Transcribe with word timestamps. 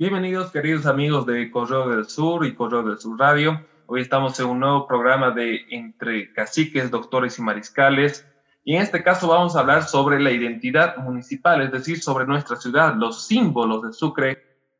Bienvenidos 0.00 0.52
queridos 0.52 0.86
amigos 0.86 1.26
de 1.26 1.50
Correo 1.50 1.88
del 1.88 2.08
Sur 2.08 2.46
y 2.46 2.54
Correo 2.54 2.84
del 2.84 3.00
Sur 3.00 3.18
Radio. 3.18 3.66
Hoy 3.86 4.00
estamos 4.02 4.38
en 4.38 4.46
un 4.46 4.60
nuevo 4.60 4.86
programa 4.86 5.32
de 5.32 5.66
Entre 5.70 6.32
Caciques, 6.32 6.92
Doctores 6.92 7.36
y 7.40 7.42
Mariscales. 7.42 8.24
Y 8.62 8.76
en 8.76 8.82
este 8.82 9.02
caso 9.02 9.26
vamos 9.26 9.56
a 9.56 9.58
hablar 9.58 9.82
sobre 9.82 10.20
la 10.20 10.30
identidad 10.30 10.98
municipal, 10.98 11.62
es 11.62 11.72
decir, 11.72 12.00
sobre 12.00 12.26
nuestra 12.26 12.54
ciudad, 12.54 12.94
los 12.94 13.26
símbolos 13.26 13.82
de 13.82 13.92
Sucre, 13.92 14.38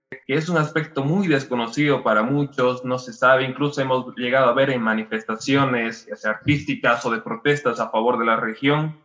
que 0.09 0.35
es 0.35 0.49
un 0.49 0.57
aspecto 0.57 1.03
muy 1.03 1.27
desconocido 1.27 2.05
para 2.05 2.23
muchos, 2.23 2.85
no 2.85 3.01
se 3.01 3.13
sabe, 3.13 3.43
incluso 3.43 3.83
hemos 3.83 4.15
llegado 4.15 4.49
a 4.49 4.55
ver 4.55 4.71
en 4.71 4.83
manifestaciones 4.83 6.09
artísticas 6.25 7.05
o 7.05 7.11
de 7.11 7.23
protestas 7.23 7.81
a 7.81 7.91
favor 7.91 8.21
de 8.21 8.25
la 8.25 8.37
región, 8.37 9.01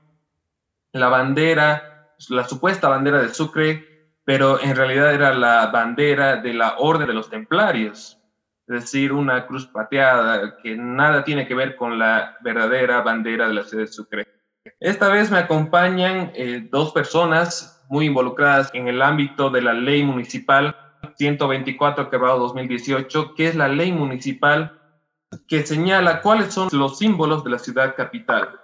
la 0.91 1.07
bandera, 1.09 2.13
la 2.29 2.47
supuesta 2.47 2.87
bandera 2.87 3.19
de 3.19 3.33
Sucre 3.33 3.92
pero 4.25 4.61
en 4.61 4.75
realidad 4.75 5.13
era 5.13 5.33
la 5.33 5.67
bandera 5.67 6.37
de 6.37 6.53
la 6.53 6.75
Orden 6.77 7.07
de 7.07 7.13
los 7.13 7.29
Templarios, 7.29 8.19
es 8.67 8.81
decir, 8.81 9.11
una 9.11 9.45
cruz 9.45 9.67
pateada 9.67 10.57
que 10.57 10.77
nada 10.77 11.23
tiene 11.23 11.47
que 11.47 11.55
ver 11.55 11.75
con 11.75 11.99
la 11.99 12.37
verdadera 12.41 13.01
bandera 13.01 13.47
de 13.47 13.53
la 13.53 13.63
ciudad 13.63 13.83
de 13.83 13.91
Sucre. 13.91 14.27
Esta 14.79 15.09
vez 15.09 15.29
me 15.29 15.39
acompañan 15.39 16.31
eh, 16.35 16.67
dos 16.71 16.93
personas 16.93 17.85
muy 17.89 18.05
involucradas 18.05 18.69
en 18.73 18.87
el 18.87 19.01
ámbito 19.01 19.49
de 19.49 19.61
la 19.61 19.73
ley 19.73 20.03
municipal 20.03 20.75
124 21.17 22.09
quebrado 22.09 22.39
2018, 22.39 23.35
que 23.35 23.47
es 23.47 23.55
la 23.55 23.67
ley 23.67 23.91
municipal 23.91 24.79
que 25.47 25.65
señala 25.65 26.21
cuáles 26.21 26.53
son 26.53 26.69
los 26.71 26.97
símbolos 26.97 27.43
de 27.43 27.49
la 27.49 27.59
ciudad 27.59 27.95
capital 27.95 28.59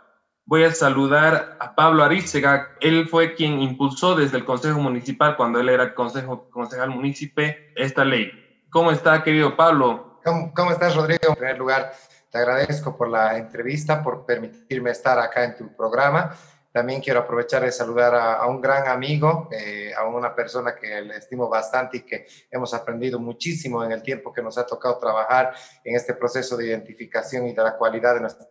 voy 0.49 0.63
a 0.63 0.73
saludar 0.73 1.58
a 1.59 1.76
Pablo 1.76 2.03
Arícega. 2.03 2.71
Él 2.81 3.07
fue 3.07 3.35
quien 3.35 3.62
impulsó 3.62 4.16
desde 4.16 4.38
el 4.38 4.45
Consejo 4.45 4.80
Municipal, 4.80 5.38
cuando 5.38 5.59
él 5.59 5.70
era 5.70 5.94
consejo, 5.94 6.49
concejal 6.49 6.90
municipio, 6.90 7.53
esta 7.76 8.03
ley. 8.03 8.31
¿Cómo 8.71 8.90
está, 8.90 9.21
querido 9.21 9.55
Pablo? 9.55 10.20
¿Cómo, 10.55 10.71
estás, 10.71 10.96
Rodrigo? 10.96 11.20
En 11.29 11.35
primer 11.35 11.57
lugar, 11.59 11.93
te 12.32 12.40
agradezco 12.40 12.98
por 12.98 13.09
la 13.09 13.37
entrevista, 13.37 14.01
por 14.01 14.26
permitirme 14.26 14.90
estar 14.90 15.20
acá 15.20 15.43
en 15.43 15.55
tu 15.55 15.76
programa. 15.76 16.35
También 16.71 16.99
quiero 16.99 17.20
aprovechar 17.20 17.62
de 17.62 17.71
saludar 17.71 18.15
a, 18.15 18.48
un 18.48 18.59
gran 18.59 18.87
amigo, 18.87 19.49
eh, 19.52 19.93
a 19.96 20.05
una 20.05 20.34
persona 20.34 20.74
que 20.74 20.99
le 21.02 21.18
estimo 21.18 21.48
bastante 21.48 21.98
y 21.98 22.02
que 22.02 22.26
hemos 22.49 22.74
aprendido 22.74 23.20
muchísimo 23.20 23.84
en 23.84 23.91
el 23.91 24.02
tiempo 24.02 24.34
que 24.34 24.41
nos 24.41 24.57
ha 24.57 24.65
tocado 24.65 24.98
trabajar 24.98 25.54
en 25.84 25.96
este 25.96 26.15
proceso 26.15 26.57
de 26.57 26.65
identificación 26.65 27.48
y 27.48 27.54
de 27.54 27.63
la 27.63 27.77
cualidad 27.77 28.15
de 28.15 28.21
nuestra 28.21 28.48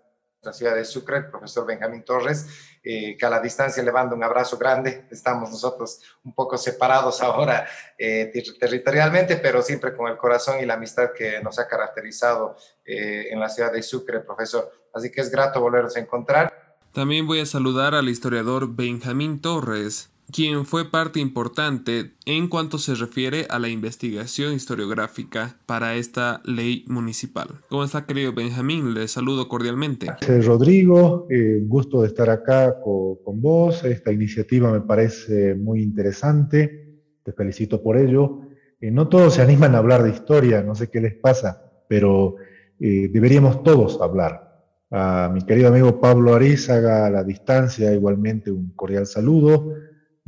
la 0.49 0.53
ciudad 0.55 0.75
de 0.75 0.85
Sucre, 0.85 1.19
el 1.19 1.27
profesor 1.27 1.67
Benjamín 1.67 2.03
Torres, 2.03 2.47
eh, 2.83 3.17
que 3.19 3.27
a 3.27 3.31
la 3.31 3.41
distancia 3.41 3.83
le 3.83 3.93
mando 3.93 4.17
un 4.17 4.25
abrazo 4.25 4.57
grande. 4.57 5.05
Estamos 5.11 5.51
nosotros 5.51 6.01
un 6.25 6.35
poco 6.35 6.57
separados 6.57 7.21
ahora 7.23 7.67
eh, 7.99 8.33
territorialmente, 8.59 9.37
pero 9.37 9.61
siempre 9.63 9.95
con 9.95 10.11
el 10.11 10.17
corazón 10.17 10.59
y 10.61 10.67
la 10.67 10.75
amistad 10.75 11.11
que 11.17 11.41
nos 11.43 11.59
ha 11.59 11.69
caracterizado 11.69 12.57
eh, 12.85 13.29
en 13.31 13.39
la 13.41 13.51
ciudad 13.51 13.73
de 13.73 13.83
Sucre, 13.83 14.21
profesor. 14.21 14.73
Así 14.95 15.11
que 15.11 15.21
es 15.21 15.31
grato 15.31 15.61
volveros 15.61 15.97
a 15.97 16.01
encontrar. 16.01 16.79
También 16.93 17.27
voy 17.27 17.41
a 17.41 17.47
saludar 17.47 17.95
al 17.95 18.09
historiador 18.09 18.75
Benjamín 18.75 19.43
Torres, 19.43 20.11
quien 20.33 20.67
fue 20.67 20.91
parte 20.91 21.21
importante 21.21 22.13
en 22.27 22.49
cuanto 22.49 22.79
se 22.79 22.95
refiere 22.95 23.47
a 23.49 23.59
la 23.59 23.69
investigación 23.69 24.53
historiográfica 24.53 25.57
para 25.67 25.97
esta 25.97 26.43
ley 26.45 26.85
municipal. 26.87 27.49
¿Cómo 27.69 27.85
está, 27.85 28.05
querido 28.07 28.33
Benjamín? 28.33 28.95
Le 28.95 29.09
saludo 29.09 29.49
cordialmente. 29.49 30.09
Rodrigo, 30.43 31.27
eh, 31.31 31.61
gusto 31.63 32.03
de 32.03 32.09
estar 32.09 32.29
acá 32.31 32.77
con, 32.83 33.41
vos. 33.41 33.85
Esta 33.85 34.13
iniciativa 34.13 34.71
me 34.71 34.81
parece 34.81 35.55
muy 35.55 35.83
interesante. 35.83 37.01
Te 37.23 37.33
felicito 37.33 37.83
por 37.83 37.97
ello. 37.97 38.41
Eh, 38.81 38.91
no 38.91 39.09
todos 39.09 39.35
se 39.35 39.43
animan 39.43 39.75
a 39.75 39.79
hablar 39.79 40.03
de 40.03 40.11
historia, 40.11 40.63
no 40.63 40.75
sé 40.75 40.89
qué 40.89 41.01
les 41.01 41.15
pasa, 41.15 41.63
pero 41.89 42.37
eh, 42.81 43.09
deberíamos 43.13 43.63
todos 43.63 44.01
hablar. 44.01 44.47
A 44.91 45.31
mi 45.33 45.43
querido 45.43 45.69
amigo 45.69 46.01
Pablo 46.01 46.35
Arizaga, 46.35 47.07
a 47.07 47.11
la 47.11 47.23
distancia, 47.23 47.93
igualmente 47.93 48.51
un 48.51 48.71
cordial 48.75 49.07
saludo 49.07 49.75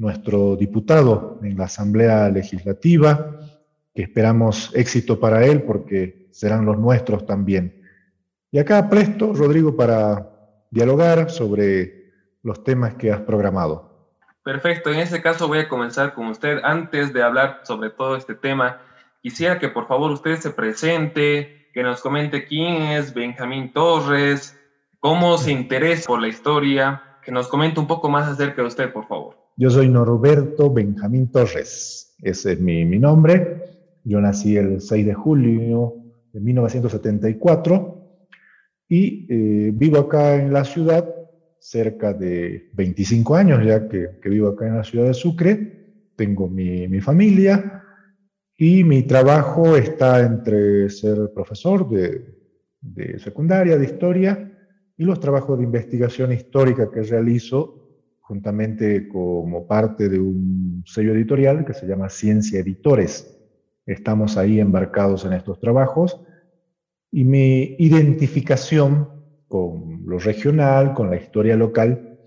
nuestro 0.01 0.57
diputado 0.57 1.39
en 1.43 1.59
la 1.59 1.67
Asamblea 1.67 2.31
Legislativa, 2.31 3.39
que 3.95 4.03
esperamos 4.03 4.73
éxito 4.75 5.21
para 5.21 5.45
él 5.45 5.63
porque 5.63 6.27
serán 6.33 6.65
los 6.65 6.79
nuestros 6.79 7.27
también. 7.27 7.85
Y 8.51 8.59
acá 8.59 8.89
presto, 8.89 9.35
Rodrigo, 9.35 9.77
para 9.77 10.27
dialogar 10.71 11.31
sobre 11.31 12.13
los 12.43 12.65
temas 12.65 12.95
que 12.95 13.13
has 13.13 13.21
programado. 13.21 14.09
Perfecto, 14.43 14.91
en 14.91 15.01
este 15.01 15.21
caso 15.21 15.49
voy 15.49 15.59
a 15.59 15.69
comenzar 15.69 16.15
con 16.15 16.29
usted. 16.29 16.61
Antes 16.65 17.13
de 17.13 17.23
hablar 17.23 17.61
sobre 17.65 17.91
todo 17.91 18.17
este 18.17 18.35
tema, 18.35 18.81
quisiera 19.21 19.59
que 19.59 19.69
por 19.69 19.87
favor 19.87 20.11
usted 20.13 20.37
se 20.37 20.51
presente, 20.51 21.69
que 21.75 21.83
nos 21.83 22.01
comente 22.01 22.47
quién 22.47 22.85
es 22.85 23.13
Benjamín 23.13 23.71
Torres, 23.75 24.59
cómo 24.99 25.37
se 25.37 25.53
interesa 25.53 26.07
por 26.07 26.23
la 26.23 26.29
historia, 26.29 27.19
que 27.23 27.33
nos 27.33 27.49
comente 27.49 27.79
un 27.79 27.87
poco 27.87 28.09
más 28.09 28.27
acerca 28.27 28.63
de 28.63 28.69
usted, 28.69 28.91
por 28.91 29.07
favor. 29.07 29.40
Yo 29.57 29.69
soy 29.71 29.89
Norberto 29.89 30.73
Benjamín 30.73 31.31
Torres, 31.31 32.17
ese 32.23 32.53
es 32.53 32.61
mi, 32.61 32.85
nombre. 32.99 33.63
Yo 34.05 34.21
nací 34.21 34.57
el 34.57 34.81
6 34.81 35.07
de 35.07 35.15
julio 35.15 35.95
de 36.33 36.41
1974 36.41 37.97
y 38.89 39.27
eh, 39.29 39.71
vivo 39.75 39.99
acá 39.99 40.37
en 40.37 40.53
la 40.53 40.65
ciudad 40.65 41.15
cerca 41.59 42.15
de 42.15 42.71
25 42.73 43.37
años 43.37 43.65
ya 43.65 43.87
que, 43.87 44.09
vivo 44.25 44.49
acá 44.49 44.67
en 44.67 44.77
la 44.77 44.85
ciudad 44.85 45.07
de 45.07 45.15
Sucre. 45.15 45.77
Tengo 46.17 46.49
mi, 46.49 47.01
familia 47.01 47.83
y 48.57 48.85
mi 48.85 49.03
trabajo 49.03 49.77
está 49.77 50.21
entre 50.21 50.89
ser 50.91 51.33
profesor 51.35 51.89
de, 51.89 52.41
de 52.81 53.19
secundaria, 53.19 53.79
de 53.79 53.85
historia, 53.85 54.47
y 54.97 55.05
los 55.05 55.19
trabajos 55.19 55.59
de 55.59 55.65
investigación 55.65 56.33
histórica 56.33 56.91
que 56.91 57.03
realizo 57.03 57.80
juntamente 58.31 59.09
como 59.09 59.67
parte 59.67 60.09
de 60.09 60.21
un 60.21 60.85
sello 60.87 61.13
editorial 61.15 61.65
que 61.65 61.75
se 61.75 61.85
llama 61.85 62.09
Ciencia 62.09 62.61
Editores. 62.61 63.37
Estamos 63.85 64.37
ahí 64.37 64.61
embarcados 64.61 65.25
en 65.25 65.33
estos 65.33 65.59
trabajos 65.59 66.21
y 67.11 67.25
mi 67.25 67.75
identificación 67.81 69.09
con 69.49 70.07
lo 70.07 70.21
regional, 70.21 70.95
con 70.95 71.11
la 71.11 71.17
historia 71.17 71.57
local, 71.57 72.21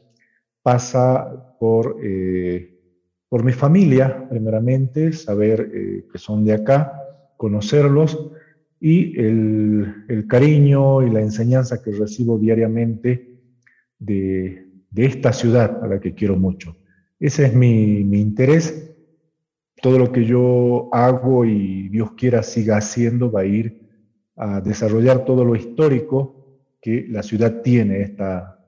pasa 0.62 1.56
por, 1.58 1.96
eh, 2.04 2.82
por 3.30 3.46
mi 3.46 3.54
familia, 3.54 4.28
primeramente, 4.30 5.14
saber 5.14 5.72
eh, 5.74 6.06
que 6.12 6.18
son 6.18 6.44
de 6.44 6.52
acá, 6.52 7.02
conocerlos 7.38 8.30
y 8.78 9.18
el, 9.18 10.04
el 10.10 10.28
cariño 10.28 11.02
y 11.02 11.12
la 11.12 11.22
enseñanza 11.22 11.82
que 11.82 11.92
recibo 11.92 12.38
diariamente 12.38 13.40
de, 14.00 14.73
de 14.94 15.06
esta 15.06 15.34
ciudad 15.34 15.84
a 15.84 15.88
la 15.88 16.00
que 16.00 16.14
quiero 16.14 16.36
mucho. 16.36 16.78
Ese 17.20 17.46
es 17.48 17.54
mi, 17.54 18.02
interés. 18.02 18.92
Todo 19.82 19.98
lo 19.98 20.12
que 20.12 20.26
yo 20.26 20.90
hago 20.94 21.46
y 21.46 21.90
Dios 21.90 22.12
quiera 22.12 22.44
siga 22.44 22.78
haciendo 22.78 23.32
va 23.32 23.42
a 23.42 23.46
ir 23.46 23.82
a 24.38 24.62
desarrollar 24.62 25.26
todo 25.26 25.44
lo 25.44 25.56
histórico 25.56 26.62
que 26.82 27.06
la 27.10 27.24
ciudad 27.24 27.62
tiene, 27.62 28.02
esta 28.02 28.60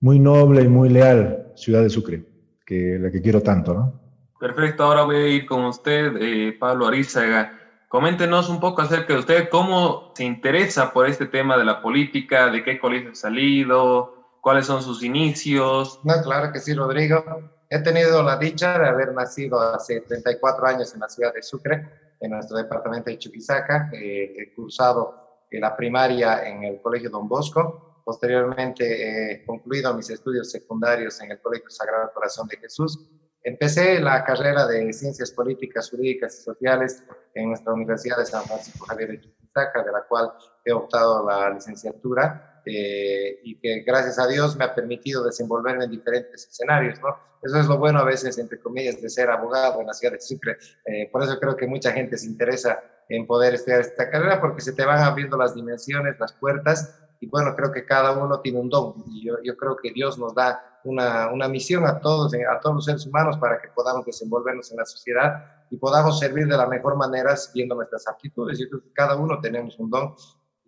muy 0.00 0.18
noble 0.18 0.62
y 0.62 0.68
muy 0.68 0.88
leal 0.88 1.52
ciudad 1.54 1.82
de 1.82 1.90
Sucre, 1.90 2.24
que 2.64 2.98
la 2.98 3.10
que 3.10 3.20
quiero 3.20 3.42
tanto, 3.42 3.74
¿no? 3.74 4.00
Perfecto, 4.38 4.84
ahora 4.84 5.02
voy 5.02 5.16
a 5.16 5.28
ir 5.28 5.46
con 5.46 5.64
usted, 5.64 6.16
eh, 6.20 6.56
Pablo 6.58 6.86
Arizaga. 6.86 7.58
Coméntenos 7.88 8.48
un 8.48 8.60
poco 8.60 8.82
acerca 8.82 9.14
de 9.14 9.18
usted, 9.18 9.48
cómo 9.48 10.12
se 10.14 10.24
interesa 10.24 10.92
por 10.92 11.08
este 11.08 11.26
tema 11.26 11.56
de 11.56 11.64
la 11.64 11.82
política, 11.82 12.50
de 12.50 12.62
qué 12.62 12.78
colegio 12.78 13.10
ha 13.10 13.14
salido, 13.14 14.17
cuáles 14.48 14.64
son 14.64 14.82
sus 14.82 15.02
inicios. 15.02 16.00
No, 16.04 16.14
claro 16.22 16.50
que 16.50 16.58
sí, 16.58 16.72
Rodrigo. 16.72 17.22
He 17.68 17.80
tenido 17.80 18.22
la 18.22 18.38
dicha 18.38 18.78
de 18.78 18.88
haber 18.88 19.12
nacido 19.12 19.60
hace 19.60 20.00
34 20.00 20.66
años 20.66 20.94
en 20.94 21.00
la 21.00 21.08
ciudad 21.10 21.34
de 21.34 21.42
Sucre, 21.42 21.86
en 22.18 22.30
nuestro 22.30 22.56
departamento 22.56 23.10
de 23.10 23.18
Chuquisaca. 23.18 23.90
he 23.92 24.54
cursado 24.56 25.44
la 25.50 25.76
primaria 25.76 26.48
en 26.48 26.64
el 26.64 26.80
Colegio 26.80 27.10
Don 27.10 27.28
Bosco. 27.28 28.00
Posteriormente 28.06 29.34
he 29.34 29.44
concluido 29.44 29.92
mis 29.92 30.08
estudios 30.08 30.50
secundarios 30.50 31.20
en 31.20 31.32
el 31.32 31.40
Colegio 31.42 31.68
Sagrado 31.68 32.10
Corazón 32.14 32.48
de 32.48 32.56
Jesús. 32.56 33.06
Empecé 33.44 34.00
la 34.00 34.24
carrera 34.24 34.66
de 34.66 34.90
Ciencias 34.94 35.30
Políticas, 35.30 35.90
Jurídicas 35.90 36.38
y 36.38 36.42
Sociales 36.44 37.04
en 37.34 37.50
nuestra 37.50 37.74
Universidad 37.74 38.16
de 38.16 38.24
San 38.24 38.44
Francisco 38.44 38.86
Javier 38.86 39.10
de 39.10 39.20
Chuquisaca, 39.20 39.82
de 39.82 39.92
la 39.92 40.06
cual 40.08 40.32
he 40.64 40.72
optado 40.72 41.28
la 41.28 41.50
licenciatura 41.50 42.47
eh, 42.70 43.40
y 43.42 43.58
que 43.58 43.80
gracias 43.80 44.18
a 44.18 44.26
Dios 44.26 44.56
me 44.56 44.64
ha 44.64 44.74
permitido 44.74 45.24
desenvolverme 45.24 45.84
en 45.84 45.90
diferentes 45.90 46.46
escenarios, 46.46 47.00
¿no? 47.00 47.16
Eso 47.42 47.58
es 47.60 47.66
lo 47.66 47.78
bueno 47.78 48.00
a 48.00 48.04
veces, 48.04 48.36
entre 48.36 48.60
comillas, 48.60 49.00
de 49.00 49.08
ser 49.08 49.30
abogado 49.30 49.80
en 49.80 49.86
la 49.86 49.94
ciudad 49.94 50.12
de 50.12 50.20
Sucre. 50.20 50.58
Eh, 50.84 51.08
por 51.10 51.22
eso 51.22 51.38
creo 51.38 51.56
que 51.56 51.66
mucha 51.66 51.92
gente 51.92 52.18
se 52.18 52.26
interesa 52.26 52.82
en 53.08 53.26
poder 53.26 53.54
estudiar 53.54 53.80
esta 53.80 54.10
carrera 54.10 54.40
porque 54.40 54.60
se 54.60 54.72
te 54.72 54.84
van 54.84 54.98
abriendo 54.98 55.36
las 55.38 55.54
dimensiones, 55.54 56.18
las 56.18 56.32
puertas 56.34 56.98
y 57.20 57.26
bueno, 57.26 57.54
creo 57.56 57.72
que 57.72 57.84
cada 57.84 58.12
uno 58.12 58.40
tiene 58.40 58.60
un 58.60 58.68
don 58.68 58.94
y 59.06 59.26
yo, 59.26 59.36
yo 59.42 59.56
creo 59.56 59.76
que 59.76 59.92
Dios 59.92 60.18
nos 60.18 60.34
da 60.34 60.80
una, 60.84 61.32
una, 61.32 61.48
misión 61.48 61.86
a 61.86 62.00
todos, 62.00 62.32
a 62.34 62.60
todos 62.60 62.76
los 62.76 62.84
seres 62.84 63.06
humanos 63.06 63.36
para 63.38 63.60
que 63.60 63.68
podamos 63.68 64.06
desenvolvernos 64.06 64.70
en 64.70 64.78
la 64.78 64.84
sociedad 64.84 65.44
y 65.70 65.76
podamos 65.76 66.18
servir 66.18 66.46
de 66.46 66.56
la 66.56 66.66
mejor 66.66 66.96
manera 66.96 67.34
viendo 67.52 67.74
nuestras 67.74 68.06
actitudes. 68.06 68.58
Yo 68.58 68.68
creo 68.68 68.82
que 68.82 68.92
cada 68.92 69.16
uno 69.16 69.40
tenemos 69.40 69.78
un 69.78 69.90
don 69.90 70.14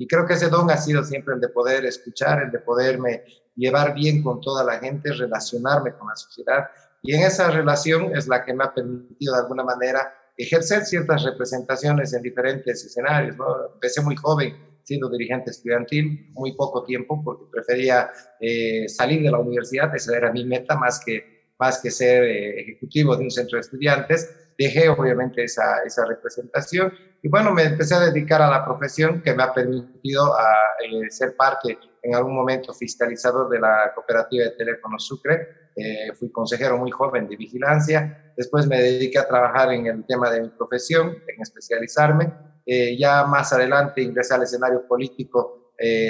y 0.00 0.06
creo 0.06 0.24
que 0.24 0.32
ese 0.32 0.48
don 0.48 0.70
ha 0.70 0.78
sido 0.78 1.04
siempre 1.04 1.34
el 1.34 1.42
de 1.42 1.50
poder 1.50 1.84
escuchar, 1.84 2.42
el 2.42 2.50
de 2.50 2.60
poderme 2.60 3.22
llevar 3.54 3.92
bien 3.92 4.22
con 4.22 4.40
toda 4.40 4.64
la 4.64 4.78
gente, 4.78 5.12
relacionarme 5.12 5.92
con 5.92 6.08
la 6.08 6.16
sociedad. 6.16 6.70
Y 7.02 7.14
en 7.14 7.24
esa 7.24 7.50
relación 7.50 8.16
es 8.16 8.26
la 8.26 8.42
que 8.42 8.54
me 8.54 8.64
ha 8.64 8.72
permitido 8.72 9.34
de 9.34 9.40
alguna 9.42 9.62
manera 9.62 10.10
ejercer 10.38 10.86
ciertas 10.86 11.22
representaciones 11.22 12.14
en 12.14 12.22
diferentes 12.22 12.82
escenarios. 12.82 13.36
¿no? 13.36 13.44
Empecé 13.74 14.00
muy 14.00 14.16
joven 14.16 14.56
siendo 14.84 15.10
dirigente 15.10 15.50
estudiantil, 15.50 16.30
muy 16.32 16.52
poco 16.52 16.82
tiempo, 16.82 17.22
porque 17.22 17.44
prefería 17.52 18.10
eh, 18.40 18.88
salir 18.88 19.22
de 19.22 19.30
la 19.30 19.38
universidad, 19.38 19.94
esa 19.94 20.16
era 20.16 20.32
mi 20.32 20.46
meta, 20.46 20.76
más 20.76 21.02
que, 21.04 21.52
más 21.58 21.78
que 21.82 21.90
ser 21.90 22.24
eh, 22.24 22.60
ejecutivo 22.62 23.14
de 23.18 23.24
un 23.24 23.30
centro 23.30 23.56
de 23.56 23.60
estudiantes. 23.60 24.34
Dejé 24.60 24.90
obviamente 24.90 25.44
esa, 25.44 25.78
esa 25.86 26.04
representación 26.04 26.92
y 27.22 27.28
bueno, 27.28 27.52
me 27.52 27.64
empecé 27.64 27.94
a 27.94 28.00
dedicar 28.00 28.40
a 28.40 28.50
la 28.50 28.64
profesión 28.64 29.20
que 29.22 29.34
me 29.34 29.42
ha 29.42 29.52
permitido 29.52 30.34
a, 30.34 30.52
eh, 30.82 31.10
ser 31.10 31.36
parte 31.36 31.78
en 32.02 32.14
algún 32.14 32.34
momento 32.34 32.72
fiscalizador 32.72 33.50
de 33.50 33.60
la 33.60 33.92
cooperativa 33.94 34.44
de 34.44 34.50
teléfonos 34.52 35.06
Sucre. 35.06 35.48
Eh, 35.76 36.12
fui 36.18 36.32
consejero 36.32 36.78
muy 36.78 36.90
joven 36.90 37.28
de 37.28 37.36
vigilancia. 37.36 38.32
Después 38.36 38.66
me 38.66 38.80
dediqué 38.80 39.18
a 39.18 39.28
trabajar 39.28 39.70
en 39.72 39.86
el 39.86 40.06
tema 40.06 40.30
de 40.30 40.40
mi 40.40 40.48
profesión, 40.48 41.08
en 41.08 41.42
especializarme. 41.42 42.32
Eh, 42.64 42.96
ya 42.98 43.24
más 43.26 43.52
adelante 43.52 44.00
ingresé 44.00 44.34
al 44.34 44.44
escenario 44.44 44.86
político 44.86 45.59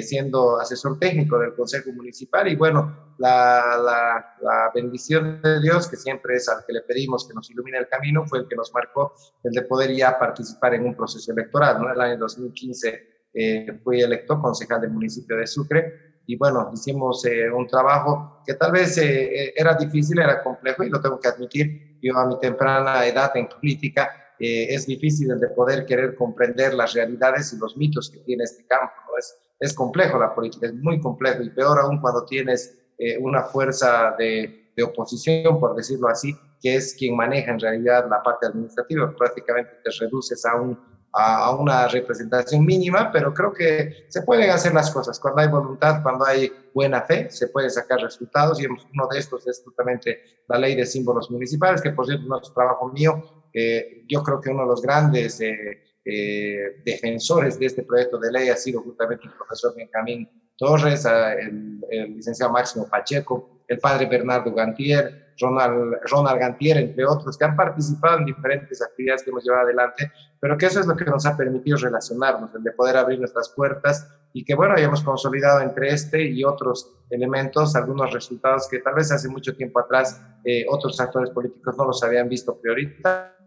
siendo 0.03 0.59
asesor 0.59 0.99
técnico 0.99 1.39
del 1.39 1.55
Consejo 1.55 1.93
Municipal 1.93 2.49
y 2.49 2.57
bueno, 2.57 3.11
la, 3.21 3.79
la, 3.85 4.37
la, 4.41 4.71
bendición 4.75 5.43
de 5.43 5.61
Dios, 5.61 5.87
que 5.89 5.97
siempre 5.97 6.37
es 6.37 6.49
al 6.49 6.65
que 6.67 6.73
le 6.73 6.81
pedimos 6.81 7.29
que 7.29 7.35
nos 7.35 7.51
ilumine 7.51 7.79
el 7.79 7.87
camino, 7.87 8.27
fue 8.27 8.41
el 8.41 8.49
que 8.49 8.57
nos 8.57 8.73
marcó 8.73 9.15
el 9.45 9.53
de 9.53 9.63
poder 9.63 9.95
ya 9.95 10.19
participar 10.19 10.75
en 10.75 10.87
un 10.87 10.97
proceso 10.97 11.31
electoral. 11.33 11.83
¿no? 11.83 11.93
El 11.93 12.01
año 12.01 12.17
2015 12.19 13.11
eh, 13.35 13.79
fui 13.85 14.01
electo 14.01 14.41
concejal 14.41 14.81
del 14.81 14.91
municipio 14.91 15.37
de 15.37 15.47
Sucre 15.47 16.23
y 16.27 16.37
bueno, 16.37 16.71
hicimos 16.73 17.25
eh, 17.27 17.51
un 17.51 17.67
trabajo 17.67 18.43
que 18.47 18.55
tal 18.55 18.73
vez 18.73 18.97
eh, 18.97 19.53
era 19.55 19.75
difícil, 19.75 20.19
era 20.19 20.43
complejo 20.43 20.83
y 20.83 20.89
lo 20.89 21.01
tengo 21.01 21.21
que 21.21 21.29
admitir. 21.29 21.99
Yo 22.01 22.17
a 22.17 22.27
mi 22.27 22.39
temprana 22.41 23.07
edad 23.07 23.37
en 23.37 23.49
política 23.49 24.17
es 24.43 24.87
difícil 24.87 25.31
el 25.31 25.39
de 25.39 25.49
poder 25.49 25.85
querer 25.85 26.15
comprender 26.15 26.73
las 26.73 26.95
realidades 26.95 27.53
y 27.53 27.59
los 27.59 27.77
mitos 27.77 28.09
que 28.09 28.21
tiene 28.21 28.45
este 28.45 28.65
campo. 28.67 28.95
¿no? 29.07 29.19
Es, 29.19 29.37
es 29.61 29.75
complejo 29.75 30.19
la 30.19 30.35
política, 30.35 30.67
es 30.67 30.75
muy 30.75 30.99
complejo 31.01 31.43
y 31.43 31.51
peor 31.51 31.79
aún 31.79 32.01
cuando 32.01 32.25
tienes 32.25 32.77
una 33.21 33.45
fuerza 33.45 34.15
de, 34.19 34.73
de 34.77 34.83
oposición, 34.83 35.59
por 35.59 35.75
decirlo 35.75 36.09
así, 36.09 36.37
que 36.61 36.77
es 36.77 36.95
quien 36.95 37.17
maneja 37.17 37.51
en 37.51 37.61
realidad 37.61 38.07
la 38.11 38.23
parte 38.23 38.47
administrativa. 38.47 39.15
Prácticamente 39.17 39.71
te 39.83 39.91
reduces 39.99 40.45
a 40.45 40.57
un 40.57 40.79
a, 41.12 41.55
una 41.55 41.89
representación 41.89 42.65
mínima, 42.65 43.11
pero 43.12 43.35
creo 43.35 43.53
que 43.53 44.07
se 44.09 44.23
pueden 44.23 44.51
hacer 44.51 44.75
las 44.75 44.91
cosas. 44.91 45.19
Cuando 45.19 45.41
hay 45.41 45.49
voluntad, 45.49 46.03
cuando 46.03 46.25
hay 46.25 46.53
buena 46.75 47.03
fe, 47.03 47.31
se 47.31 47.49
pueden 47.49 47.71
sacar 47.71 48.01
resultados 48.01 48.61
y 48.61 48.67
uno 48.67 49.09
de 49.11 49.19
estos 49.19 49.47
es 49.47 49.62
justamente 49.65 50.23
la 50.49 50.59
ley 50.59 50.75
de 50.75 50.87
símbolos 50.87 51.31
municipales, 51.31 51.83
que 51.83 51.91
por 51.91 52.07
cierto 52.07 52.27
no 52.27 52.41
es 52.41 52.53
trabajo 52.53 52.89
mío. 52.89 53.23
Eh, 53.53 54.05
yo 54.09 54.23
creo 54.23 54.41
que 54.41 54.51
uno 54.51 54.62
de 54.62 54.69
los 54.69 54.83
grandes 54.83 55.41
eh, 55.41 55.83
eh, 56.05 56.82
defensores 56.85 57.58
de 57.58 57.67
este 57.67 57.82
proyecto 57.82 58.19
de 58.19 58.32
ley 58.32 58.49
ha 58.49 58.56
sido 58.56 58.82
justamente 58.82 59.26
el 59.26 59.32
profesor 59.32 59.75
Benjamín 59.76 60.29
Torres, 60.56 61.05
el, 61.05 61.81
el 61.91 62.17
licenciado 62.17 62.52
Máximo 62.52 62.88
Pacheco, 62.88 63.62
el 63.69 63.79
padre 63.79 64.06
Bernardo 64.06 64.52
Gantier, 64.52 65.31
Ronald, 65.41 65.97
Ronald 66.11 66.38
Gantier, 66.38 66.76
entre 66.79 67.06
otros, 67.06 67.37
que 67.37 67.44
han 67.44 67.56
participado 67.56 68.19
en 68.19 68.26
diferentes 68.26 68.82
actividades 68.82 69.23
que 69.23 69.31
hemos 69.31 69.44
llevado 69.44 69.64
adelante, 69.64 70.12
pero 70.38 70.56
que 70.56 70.67
eso 70.67 70.81
es 70.81 70.87
lo 70.87 70.97
que 70.97 71.05
nos 71.05 71.26
ha 71.26 71.37
permitido 71.37 71.79
relacionarnos, 71.79 72.55
el 72.55 72.62
de 72.62 72.73
poder 72.73 72.97
abrir 72.97 73.19
nuestras 73.19 73.49
puertas 73.50 74.08
y 74.32 74.44
que, 74.44 74.55
bueno, 74.55 74.75
hayamos 74.75 75.02
consolidado 75.02 75.61
entre 75.61 75.93
este 75.93 76.23
y 76.23 76.44
otros 76.44 76.91
elementos 77.11 77.75
algunos 77.75 78.12
resultados 78.12 78.69
que 78.69 78.79
tal 78.79 78.94
vez 78.94 79.11
hace 79.11 79.29
mucho 79.29 79.56
tiempo 79.56 79.81
atrás 79.81 80.20
eh, 80.44 80.64
otros 80.69 81.00
actores 81.00 81.31
políticos 81.31 81.75
no 81.76 81.87
los 81.87 82.02
habían 82.02 82.29
visto 82.29 82.56
prioritarios. 82.61 83.40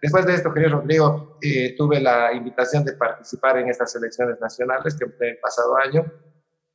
Después 0.00 0.24
de 0.26 0.34
esto, 0.34 0.52
querido 0.52 0.80
Rodrigo, 0.80 1.38
eh, 1.42 1.74
tuve 1.76 2.00
la 2.00 2.32
invitación 2.32 2.84
de 2.84 2.92
participar 2.92 3.58
en 3.58 3.68
estas 3.68 3.94
elecciones 3.96 4.40
nacionales 4.40 4.96
que 4.96 5.06
fue 5.06 5.30
el 5.30 5.38
pasado 5.38 5.76
año 5.76 6.04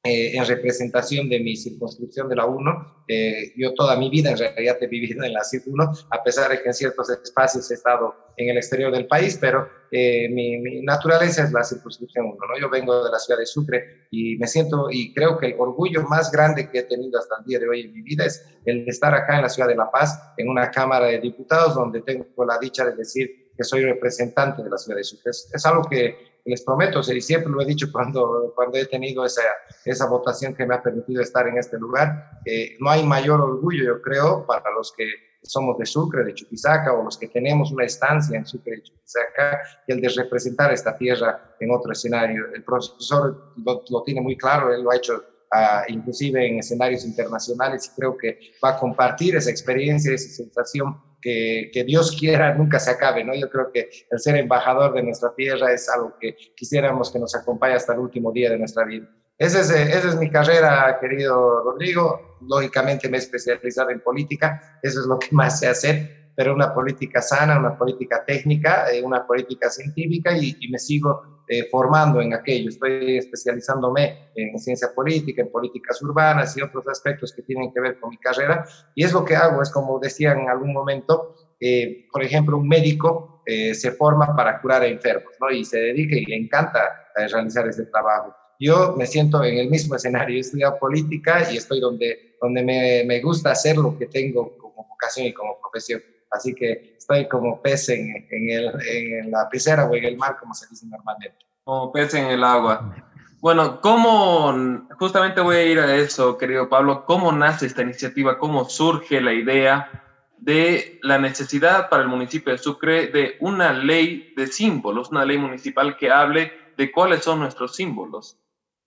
eh, 0.06 0.38
en 0.38 0.46
representación 0.46 1.28
de 1.30 1.40
mi 1.40 1.58
circunscripción 1.58 2.30
de 2.30 2.36
la 2.36 2.46
1. 2.46 3.06
Eh, 3.08 3.54
yo 3.58 3.74
toda 3.74 3.98
mi 3.98 4.12
vida 4.12 4.30
en 4.30 4.38
realidad 4.38 4.78
he 4.80 4.86
vivido 4.86 5.24
en 5.24 5.34
la 5.34 5.44
CIR 5.44 5.64
1, 5.66 5.94
a 6.12 6.24
pesar 6.24 6.52
de 6.52 6.62
que 6.62 6.68
en 6.68 6.76
ciertos 6.76 7.10
espacios 7.10 7.72
he 7.72 7.74
estado 7.74 8.14
en 8.38 8.50
el 8.50 8.58
exterior 8.58 8.94
del 8.94 9.08
país, 9.08 9.36
pero 9.42 9.68
eh, 9.92 10.30
mi, 10.30 10.84
naturaleza 10.84 11.46
es 11.46 11.52
la 11.52 11.64
circunscripción 11.64 12.28
1. 12.28 12.36
¿no? 12.36 12.60
Yo 12.62 12.70
vengo 12.70 13.04
de 13.04 13.10
la 13.10 13.18
ciudad 13.18 13.40
de 13.40 13.48
Sucre 13.48 14.06
y 14.12 14.36
me 14.38 14.46
siento 14.46 14.90
y 14.92 15.12
creo 15.12 15.40
que 15.40 15.48
el 15.48 15.56
orgullo 15.58 16.04
más 16.04 16.32
grande 16.32 16.70
que 16.70 16.80
he 16.80 16.84
tenido 16.84 17.18
hasta 17.18 17.38
el 17.40 17.46
día 17.46 17.58
de 17.58 17.68
hoy 17.68 17.82
en 17.82 17.94
mi 17.94 18.04
vida 18.04 18.26
es 18.26 18.46
el 18.66 18.86
de 18.86 18.92
estar 18.92 19.12
acá 19.16 19.38
en 19.38 19.42
la 19.42 19.50
ciudad 19.50 19.70
de 19.70 19.76
La 19.76 19.90
Paz, 19.90 20.22
en 20.38 20.50
una 20.50 20.70
Cámara 20.70 21.08
de 21.08 21.20
Diputados, 21.20 21.74
donde 21.74 22.04
tengo 22.04 22.28
la 22.46 22.60
dicha 22.60 22.86
de 22.86 22.96
decir 22.96 23.52
que 23.58 23.64
soy 23.64 23.84
representante 23.84 24.62
de 24.62 24.70
la 24.70 24.78
ciudad 24.78 24.98
de 24.98 25.04
Sucre. 25.04 25.32
es 25.32 25.66
algo 25.66 25.82
que 25.90 26.35
les 26.46 26.64
prometo, 26.64 27.02
y 27.12 27.22
siempre 27.22 27.52
lo 27.52 27.62
he 27.62 27.66
dicho 27.66 27.88
cuando, 27.92 28.54
cuando 28.56 28.78
he 28.78 28.86
tenido 28.86 29.26
esa, 29.26 29.42
esa 29.84 30.08
votación 30.08 30.54
que 30.54 30.66
me 30.66 30.76
ha 30.76 30.82
permitido 30.82 31.22
estar 31.22 31.48
en 31.48 31.58
este 31.58 31.78
lugar, 31.78 32.40
no 32.80 32.90
hay 32.90 33.04
mayor 33.04 33.42
orgullo, 33.42 33.84
yo 33.84 34.02
creo, 34.02 34.46
para 34.46 34.72
los 34.72 34.94
que 34.96 35.06
somos 35.48 35.78
de 35.78 35.86
Sucre, 35.86 36.24
de 36.24 36.34
Chuquisaca, 36.34 36.94
o 36.94 37.04
los 37.04 37.18
que 37.18 37.28
tenemos 37.28 37.72
una 37.72 37.86
estancia 37.86 38.38
en 38.38 38.46
Sucre, 38.46 38.78
de 38.78 38.84
Chuquisaca, 38.84 39.62
que 39.86 39.94
el 39.94 40.02
de 40.02 40.10
representar 40.10 40.72
esta 40.72 40.98
tierra 40.98 41.56
en 41.60 41.72
otro 41.72 41.92
escenario. 41.92 42.46
El 42.54 42.64
profesor 42.64 43.54
lo, 43.64 44.04
tiene 44.04 44.22
muy 44.22 44.38
claro, 44.38 44.74
él 44.74 44.84
lo 44.84 44.92
ha 44.92 44.96
hecho 44.96 45.24
uh, 45.54 45.92
inclusive 45.92 46.48
en 46.48 46.60
escenarios 46.60 47.06
internacionales, 47.06 47.92
y 47.92 48.00
creo 48.00 48.18
que 48.18 48.40
va 48.64 48.72
a 48.72 48.80
compartir 48.80 49.36
esa 49.36 49.50
experiencia, 49.50 50.14
esa 50.14 50.30
sensación 50.30 51.00
que, 51.26 51.84
Dios 51.86 52.16
quiera 52.18 52.54
nunca 52.54 52.80
se 52.80 52.92
acabe, 52.92 53.24
¿no? 53.24 53.34
Yo 53.34 53.50
creo 53.50 53.72
que 53.72 53.90
el 54.12 54.20
ser 54.20 54.36
embajador 54.36 54.94
de 54.94 55.02
nuestra 55.02 55.34
tierra 55.34 55.74
es 55.74 55.90
algo 55.90 56.16
que 56.20 56.36
quisiéramos 56.56 57.12
que 57.12 57.18
nos 57.18 57.36
acompañe 57.36 57.74
hasta 57.74 57.94
el 57.94 58.00
último 58.00 58.32
día 58.32 58.52
de 58.52 58.60
nuestra 58.60 58.86
vida. 58.86 59.10
Esa 59.38 59.62
es, 59.62 59.70
esa 59.72 60.10
es 60.10 60.16
mi 60.18 60.30
carrera, 60.30 60.98
querido 61.02 61.64
Rodrigo. 61.64 62.38
Lógicamente 62.42 63.10
me 63.10 63.18
he 63.18 63.20
especializado 63.20 63.90
en 63.90 64.02
política, 64.02 64.80
eso 64.84 65.02
es 65.02 65.08
lo 65.08 65.18
que 65.18 65.30
más 65.32 65.60
sé 65.60 65.68
hacer, 65.68 66.25
pero 66.36 66.54
una 66.54 66.74
política 66.74 67.22
sana, 67.22 67.58
una 67.58 67.78
política 67.78 68.24
técnica, 68.26 68.92
eh, 68.92 69.02
una 69.02 69.26
política 69.26 69.70
científica 69.70 70.38
y, 70.38 70.56
y 70.60 70.70
me 70.70 70.78
sigo 70.78 71.36
eh, 71.48 71.68
formando 71.70 72.22
en 72.22 72.34
aquello. 72.34 72.70
Estoy 72.70 73.18
especializándome 73.18 74.32
en 74.36 74.58
ciencia 74.58 74.90
política, 74.96 75.44
en 75.44 75.52
políticas 75.52 76.02
urbanas 76.02 76.58
y 76.58 76.62
otros 76.62 76.88
aspectos 76.88 77.34
que 77.34 77.44
tienen 77.44 77.72
que 77.72 77.80
ver 77.80 78.00
con 78.00 78.10
mi 78.10 78.18
carrera. 78.18 78.66
Y 78.96 79.04
es 79.04 79.14
lo 79.14 79.24
que 79.24 79.36
hago, 79.36 79.62
es 79.62 79.72
como 79.72 80.00
decía 80.00 80.32
en 80.32 80.50
algún 80.50 80.74
momento, 80.74 81.36
eh, 81.60 82.08
por 82.12 82.24
ejemplo, 82.24 82.58
un 82.58 82.68
médico 82.68 83.44
eh, 83.46 83.76
se 83.76 83.92
forma 83.92 84.36
para 84.36 84.60
curar 84.60 84.82
a 84.82 84.88
enfermos, 84.88 85.34
¿no? 85.40 85.52
Y 85.52 85.64
se 85.64 85.78
dedica 85.78 86.16
y 86.16 86.26
le 86.26 86.36
encanta 86.36 86.80
realizar 87.16 87.68
ese 87.68 87.86
trabajo. 87.86 88.36
Yo 88.60 88.96
me 88.98 89.06
siento 89.06 89.44
en 89.44 89.60
el 89.60 89.70
mismo 89.70 89.96
escenario, 89.96 90.38
he 90.38 90.40
estudiado 90.40 90.80
política 90.80 91.48
y 91.52 91.58
estoy 91.58 91.80
donde, 91.80 92.38
donde 92.42 92.64
me, 92.64 93.04
me 93.06 93.22
gusta 93.22 93.52
hacer 93.52 93.78
lo 93.78 93.98
que 93.98 94.08
tengo 94.08 94.58
como 94.58 94.88
vocación 94.88 95.28
y 95.28 95.34
como 95.34 95.60
profesión. 95.62 96.02
Así 96.36 96.54
que 96.54 96.96
estoy 96.98 97.28
como 97.28 97.62
pez 97.62 97.90
en, 97.90 98.28
el, 98.30 98.72
en, 98.88 99.32
la 99.32 99.48
pecera 99.50 99.86
o 99.86 99.96
en 99.96 100.06
el 100.06 100.18
mar, 100.18 100.38
como 100.40 100.54
se 100.54 100.68
dice 100.68 100.86
normalmente. 100.88 101.38
Como 101.64 101.92
pez 101.92 102.14
en 102.14 102.26
el 102.28 102.44
agua. 102.44 102.94
Bueno, 103.42 103.80
¿cómo, 103.80 104.88
justamente 104.98 105.40
voy 105.42 105.56
a 105.56 105.66
ir 105.66 105.80
a 105.80 105.96
eso, 105.96 106.38
querido 106.38 106.68
Pablo, 106.68 107.06
cómo 107.06 107.32
nace 107.32 107.68
esta 107.68 107.84
iniciativa, 107.84 108.40
cómo 108.40 108.66
surge 108.66 109.22
la 109.22 109.34
idea 109.34 110.04
de 110.38 111.00
la 111.04 111.18
necesidad 111.18 111.90
para 111.90 112.04
el 112.04 112.10
municipio 112.10 112.52
de 112.52 112.58
Sucre 112.58 113.08
de 113.08 113.38
una 113.40 113.72
ley 113.72 114.34
de 114.36 114.48
símbolos, 114.48 115.12
una 115.12 115.26
ley 115.26 115.38
municipal 115.38 115.96
que 115.98 116.12
hable 116.12 116.52
de 116.76 116.92
cuáles 116.92 117.24
son 117.24 117.40
nuestros 117.40 117.76
símbolos? 117.76 118.40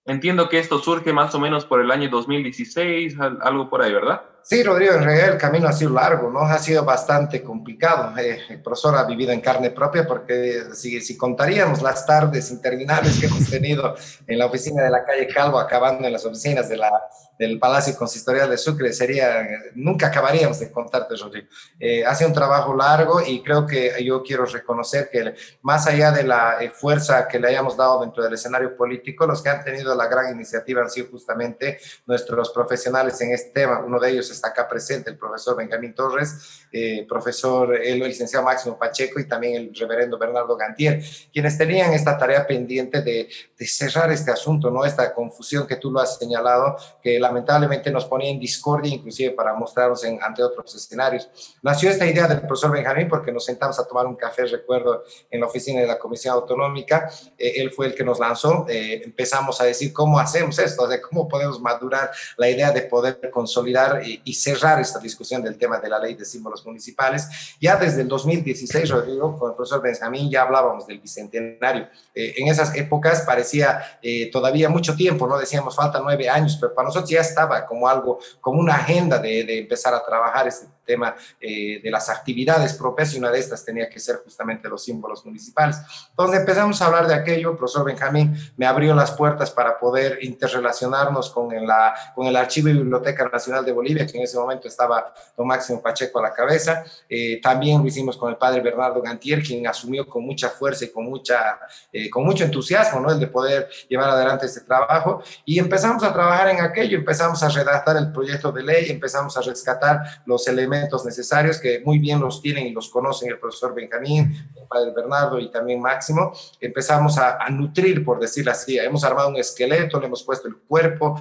Entiendo 0.05 0.49
que 0.49 0.59
esto 0.59 0.79
surge 0.79 1.13
más 1.13 1.35
o 1.35 1.39
menos 1.39 1.65
por 1.65 1.81
el 1.81 1.91
año 1.91 2.09
2016, 2.09 3.17
algo 3.21 3.69
por 3.69 3.83
ahí, 3.83 3.93
¿verdad? 3.93 4.23
Sí, 4.51 4.63
Rodrigo, 4.63 4.95
en 4.95 5.05
realidad 5.05 5.29
el 5.35 5.37
camino 5.37 5.69
ha 5.69 5.75
sido 5.75 5.91
largo, 5.91 6.31
¿no? 6.31 6.41
Ha 6.41 6.59
sido 6.59 6.83
bastante 6.83 7.43
complicado. 7.43 8.17
Eh, 8.17 8.39
el 8.49 8.63
profesor 8.63 8.97
ha 8.97 9.05
vivido 9.05 9.31
en 9.31 9.43
carne 9.43 9.71
propia 9.71 10.07
porque 10.07 10.69
si, 10.73 11.03
si, 11.03 11.19
contaríamos 11.19 11.83
las 11.83 12.07
tardes 12.07 12.51
interminables 12.51 13.19
que 13.19 13.27
hemos 13.27 13.47
tenido 13.51 13.95
en 14.27 14.39
la 14.39 14.47
oficina 14.47 14.85
de 14.85 14.89
la 14.89 15.05
calle 15.05 15.27
Calvo, 15.27 15.59
acabando 15.59 16.07
en 16.07 16.15
las 16.15 16.25
oficinas 16.25 16.67
del 16.67 17.59
Palacio 17.59 17.95
Consistorial 17.95 18.49
de 18.49 18.57
Sucre, 18.57 18.91
sería, 18.95 19.47
nunca 19.75 20.07
acabaríamos 20.07 20.59
de 20.61 20.73
contarte, 20.73 21.15
Rodrigo. 21.17 21.47
Eh, 21.79 22.07
ha 22.07 22.15
sido 22.15 22.29
un 22.29 22.35
trabajo 22.35 22.75
largo 22.75 23.21
y 23.21 23.43
creo 23.43 23.67
que 23.67 24.03
yo 24.03 24.23
quiero 24.23 24.47
reconocer 24.47 25.11
que 25.13 25.35
más 25.61 25.87
allá 25.87 26.11
de 26.11 26.23
la 26.23 26.57
eh, 26.63 26.71
fuerza 26.71 27.29
que 27.29 27.39
le 27.39 27.49
hayamos 27.49 27.77
dado 27.77 28.01
dentro 28.01 28.25
del 28.25 28.33
escenario 28.33 28.75
político, 28.75 29.27
los 29.27 29.43
que 29.43 29.51
han 29.51 29.63
tenido 29.63 29.95
la 29.95 30.07
gran 30.07 30.33
iniciativa 30.35 30.81
han 30.81 30.89
sido 30.89 31.09
justamente 31.11 31.79
nuestros 32.07 32.49
profesionales 32.49 33.21
en 33.21 33.33
este 33.33 33.51
tema. 33.51 33.81
Uno 33.81 34.01
de 34.01 34.11
ellos 34.11 34.31
es 34.31 34.38
está 34.39 34.49
acá 34.49 34.69
presente, 34.69 35.11
el 35.11 35.19
profesor 35.19 35.57
Benjamín 35.57 35.95
Torres, 35.95 36.67
eh, 36.73 37.05
profesor, 37.09 37.75
el 37.75 37.99
licenciado 38.01 38.45
Máximo 38.45 38.79
Pacheco 38.79 39.21
y 39.21 39.29
también 39.29 39.55
el 39.57 39.75
reverendo 39.75 40.19
Bernardo 40.19 40.57
Gantier, 40.57 41.03
quienes 41.33 41.59
tenían 41.59 41.93
esta 41.93 42.17
tarea 42.17 42.47
pendiente 42.47 43.03
de, 43.03 43.29
de, 43.59 43.67
cerrar 43.67 44.11
este 44.11 44.31
asunto, 44.31 44.71
¿no? 44.71 44.85
Esta 44.85 45.13
confusión 45.15 45.67
que 45.67 45.77
tú 45.77 45.91
lo 45.91 46.01
has 46.01 46.19
señalado, 46.19 46.77
que 47.03 47.19
lamentablemente 47.19 47.91
nos 47.91 48.05
ponía 48.07 48.31
en 48.31 48.41
discordia, 48.41 48.95
inclusive 48.95 49.33
para 49.33 49.55
mostrarnos 49.55 50.03
en, 50.05 50.19
ante 50.23 50.43
otros 50.43 50.75
escenarios. 50.75 51.29
Nació 51.63 51.91
esta 51.91 52.07
idea 52.07 52.27
del 52.27 52.41
profesor 52.41 52.71
Benjamín 52.71 53.09
porque 53.09 53.33
nos 53.33 53.45
sentamos 53.45 53.79
a 53.79 53.87
tomar 53.87 54.07
un 54.07 54.17
café, 54.17 54.45
recuerdo, 54.47 55.05
en 55.31 55.41
la 55.41 55.47
oficina 55.47 55.81
de 55.81 55.87
la 55.87 55.99
Comisión 55.99 56.35
Autonómica. 56.35 57.11
Eh, 57.37 57.55
él 57.57 57.71
fue 57.71 57.87
el 57.87 57.95
que 57.95 58.05
nos 58.05 58.19
lanzó. 58.19 58.67
Eh, 58.69 59.03
empezamos 59.05 59.61
a 59.61 59.65
decir 59.65 59.93
cómo 59.93 60.19
hacemos 60.19 60.59
esto, 60.59 60.87
de 60.87 61.01
cómo 61.01 61.29
podemos 61.29 61.61
madurar 61.61 62.11
la 62.37 62.49
idea 62.49 62.71
de 62.71 62.83
poder 62.83 63.31
consolidar 63.31 64.03
y, 64.05 64.28
y 64.29 64.35
cerrar 64.35 64.79
esta 64.79 64.99
discusión 64.99 65.43
del 65.43 65.57
tema 65.57 65.79
de 65.79 65.89
la 65.89 65.99
ley 65.99 66.15
de 66.15 66.25
símbolos 66.25 66.65
municipales. 66.67 67.27
Ya 67.59 67.77
desde 67.77 68.03
el 68.03 68.09
2016, 68.09 68.91
Rodrigo, 68.91 69.39
con 69.39 69.51
el 69.51 69.57
profesor 69.57 69.81
Benjamín, 69.81 70.31
ya 70.31 70.43
hablábamos 70.43 70.87
del 70.87 71.01
bicentenario. 71.01 71.89
Eh, 72.15 72.35
en 72.37 72.49
esas 72.49 72.77
épocas 72.77 73.23
parecía 73.23 73.99
eh, 74.03 74.31
todavía 74.31 74.69
mucho 74.69 74.95
tiempo, 74.95 75.27
¿no? 75.27 75.39
Decíamos, 75.39 75.75
falta 75.75 76.01
nueve 76.03 76.29
años, 76.29 76.59
pero 76.61 76.75
para 76.75 76.89
nosotros 76.89 77.11
ya 77.11 77.23
estaba 77.23 77.65
como 77.65 77.89
algo, 77.89 78.19
como 78.41 78.61
una 78.61 78.75
agenda 78.75 79.19
de, 79.19 79.59
empezar 79.59 79.95
a 79.95 80.05
trabajar 80.05 80.47
este 80.47 80.67
tema 80.89 81.15
eh, 81.39 81.81
de 81.83 81.91
las 81.91 82.09
actividades 82.09 82.73
propias 82.73 83.13
y 83.15 83.19
una 83.19 83.31
de 83.31 83.39
estas 83.39 83.63
tenía 83.65 83.89
que 83.91 84.01
ser 84.01 84.17
justamente 84.25 84.69
los 84.69 84.83
símbolos 84.83 85.25
municipales. 85.25 85.77
Entonces 86.11 86.41
empezamos 86.41 86.81
a 86.81 86.87
hablar 86.87 87.07
de 87.07 87.15
aquello, 87.15 87.51
el 87.51 87.57
profesor 87.59 87.85
Benjamín 87.85 88.35
me 88.57 88.67
abrió 88.67 88.95
las 88.95 89.13
puertas 89.13 89.51
para 89.51 89.79
poder 89.79 90.19
interrelacionarnos 90.23 91.31
con, 91.31 91.49
la, 91.67 91.95
con 92.15 92.27
el 92.27 92.35
Archivo 92.35 92.71
y 92.71 92.73
Biblioteca 92.73 93.29
Nacional 93.29 93.65
de 93.65 93.73
Bolivia, 93.73 94.07
que 94.07 94.17
en 94.17 94.25
ese 94.25 94.39
momento 94.39 94.67
estaba 94.67 95.13
don 95.37 95.47
Máximo 95.47 95.83
Pacheco 95.83 96.19
a 96.19 96.23
la 96.23 96.33
cabeza. 96.33 96.85
Eh, 97.09 97.39
también 97.43 97.83
lo 97.83 97.87
hicimos 97.87 98.17
con 98.17 98.31
el 98.31 98.37
padre 98.37 98.63
Bernardo 98.63 99.03
Gantier, 99.03 99.43
quien 99.43 99.67
asumió 99.67 100.09
con 100.09 100.25
mucha 100.25 100.49
fuerza 100.49 100.87
y 100.87 100.89
con, 100.91 101.05
mucha, 101.05 101.59
eh, 101.93 102.09
con 102.09 102.25
mucho 102.25 102.45
entusiasmo 102.45 103.01
¿no? 103.01 103.11
el 103.11 103.21
de 103.21 103.27
poder 103.27 103.69
llevar 103.89 104.09
adelante 104.09 104.47
este 104.47 104.63
trabajo. 104.63 105.23
Y 105.45 105.59
empezamos 105.59 106.03
a 106.03 106.13
trabajar 106.13 106.49
en 106.49 106.61
aquello, 106.61 106.97
empezamos 106.97 107.43
a 107.43 107.49
redactar 107.51 107.97
el 107.99 108.11
proyecto 108.11 108.51
de 108.51 108.63
ley, 108.63 108.91
empezamos 108.91 109.37
a 109.37 109.43
rescatar 109.43 110.23
los 110.25 110.49
elementos 110.49 110.78
necesarios 111.05 111.59
que 111.59 111.81
muy 111.85 111.99
bien 111.99 112.21
los 112.21 112.41
tienen 112.41 112.67
y 112.67 112.73
los 112.73 112.89
conocen 112.89 113.31
el 113.31 113.39
profesor 113.39 113.75
Benjamín, 113.75 114.33
el 114.57 114.67
padre 114.69 114.93
Bernardo 114.95 115.39
y 115.39 115.51
también 115.51 115.81
Máximo. 115.81 116.33
Empezamos 116.61 117.19
a, 117.19 117.37
a 117.43 117.51
nutrir, 117.51 118.05
por 118.05 118.21
decirlo 118.21 118.53
así. 118.53 118.79
Hemos 118.79 119.05
armado 119.05 119.29
un 119.29 119.37
esqueleto, 119.37 120.01
le 120.01 120.07
hemos 120.07 120.23
puesto 120.23 120.49
el 120.49 120.57
cuerpo, 120.57 121.21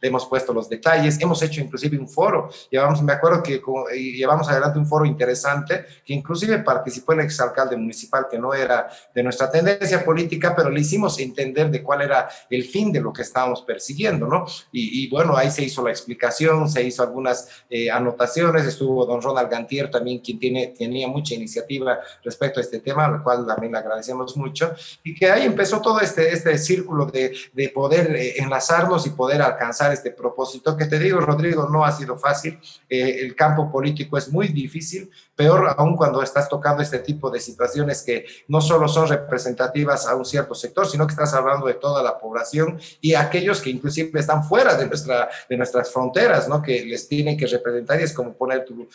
le 0.00 0.08
hemos 0.08 0.26
puesto 0.26 0.52
los 0.52 0.68
detalles, 0.68 1.20
hemos 1.20 1.42
hecho 1.42 1.60
inclusive 1.60 1.98
un 1.98 2.08
foro, 2.08 2.48
llevamos, 2.70 3.02
me 3.02 3.12
acuerdo 3.12 3.42
que 3.42 3.60
llevamos 3.94 4.48
adelante 4.48 4.78
un 4.78 4.86
foro 4.86 5.04
interesante, 5.04 5.84
que 6.04 6.14
inclusive 6.14 6.58
participó 6.58 7.12
el 7.12 7.20
exalcalde 7.20 7.76
municipal, 7.76 8.26
que 8.30 8.38
no 8.38 8.54
era 8.54 8.88
de 9.14 9.22
nuestra 9.22 9.50
tendencia 9.50 10.04
política, 10.04 10.54
pero 10.54 10.70
le 10.70 10.80
hicimos 10.80 11.18
entender 11.18 11.70
de 11.70 11.82
cuál 11.82 12.02
era 12.02 12.28
el 12.50 12.64
fin 12.64 12.92
de 12.92 13.00
lo 13.00 13.12
que 13.12 13.22
estábamos 13.22 13.62
persiguiendo, 13.62 14.26
¿no? 14.26 14.46
Y, 14.72 15.08
bueno, 15.08 15.36
ahí 15.36 15.50
se 15.50 15.62
hizo 15.62 15.82
la 15.82 15.90
explicación, 15.90 16.68
se 16.68 16.82
hizo 16.82 17.02
algunas 17.02 17.48
eh, 17.70 17.90
anotaciones, 17.90 18.64
estuvo 18.66 19.06
don 19.06 19.22
Ronald 19.22 19.50
Gantier 19.50 19.90
también, 19.90 20.18
quien 20.18 20.38
tiene, 20.38 20.68
tenía 20.68 21.08
mucha 21.08 21.34
iniciativa 21.34 21.98
respecto 22.22 22.60
a 22.60 22.62
este 22.62 22.80
tema, 22.80 23.06
al 23.06 23.22
cual 23.22 23.46
también 23.46 23.72
le 23.72 23.78
agradecemos 23.78 24.36
mucho, 24.36 24.74
y 25.02 25.14
que 25.14 25.30
ahí 25.30 25.44
empezó 25.44 25.80
todo 25.80 26.00
este, 26.00 26.32
este 26.32 26.58
círculo 26.58 27.06
de, 27.06 27.34
de 27.52 27.68
poder 27.70 28.14
eh, 28.14 28.34
enlazarnos 28.38 29.06
y 29.06 29.10
poder 29.10 29.42
alcanzar 29.42 29.85
este 29.92 30.10
propósito, 30.10 30.76
que 30.76 30.86
te 30.86 30.98
digo, 30.98 31.20
Rodrigo, 31.20 31.68
no 31.68 31.84
ha 31.84 31.92
sido 31.92 32.16
fácil, 32.16 32.58
eh, 32.88 33.18
el 33.20 33.34
campo 33.34 33.70
político 33.70 34.18
es 34.18 34.30
muy 34.30 34.48
difícil, 34.48 35.10
peor 35.34 35.74
aún 35.76 35.96
cuando 35.96 36.22
estás 36.22 36.48
tocando 36.48 36.82
este 36.82 37.00
tipo 37.00 37.30
de 37.30 37.40
situaciones 37.40 38.02
que 38.02 38.24
no 38.48 38.60
solo 38.60 38.88
son 38.88 39.08
representativas 39.08 40.06
a 40.06 40.14
un 40.14 40.24
cierto 40.24 40.54
sector, 40.54 40.86
sino 40.86 41.06
que 41.06 41.12
estás 41.12 41.34
hablando 41.34 41.66
de 41.66 41.74
toda 41.74 42.02
la 42.02 42.18
población 42.18 42.78
y 43.00 43.14
aquellos 43.14 43.60
que 43.60 43.70
inclusive 43.70 44.18
están 44.18 44.44
fuera 44.44 44.76
de, 44.76 44.86
nuestra, 44.86 45.28
de 45.48 45.56
nuestras 45.56 45.92
fronteras, 45.92 46.48
¿no? 46.48 46.62
que 46.62 46.84
les 46.84 47.08
tienen 47.08 47.36
que 47.36 47.46
representar 47.46 48.00
y 48.00 48.04
es 48.04 48.12
como 48.12 48.34
poner 48.34 48.64
tu, 48.64 48.88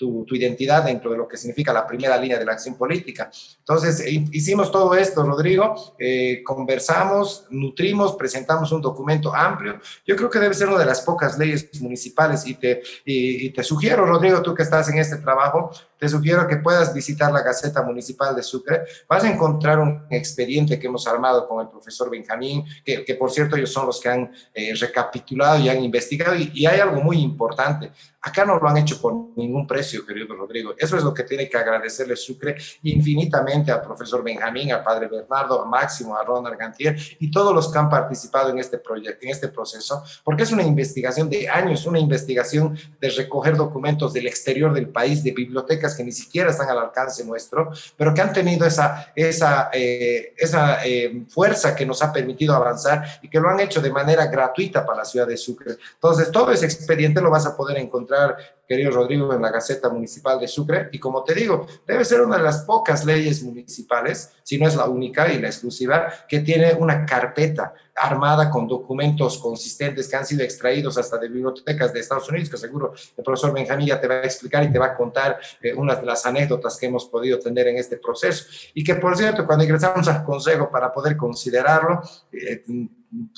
tu, 0.00 0.34
identidad 0.34 0.84
dentro 0.84 1.10
de 1.10 1.18
lo 1.18 1.28
que 1.28 1.36
significa 1.36 1.72
la 1.74 1.86
primera 1.86 2.16
línea 2.16 2.38
de 2.38 2.44
la 2.46 2.52
acción 2.52 2.74
política. 2.74 3.30
Entonces, 3.58 4.02
hicimos 4.32 4.70
todo 4.72 4.94
esto, 4.94 5.22
Rodrigo, 5.22 5.94
eh, 5.98 6.42
conversamos, 6.42 7.44
nutrimos, 7.50 8.14
presentamos 8.16 8.72
un 8.72 8.80
documento 8.80 9.34
amplio. 9.34 9.78
Yo 10.06 10.16
creo 10.16 10.30
que 10.30 10.38
debe 10.38 10.54
ser 10.54 10.68
una 10.68 10.78
de 10.78 10.86
las 10.86 11.02
pocas 11.02 11.38
leyes 11.38 11.68
municipales 11.82 12.46
y 12.46 12.54
te, 12.54 12.82
y 13.04 13.50
te 13.50 13.62
sugiero, 13.62 14.06
Rodrigo, 14.06 14.40
tú 14.40 14.54
que 14.54 14.62
estás 14.62 14.88
en 14.88 14.98
este 14.98 15.16
trabajo, 15.18 15.70
te 16.00 16.08
sugiero 16.08 16.48
que 16.48 16.56
puedas 16.56 16.94
visitar 16.94 17.30
la 17.30 17.42
Gaceta 17.42 17.82
Municipal 17.82 18.34
de 18.34 18.42
Sucre. 18.42 18.84
Vas 19.06 19.22
a 19.22 19.30
encontrar 19.30 19.78
un 19.78 20.06
expediente 20.08 20.78
que 20.78 20.86
hemos 20.86 21.06
armado 21.06 21.46
con 21.46 21.60
el 21.60 21.68
profesor 21.68 22.08
Benjamín, 22.08 22.64
que, 22.82 23.04
que 23.04 23.14
por 23.16 23.30
cierto 23.30 23.54
ellos 23.54 23.70
son 23.70 23.86
los 23.86 24.00
que 24.00 24.08
han 24.08 24.32
eh, 24.54 24.74
recapitulado 24.74 25.60
y 25.60 25.68
han 25.68 25.84
investigado. 25.84 26.34
Y, 26.34 26.50
y, 26.54 26.64
hay 26.64 26.80
algo 26.80 27.02
muy 27.02 27.18
importante. 27.18 27.92
Acá 28.22 28.46
no 28.46 28.58
lo 28.58 28.66
han 28.66 28.78
hecho 28.78 28.98
por 28.98 29.14
ningún 29.36 29.66
precio, 29.66 30.06
querido 30.06 30.34
Rodrigo. 30.34 30.74
Eso 30.78 30.96
es 30.96 31.04
lo 31.04 31.12
que 31.12 31.24
tiene 31.24 31.48
que 31.50 31.58
agradecerle 31.58 32.16
Sucre 32.16 32.56
infinitamente 32.82 33.70
al 33.70 33.82
profesor 33.82 34.24
Benjamín, 34.24 34.72
al 34.72 34.82
padre 34.82 35.06
Bernardo, 35.06 35.62
a 35.62 35.66
Máximo, 35.66 36.16
a 36.16 36.24
Ronald 36.24 36.56
Gantier 36.58 36.96
y 37.18 37.30
todos 37.30 37.54
los 37.54 37.70
que 37.70 37.78
han 37.78 37.90
participado 37.90 38.48
en 38.48 38.58
este 38.58 38.78
proyecto, 38.78 39.26
en 39.26 39.32
este 39.32 39.48
proceso, 39.48 40.02
porque 40.24 40.44
es 40.44 40.52
una 40.52 40.62
investigación 40.62 41.28
de 41.28 41.48
años, 41.48 41.84
una 41.86 41.98
investigación 41.98 42.78
de 43.00 43.10
recoger 43.10 43.56
documentos 43.56 44.12
del 44.14 44.26
exterior 44.26 44.72
del 44.72 44.88
país, 44.88 45.22
de 45.22 45.32
bibliotecas 45.32 45.89
que 45.94 46.04
ni 46.04 46.12
siquiera 46.12 46.50
están 46.50 46.68
al 46.68 46.78
alcance 46.78 47.24
nuestro, 47.24 47.70
pero 47.96 48.14
que 48.14 48.20
han 48.20 48.32
tenido 48.32 48.66
esa, 48.66 49.12
esa, 49.14 49.70
eh, 49.72 50.34
esa 50.36 50.84
eh, 50.84 51.24
fuerza 51.28 51.74
que 51.74 51.86
nos 51.86 52.02
ha 52.02 52.12
permitido 52.12 52.54
avanzar 52.54 53.04
y 53.22 53.28
que 53.28 53.40
lo 53.40 53.48
han 53.48 53.60
hecho 53.60 53.80
de 53.80 53.90
manera 53.90 54.26
gratuita 54.26 54.84
para 54.84 54.98
la 54.98 55.04
ciudad 55.04 55.26
de 55.26 55.36
Sucre. 55.36 55.76
Entonces, 55.94 56.30
todo 56.30 56.52
ese 56.52 56.66
expediente 56.66 57.20
lo 57.20 57.30
vas 57.30 57.46
a 57.46 57.56
poder 57.56 57.78
encontrar 57.78 58.36
querido 58.70 58.92
Rodrigo, 58.92 59.34
en 59.34 59.42
la 59.42 59.50
Gaceta 59.50 59.88
Municipal 59.88 60.38
de 60.38 60.46
Sucre. 60.46 60.90
Y 60.92 61.00
como 61.00 61.24
te 61.24 61.34
digo, 61.34 61.66
debe 61.84 62.04
ser 62.04 62.20
una 62.20 62.36
de 62.36 62.44
las 62.44 62.62
pocas 62.62 63.04
leyes 63.04 63.42
municipales, 63.42 64.30
si 64.50 64.58
no 64.58 64.66
es 64.66 64.74
la 64.74 64.86
única 64.86 65.32
y 65.32 65.38
la 65.38 65.46
exclusiva, 65.46 66.12
que 66.28 66.40
tiene 66.40 66.74
una 66.74 67.06
carpeta 67.06 67.72
armada 67.94 68.50
con 68.50 68.66
documentos 68.66 69.38
consistentes 69.38 70.08
que 70.08 70.16
han 70.16 70.26
sido 70.26 70.42
extraídos 70.42 70.98
hasta 70.98 71.18
de 71.18 71.28
bibliotecas 71.28 71.92
de 71.92 72.00
Estados 72.00 72.28
Unidos, 72.28 72.50
que 72.50 72.56
seguro 72.56 72.92
el 73.16 73.22
profesor 73.22 73.52
Benjamín 73.52 73.86
ya 73.86 74.00
te 74.00 74.08
va 74.08 74.16
a 74.16 74.24
explicar 74.24 74.64
y 74.64 74.72
te 74.72 74.78
va 74.80 74.86
a 74.86 74.96
contar 74.96 75.38
eh, 75.62 75.72
unas 75.72 76.00
de 76.00 76.06
las 76.06 76.26
anécdotas 76.26 76.76
que 76.76 76.86
hemos 76.86 77.04
podido 77.04 77.38
tener 77.38 77.68
en 77.68 77.76
este 77.76 77.98
proceso. 77.98 78.44
Y 78.74 78.82
que, 78.82 78.96
por 78.96 79.16
cierto, 79.16 79.46
cuando 79.46 79.62
ingresamos 79.62 80.08
al 80.08 80.24
Consejo 80.24 80.68
para 80.68 80.92
poder 80.92 81.16
considerarlo, 81.16 82.02
eh, 82.32 82.64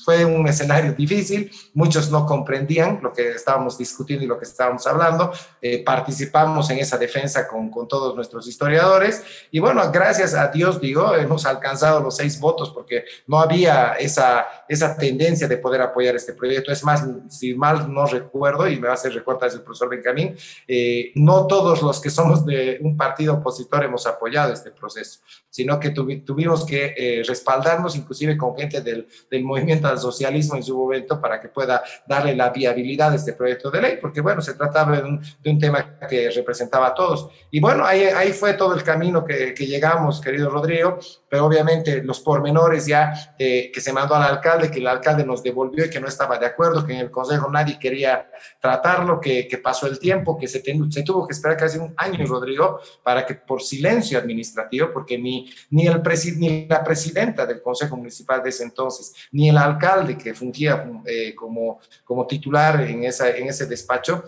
fue 0.03 0.23
un 0.23 0.47
escenario 0.47 0.93
difícil, 0.93 1.51
muchos 1.73 2.11
no 2.11 2.25
comprendían 2.25 2.99
lo 3.01 3.11
que 3.11 3.31
estábamos 3.31 3.77
discutiendo 3.77 4.23
y 4.23 4.27
lo 4.27 4.37
que 4.37 4.45
estábamos 4.45 4.85
hablando, 4.85 5.31
eh, 5.61 5.83
participamos 5.83 6.69
en 6.69 6.79
esa 6.79 6.97
defensa 6.97 7.47
con, 7.47 7.69
con, 7.69 7.87
todos 7.87 8.15
nuestros 8.15 8.47
historiadores 8.47 9.23
y 9.51 9.59
bueno, 9.59 9.81
gracias 9.91 10.33
a 10.35 10.47
Dios, 10.47 10.79
digo, 10.79 11.15
hemos 11.15 11.45
alcanzado 11.45 11.99
los 12.01 12.15
seis 12.15 12.39
votos 12.39 12.69
porque 12.71 13.05
no 13.27 13.39
había 13.39 13.93
esa, 13.93 14.45
esa 14.73 14.95
tendencia 14.95 15.47
de 15.47 15.57
poder 15.57 15.81
apoyar 15.81 16.15
este 16.15 16.33
proyecto. 16.33 16.71
Es 16.71 16.83
más, 16.83 17.05
si 17.29 17.53
mal 17.53 17.91
no 17.91 18.05
recuerdo, 18.05 18.67
y 18.67 18.79
me 18.79 18.87
va 18.87 18.91
a 18.91 18.95
hacer 18.95 19.13
recuerdo 19.13 19.45
el 19.45 19.61
profesor 19.61 19.89
Benjamín, 19.89 20.35
eh, 20.67 21.11
no 21.15 21.47
todos 21.47 21.81
los 21.81 21.99
que 21.99 22.09
somos 22.09 22.45
de 22.45 22.79
un 22.81 22.95
partido 22.95 23.35
opositor 23.35 23.83
hemos 23.83 24.05
apoyado 24.07 24.53
este 24.53 24.71
proceso, 24.71 25.19
sino 25.49 25.79
que 25.79 25.91
tuvimos 25.91 26.65
que 26.65 26.93
eh, 26.97 27.23
respaldarnos 27.25 27.95
inclusive 27.95 28.37
con 28.37 28.55
gente 28.55 28.81
del, 28.81 29.07
del 29.29 29.43
movimiento 29.43 29.87
al 29.87 29.99
socialismo 29.99 30.55
en 30.55 30.63
su 30.63 30.77
momento 30.77 31.19
para 31.19 31.39
que 31.39 31.49
pueda 31.49 31.83
darle 32.07 32.35
la 32.35 32.49
viabilidad 32.49 33.11
a 33.11 33.15
este 33.15 33.33
proyecto 33.33 33.69
de 33.71 33.81
ley, 33.81 33.97
porque 34.01 34.21
bueno, 34.21 34.41
se 34.41 34.53
trataba 34.53 34.97
de 34.97 35.03
un, 35.03 35.21
de 35.41 35.49
un 35.49 35.59
tema 35.59 35.97
que 36.09 36.29
representaba 36.29 36.87
a 36.87 36.93
todos. 36.93 37.29
Y 37.51 37.59
bueno, 37.59 37.85
ahí, 37.85 38.03
ahí 38.03 38.31
fue 38.31 38.53
todo 38.53 38.75
el 38.75 38.83
camino 38.83 39.23
que, 39.23 39.53
que 39.53 39.65
llegamos, 39.65 40.21
querido 40.21 40.49
Rodrigo, 40.49 40.99
pero 41.29 41.45
obviamente 41.45 42.03
los 42.03 42.19
pormenores 42.19 42.85
ya 42.85 43.33
eh, 43.37 43.71
que 43.73 43.81
se 43.81 43.93
mandó 43.93 44.15
al 44.15 44.23
alcalde, 44.23 44.62
que 44.69 44.79
el 44.79 44.87
alcalde 44.87 45.25
nos 45.25 45.43
devolvió 45.43 45.85
y 45.85 45.89
que 45.89 45.99
no 45.99 46.07
estaba 46.07 46.37
de 46.37 46.45
acuerdo, 46.45 46.85
que 46.85 46.93
en 46.93 46.99
el 46.99 47.11
consejo 47.11 47.49
nadie 47.49 47.77
quería 47.79 48.29
tratarlo, 48.59 49.19
que, 49.19 49.47
que 49.47 49.57
pasó 49.57 49.87
el 49.87 49.99
tiempo, 49.99 50.37
que 50.37 50.47
se, 50.47 50.61
se, 50.61 51.03
tuvo 51.03 51.27
que 51.27 51.33
esperar 51.33 51.57
casi 51.57 51.77
un 51.77 51.93
año, 51.97 52.25
Rodrigo, 52.25 52.79
para 53.03 53.25
que 53.25 53.35
por 53.35 53.61
silencio 53.61 54.17
administrativo, 54.17 54.91
porque 54.91 55.17
ni, 55.17 55.49
ni, 55.69 55.87
el 55.87 56.01
ni 56.37 56.67
la 56.67 56.83
presidenta 56.83 57.45
del 57.45 57.61
consejo 57.61 57.97
municipal 57.97 58.41
de 58.43 58.49
ese 58.49 58.63
entonces, 58.63 59.13
ni 59.31 59.49
el 59.49 59.57
alcalde 59.57 60.17
que 60.17 60.33
fungía 60.33 60.89
eh, 61.05 61.33
como, 61.35 61.79
como 62.03 62.27
titular 62.27 62.81
en, 62.81 63.03
esa, 63.03 63.29
en 63.29 63.47
ese 63.47 63.65
despacho, 63.65 64.23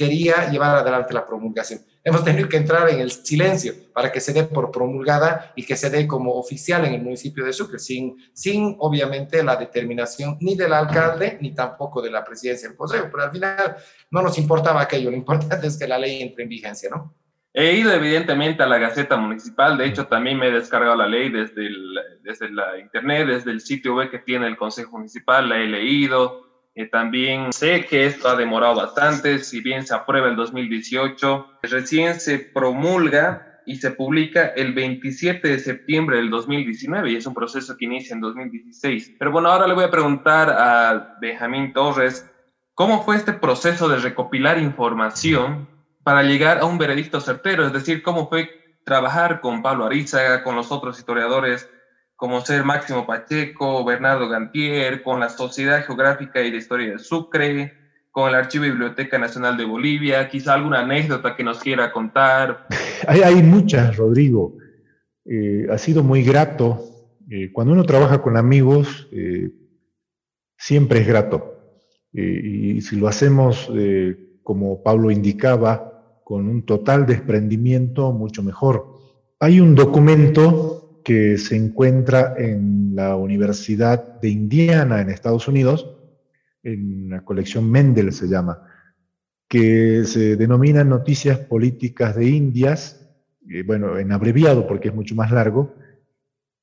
quería 0.00 0.48
llevar 0.48 0.76
adelante 0.76 1.12
la 1.12 1.26
promulgación. 1.26 1.80
Hemos 2.02 2.24
tenido 2.24 2.48
que 2.48 2.56
entrar 2.56 2.88
en 2.88 3.00
el 3.00 3.10
silencio 3.10 3.74
para 3.92 4.10
que 4.10 4.18
se 4.18 4.32
dé 4.32 4.44
por 4.44 4.70
promulgada 4.70 5.52
y 5.54 5.66
que 5.66 5.76
se 5.76 5.90
dé 5.90 6.06
como 6.06 6.32
oficial 6.36 6.86
en 6.86 6.94
el 6.94 7.02
municipio 7.02 7.44
de 7.44 7.52
Sucre, 7.52 7.78
sin, 7.78 8.16
sin 8.32 8.76
obviamente 8.78 9.42
la 9.42 9.56
determinación 9.56 10.38
ni 10.40 10.54
del 10.54 10.72
alcalde 10.72 11.36
ni 11.42 11.54
tampoco 11.54 12.00
de 12.00 12.10
la 12.10 12.24
presidencia 12.24 12.66
del 12.66 12.78
consejo. 12.78 13.08
Pero 13.10 13.24
al 13.24 13.30
final 13.30 13.76
no 14.10 14.22
nos 14.22 14.38
importaba 14.38 14.80
aquello, 14.80 15.10
lo 15.10 15.18
importante 15.18 15.66
es 15.66 15.78
que 15.78 15.86
la 15.86 15.98
ley 15.98 16.22
entre 16.22 16.44
en 16.44 16.48
vigencia, 16.48 16.88
¿no? 16.88 17.14
He 17.52 17.74
ido 17.74 17.92
evidentemente 17.92 18.62
a 18.62 18.66
la 18.66 18.78
Gaceta 18.78 19.18
Municipal, 19.18 19.76
de 19.76 19.84
hecho 19.84 20.06
también 20.06 20.38
me 20.38 20.48
he 20.48 20.52
descargado 20.52 20.96
la 20.96 21.08
ley 21.08 21.28
desde, 21.28 21.66
el, 21.66 21.98
desde 22.22 22.48
la 22.48 22.78
internet, 22.78 23.26
desde 23.26 23.50
el 23.50 23.60
sitio 23.60 23.96
web 23.96 24.10
que 24.10 24.20
tiene 24.20 24.46
el 24.46 24.56
Consejo 24.56 24.96
Municipal, 24.96 25.46
la 25.46 25.58
he 25.58 25.66
leído, 25.66 26.49
eh, 26.80 26.86
también 26.86 27.52
sé 27.52 27.84
que 27.84 28.06
esto 28.06 28.28
ha 28.28 28.36
demorado 28.36 28.76
bastante, 28.76 29.38
si 29.40 29.60
bien 29.60 29.86
se 29.86 29.94
aprueba 29.94 30.28
el 30.28 30.36
2018, 30.36 31.58
recién 31.62 32.18
se 32.18 32.38
promulga 32.38 33.62
y 33.66 33.76
se 33.76 33.90
publica 33.90 34.46
el 34.46 34.72
27 34.72 35.46
de 35.46 35.58
septiembre 35.58 36.16
del 36.16 36.30
2019 36.30 37.10
y 37.10 37.16
es 37.16 37.26
un 37.26 37.34
proceso 37.34 37.76
que 37.76 37.84
inicia 37.84 38.14
en 38.14 38.20
2016. 38.20 39.16
Pero 39.18 39.30
bueno, 39.30 39.50
ahora 39.50 39.66
le 39.66 39.74
voy 39.74 39.84
a 39.84 39.90
preguntar 39.90 40.50
a 40.50 41.16
Benjamín 41.20 41.72
Torres, 41.72 42.28
¿cómo 42.74 43.02
fue 43.04 43.16
este 43.16 43.32
proceso 43.32 43.88
de 43.88 43.98
recopilar 43.98 44.58
información 44.58 45.68
para 46.02 46.22
llegar 46.22 46.58
a 46.58 46.64
un 46.64 46.78
veredicto 46.78 47.20
certero? 47.20 47.66
Es 47.66 47.72
decir, 47.72 48.02
¿cómo 48.02 48.28
fue 48.28 48.50
trabajar 48.84 49.40
con 49.40 49.62
Pablo 49.62 49.84
Arizaga, 49.84 50.42
con 50.42 50.56
los 50.56 50.72
otros 50.72 50.98
historiadores? 50.98 51.68
Como 52.20 52.42
ser 52.42 52.64
Máximo 52.64 53.06
Pacheco, 53.06 53.82
Bernardo 53.82 54.28
Gantier, 54.28 55.02
con 55.02 55.20
la 55.20 55.30
Sociedad 55.30 55.82
Geográfica 55.86 56.42
y 56.42 56.50
de 56.50 56.58
Historia 56.58 56.92
de 56.92 56.98
Sucre, 56.98 57.72
con 58.10 58.28
el 58.28 58.34
Archivo 58.34 58.66
y 58.66 58.70
Biblioteca 58.70 59.18
Nacional 59.18 59.56
de 59.56 59.64
Bolivia, 59.64 60.28
quizá 60.28 60.52
alguna 60.52 60.80
anécdota 60.80 61.34
que 61.34 61.42
nos 61.42 61.60
quiera 61.60 61.90
contar. 61.90 62.66
Hay, 63.08 63.42
muchas, 63.42 63.96
Rodrigo. 63.96 64.58
Eh, 65.24 65.66
ha 65.70 65.78
sido 65.78 66.02
muy 66.02 66.22
grato. 66.22 66.84
Eh, 67.30 67.50
cuando 67.52 67.72
uno 67.72 67.84
trabaja 67.84 68.20
con 68.20 68.36
amigos, 68.36 69.08
eh, 69.12 69.52
siempre 70.58 71.00
es 71.00 71.06
grato. 71.06 71.56
y 72.12 72.82
si 72.82 72.96
lo 72.96 73.08
hacemos, 73.08 73.70
como 74.42 74.82
Pablo 74.82 75.10
indicaba, 75.10 76.20
con 76.24 76.48
un 76.48 76.66
total 76.66 77.06
desprendimiento, 77.06 78.12
mucho 78.12 78.42
mejor. 78.42 78.98
Hay 79.38 79.60
un 79.60 79.74
documento 79.74 80.79
que 81.10 81.38
se 81.38 81.56
encuentra 81.56 82.36
en 82.38 82.94
la 82.94 83.16
Universidad 83.16 84.20
de 84.20 84.28
Indiana 84.28 85.00
en 85.00 85.10
Estados 85.10 85.48
Unidos, 85.48 85.98
en 86.62 87.10
la 87.10 87.24
colección 87.24 87.68
Mendel 87.68 88.12
se 88.12 88.28
llama, 88.28 88.62
que 89.48 90.04
se 90.04 90.36
denomina 90.36 90.84
Noticias 90.84 91.40
Políticas 91.40 92.14
de 92.14 92.28
Indias, 92.28 93.10
bueno, 93.66 93.98
en 93.98 94.12
abreviado 94.12 94.68
porque 94.68 94.90
es 94.90 94.94
mucho 94.94 95.16
más 95.16 95.32
largo, 95.32 95.74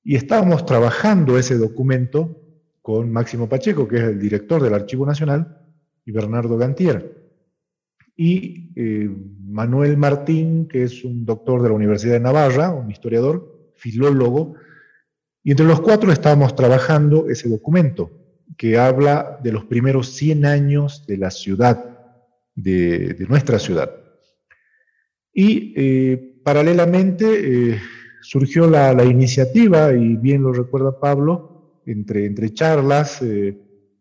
y 0.01 0.15
estábamos 0.15 0.65
trabajando 0.65 1.37
ese 1.37 1.57
documento 1.57 2.41
con 2.81 3.11
Máximo 3.11 3.49
Pacheco, 3.49 3.85
que 3.85 3.97
es 3.97 4.03
el 4.03 4.17
director 4.17 4.63
del 4.63 4.75
Archivo 4.75 5.05
Nacional, 5.05 5.57
y 6.05 6.13
Bernardo 6.13 6.57
Gantier. 6.57 7.33
Y 8.15 8.71
eh, 8.77 9.09
Manuel 9.41 9.97
Martín, 9.97 10.69
que 10.69 10.83
es 10.83 11.03
un 11.03 11.25
doctor 11.25 11.61
de 11.61 11.67
la 11.67 11.75
Universidad 11.75 12.13
de 12.13 12.21
Navarra, 12.21 12.69
un 12.71 12.89
historiador, 12.89 13.56
filólogo, 13.77 14.55
y 15.43 15.51
entre 15.51 15.65
los 15.65 15.79
cuatro 15.79 16.11
estábamos 16.11 16.55
trabajando 16.55 17.29
ese 17.29 17.47
documento 17.47 18.11
que 18.57 18.77
habla 18.77 19.39
de 19.43 19.51
los 19.51 19.65
primeros 19.65 20.09
100 20.09 20.45
años 20.45 21.05
de 21.07 21.17
la 21.17 21.31
ciudad, 21.31 21.99
de, 22.55 23.25
nuestra 23.29 23.59
ciudad. 23.59 23.91
Y 25.33 25.73
eh, 25.77 26.41
paralelamente 26.43 27.71
eh, 27.71 27.81
surgió 28.21 28.69
la, 28.69 29.05
iniciativa, 29.05 29.93
y 29.93 30.17
bien 30.17 30.43
lo 30.43 30.51
recuerda 30.51 30.99
Pablo, 30.99 31.81
entre, 31.85 32.25
entre 32.25 32.53
charlas, 32.53 33.21
eh, 33.21 33.57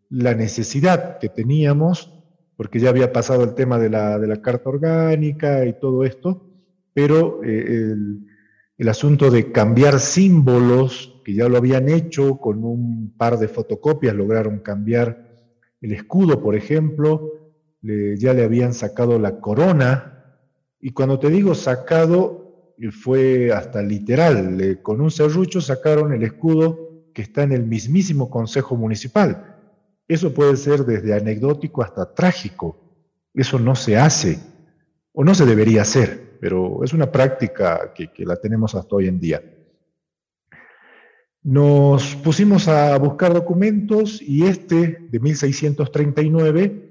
la 0.09 0.33
necesidad 0.33 1.19
que 1.19 1.29
teníamos, 1.29 2.13
porque 2.57 2.79
ya 2.79 2.89
había 2.89 3.13
pasado 3.13 3.43
el 3.43 3.53
tema 3.53 3.77
de 3.77 3.89
la, 3.89 4.17
de 4.17 4.27
la 4.27 4.41
carta 4.41 4.69
orgánica 4.69 5.65
y 5.65 5.79
todo 5.79 6.03
esto, 6.03 6.43
pero 6.93 7.43
el, 7.43 8.26
el 8.77 8.89
asunto 8.89 9.31
de 9.31 9.51
cambiar 9.51 9.99
símbolos, 9.99 11.21
que 11.25 11.33
ya 11.33 11.49
lo 11.49 11.57
habían 11.57 11.89
hecho 11.89 12.37
con 12.37 12.63
un 12.63 13.13
par 13.17 13.39
de 13.39 13.47
fotocopias, 13.47 14.15
lograron 14.15 14.59
cambiar 14.59 15.27
el 15.81 15.93
escudo, 15.93 16.41
por 16.41 16.55
ejemplo, 16.55 17.33
ya 17.81 18.33
le 18.33 18.43
habían 18.43 18.73
sacado 18.73 19.19
la 19.19 19.39
corona, 19.39 20.13
y 20.79 20.91
cuando 20.91 21.19
te 21.19 21.29
digo 21.29 21.55
sacado, 21.55 22.73
fue 22.91 23.51
hasta 23.51 23.81
literal, 23.81 24.79
con 24.83 25.01
un 25.01 25.09
serrucho 25.09 25.61
sacaron 25.61 26.13
el 26.13 26.23
escudo 26.23 27.09
que 27.13 27.23
está 27.23 27.41
en 27.43 27.53
el 27.53 27.65
mismísimo 27.65 28.29
Consejo 28.29 28.75
Municipal. 28.75 29.55
Eso 30.07 30.33
puede 30.33 30.55
ser 30.55 30.85
desde 30.85 31.15
anecdótico 31.15 31.81
hasta 31.81 32.13
trágico. 32.13 32.77
Eso 33.33 33.57
no 33.57 33.75
se 33.75 33.97
hace, 33.97 34.39
o 35.17 35.23
no 35.23 35.33
se 35.33 35.45
debería 35.45 35.81
hacer 35.81 36.27
pero 36.39 36.83
es 36.83 36.93
una 36.93 37.11
práctica 37.11 37.93
que, 37.93 38.25
la 38.25 38.35
tenemos 38.37 38.75
hasta 38.75 38.95
hoy 38.95 39.07
en 39.07 39.19
día. 39.19 39.41
Nos 41.43 42.15
pusimos 42.15 42.67
a 42.67 42.97
buscar 42.97 43.33
documentos 43.33 44.21
y 44.21 44.45
este 44.45 45.07
de 45.09 45.19
1639 45.19 46.83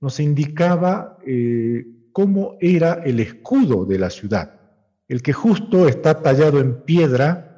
nos 0.00 0.20
indicaba 0.20 1.18
eh, 1.26 1.86
cómo 2.12 2.56
era 2.60 3.02
el 3.04 3.20
escudo 3.20 3.86
de 3.86 3.98
la 3.98 4.10
ciudad, 4.10 4.60
el 5.08 5.22
que 5.22 5.32
justo 5.32 5.88
está 5.88 6.20
tallado 6.22 6.60
en 6.60 6.82
piedra 6.82 7.50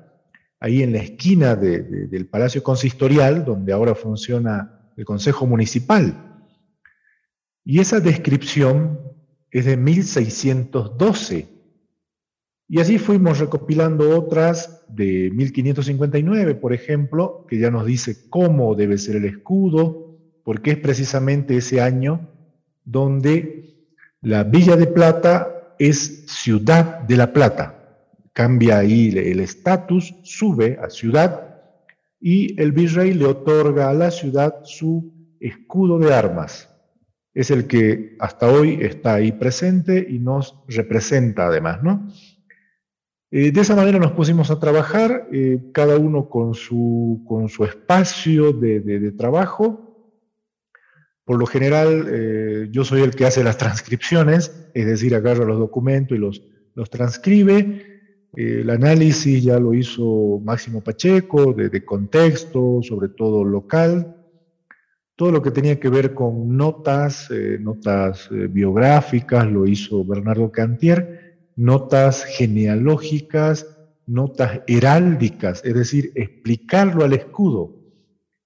ahí 0.61 0.83
en 0.83 0.93
la 0.93 0.99
esquina 0.99 1.57
del 1.57 2.29
Palacio 2.29 2.63
Consistorial, 2.63 3.45
donde 3.45 3.73
ahora 3.73 3.95
funciona 3.95 4.91
el 4.97 5.05
Consejo 5.05 5.47
Municipal. 5.47 6.41
Y 7.65 7.81
esa 7.81 8.01
descripción 8.01 9.16
es 9.59 9.65
de 9.65 9.77
1612. 9.77 11.49
Y 12.69 12.81
así 12.81 12.99
fuimos 12.99 13.39
recopilando 13.39 14.19
otras 14.19 14.85
de 14.89 15.31
1559, 15.33 16.57
por 16.57 16.73
ejemplo, 16.73 17.47
que 17.49 17.59
ya 17.59 17.71
nos 17.71 17.87
dice 17.87 18.29
cómo 18.29 18.75
debe 18.75 18.99
ser 18.99 19.17
el 19.17 19.25
escudo, 19.25 20.19
porque 20.45 20.73
es 20.73 20.79
precisamente 20.79 21.57
ese 21.57 21.81
año 21.81 22.29
donde 22.85 23.87
la 24.21 24.45
Villa 24.45 24.77
de 24.77 24.89
Plata 24.89 25.75
es 25.79 26.27
ciudad 26.27 27.01
de 27.01 27.17
la 27.17 27.33
Plata. 27.33 27.73
Cambia 28.33 28.79
ahí 28.79 29.09
el 29.09 29.41
estatus, 29.41 30.15
sube 30.23 30.79
a 30.83 30.91
ciudad 30.91 31.63
y 32.21 32.61
el 32.61 32.73
virrey 32.73 33.15
le 33.15 33.25
otorga 33.25 33.89
a 33.89 33.95
la 33.95 34.11
ciudad 34.11 34.65
su 34.65 35.15
escudo 35.41 35.99
de 35.99 36.13
armas 36.13 36.76
es 37.37 37.51
el 37.51 37.67
que 37.67 38.17
hasta 38.19 38.51
hoy 38.51 38.79
está 38.81 39.15
ahí 39.15 39.31
presente 39.31 40.07
y 40.09 40.19
nos 40.19 40.57
representa 40.69 41.49
además, 41.49 41.83
¿no? 41.83 42.09
Eh, 43.31 43.53
de 43.53 43.61
esa 43.61 43.77
manera 43.77 43.99
nos 43.99 44.13
pusimos 44.13 44.51
a 44.51 44.59
trabajar, 44.59 45.29
eh, 45.31 45.61
cada 45.75 45.99
uno 45.99 46.31
con 46.31 46.55
su, 46.55 47.23
con 47.29 47.51
su 47.51 47.65
espacio 47.65 48.55
de, 48.55 49.13
trabajo. 49.19 50.17
Por 51.27 51.39
lo 51.39 51.45
general, 51.45 52.07
eh, 52.09 52.69
yo 52.71 52.87
soy 52.87 53.03
el 53.03 53.15
que 53.15 53.27
hace 53.27 53.45
las 53.45 53.59
transcripciones, 53.59 54.71
es 54.73 54.87
decir, 54.87 55.15
agarra 55.15 55.45
los 55.45 55.59
documentos 55.59 56.17
y 56.17 56.21
los, 56.21 56.43
los 56.75 56.89
transcribe. 56.89 58.01
el 58.35 58.71
análisis 58.71 59.45
ya 59.45 59.61
lo 59.61 59.75
hizo 59.75 60.41
Máximo 60.43 60.83
Pacheco, 60.83 61.53
de, 61.53 61.69
de 61.69 61.85
contexto, 61.85 62.81
sobre 62.83 63.11
todo 63.11 63.45
local 63.45 64.16
todo 65.17 65.33
lo 65.33 65.43
que 65.43 65.51
tenía 65.51 65.81
que 65.81 65.89
ver 65.89 66.13
con 66.15 66.57
notas, 66.57 67.31
eh, 67.31 67.59
notas 67.61 68.29
eh, 68.31 68.49
biográficas, 68.49 69.51
lo 69.51 69.67
hizo 69.67 70.05
Bernardo 70.05 70.53
Cantier, 70.53 71.39
notas 71.57 72.25
genealógicas, 72.25 73.67
notas 74.07 74.61
heráldicas, 74.67 75.65
es 75.65 75.75
decir, 75.75 76.13
explicarlo 76.15 77.05
al 77.05 77.15
escudo. 77.15 77.75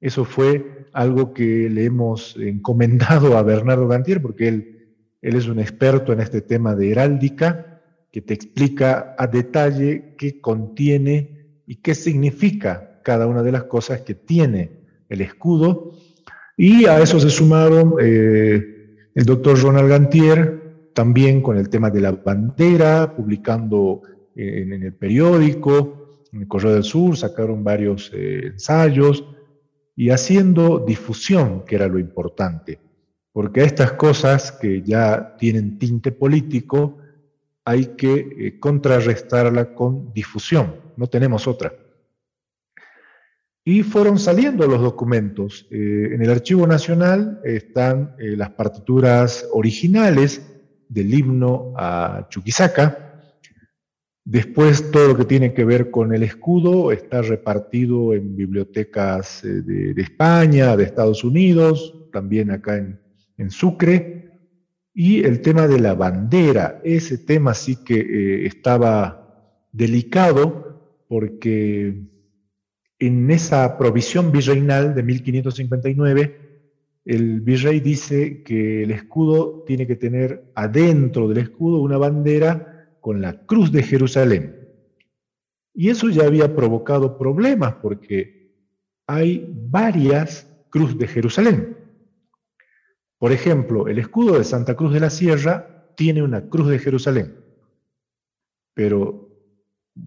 Eso 0.00 0.24
fue 0.24 0.86
algo 0.92 1.34
que 1.34 1.68
le 1.68 1.84
hemos 1.84 2.36
encomendado 2.36 3.36
a 3.36 3.42
Bernardo 3.42 3.88
Gantier, 3.88 4.22
porque 4.22 4.48
él 4.48 4.96
es 5.20 5.48
un 5.48 5.58
experto 5.58 6.12
en 6.12 6.20
este 6.20 6.40
tema 6.40 6.74
de 6.74 6.92
heráldica, 6.92 7.82
que 8.12 8.22
te 8.22 8.34
explica 8.34 9.14
a 9.18 9.26
detalle 9.26 10.14
qué 10.16 10.40
contiene 10.40 11.62
y 11.66 11.76
qué 11.76 11.94
significa 11.94 13.00
cada 13.04 13.26
una 13.26 13.42
de 13.42 13.52
las 13.52 13.64
cosas 13.64 14.00
que 14.00 14.14
tiene 14.14 14.80
el 15.08 15.20
escudo. 15.20 15.92
Y 16.62 16.84
a 16.84 17.00
eso 17.00 17.18
se 17.18 17.30
sumaron 17.30 17.94
eh, 18.02 19.08
el 19.14 19.24
doctor 19.24 19.58
Ronald 19.58 19.88
Gantier, 19.88 20.90
también 20.92 21.40
con 21.40 21.56
el 21.56 21.70
tema 21.70 21.88
de 21.88 22.02
la 22.02 22.12
bandera, 22.12 23.16
publicando 23.16 24.02
en, 24.36 24.70
el 24.74 24.92
periódico, 24.92 26.20
en 26.30 26.42
el 26.42 26.46
Correo 26.46 26.74
del 26.74 26.84
Sur, 26.84 27.16
sacaron 27.16 27.64
varios 27.64 28.10
eh, 28.12 28.48
ensayos 28.48 29.24
y 29.96 30.10
haciendo 30.10 30.80
difusión, 30.80 31.64
que 31.64 31.76
era 31.76 31.88
lo 31.88 31.98
importante. 31.98 32.78
Porque 33.32 33.64
estas 33.64 33.92
cosas 33.92 34.52
que 34.52 34.82
ya 34.82 35.36
tienen 35.38 35.78
tinte 35.78 36.12
político, 36.12 36.98
hay 37.64 37.86
que 37.96 38.12
eh, 38.38 38.60
contrarrestarla 38.60 39.72
con 39.72 40.12
difusión, 40.12 40.74
no 40.98 41.06
tenemos 41.06 41.48
otra. 41.48 41.72
Y 43.64 43.82
fueron 43.82 44.18
saliendo 44.18 44.66
los 44.66 44.80
documentos. 44.80 45.66
Eh, 45.70 46.10
en 46.12 46.22
el 46.22 46.30
Archivo 46.30 46.66
Nacional 46.66 47.40
están 47.44 48.14
eh, 48.18 48.36
las 48.36 48.50
partituras 48.50 49.46
originales 49.52 50.42
del 50.88 51.12
himno 51.12 51.72
a 51.76 52.26
Chuquisaca. 52.30 53.22
Después 54.24 54.90
todo 54.90 55.08
lo 55.08 55.16
que 55.16 55.24
tiene 55.24 55.52
que 55.52 55.64
ver 55.64 55.90
con 55.90 56.14
el 56.14 56.22
escudo 56.22 56.92
está 56.92 57.22
repartido 57.22 58.14
en 58.14 58.36
bibliotecas 58.36 59.40
de, 59.42 59.94
España, 59.96 60.76
de 60.76 60.84
Estados 60.84 61.24
Unidos, 61.24 61.94
también 62.12 62.50
acá 62.50 62.76
en 62.76 63.50
Sucre. 63.50 64.20
Y 64.92 65.24
el 65.24 65.40
tema 65.40 65.68
de 65.68 65.80
la 65.80 65.94
bandera, 65.94 66.80
ese 66.84 67.18
tema 67.18 67.54
sí 67.54 67.76
que 67.84 68.00
eh, 68.00 68.46
estaba 68.46 69.64
delicado 69.72 71.04
porque 71.08 72.08
en 73.00 73.30
esa 73.30 73.78
provisión 73.78 74.30
virreinal 74.30 74.94
de 74.94 75.02
1559, 75.02 76.50
el 77.06 77.40
virrey 77.40 77.80
dice 77.80 78.42
que 78.42 78.82
el 78.82 78.90
escudo 78.90 79.64
tiene 79.66 79.86
que 79.86 79.96
tener 79.96 80.52
adentro 80.54 81.26
del 81.26 81.38
escudo 81.38 81.80
una 81.80 81.96
bandera 81.96 82.96
con 83.00 83.22
la 83.22 83.46
cruz 83.46 83.72
de 83.72 83.82
Jerusalén. 83.82 84.68
Y 85.72 85.88
eso 85.88 86.10
ya 86.10 86.24
había 86.24 86.54
provocado 86.54 87.16
problemas 87.16 87.74
porque 87.76 88.52
hay 89.06 89.50
varias 89.50 90.46
cruz 90.68 90.96
de 90.98 91.06
Jerusalén. 91.06 91.78
Por 93.18 93.32
ejemplo, 93.32 93.88
el 93.88 93.98
escudo 93.98 94.36
de 94.36 94.44
Santa 94.44 94.76
Cruz 94.76 94.92
de 94.92 95.00
la 95.00 95.10
Sierra 95.10 95.94
tiene 95.96 96.22
una 96.22 96.48
cruz 96.48 96.68
de 96.68 96.78
Jerusalén, 96.78 97.34
pero 98.74 99.28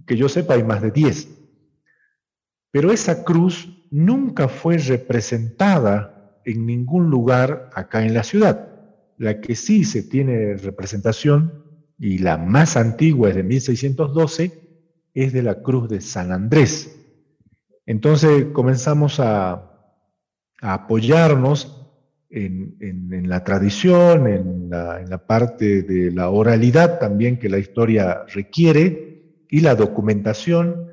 que 0.06 0.16
yo 0.16 0.30
sepa 0.30 0.54
hay 0.54 0.64
más 0.64 0.82
de 0.82 0.92
10. 0.92 1.43
Pero 2.74 2.92
esa 2.92 3.24
cruz 3.24 3.70
nunca 3.92 4.48
fue 4.48 4.80
representada 4.80 6.42
en 6.44 6.66
ningún 6.66 7.12
lugar 7.12 7.70
acá 7.76 8.04
en 8.04 8.16
la 8.16 8.24
ciudad. 8.24 8.68
La 9.20 9.42
que 9.42 9.56
sí 9.56 9.84
se 9.84 10.02
tiene 10.02 10.58
representación, 10.58 11.64
y 12.00 12.18
la 12.18 12.40
más 12.40 12.76
antigua 12.76 13.30
es 13.30 13.36
de 13.36 13.44
1612, 13.44 14.52
es 15.14 15.34
de 15.34 15.44
la 15.44 15.62
cruz 15.62 15.88
de 15.88 16.02
San 16.02 16.32
Andrés. 16.32 17.00
Entonces 17.86 18.46
comenzamos 18.54 19.20
a, 19.20 19.70
apoyarnos 20.60 21.80
en, 22.32 23.30
la 23.30 23.44
tradición, 23.44 24.26
en 24.26 24.70
la, 24.72 25.28
parte 25.28 25.84
de 25.84 26.10
la 26.10 26.32
oralidad 26.32 26.98
también 26.98 27.38
que 27.38 27.50
la 27.50 27.60
historia 27.60 28.24
requiere, 28.34 29.46
y 29.48 29.60
la 29.60 29.76
documentación, 29.76 30.88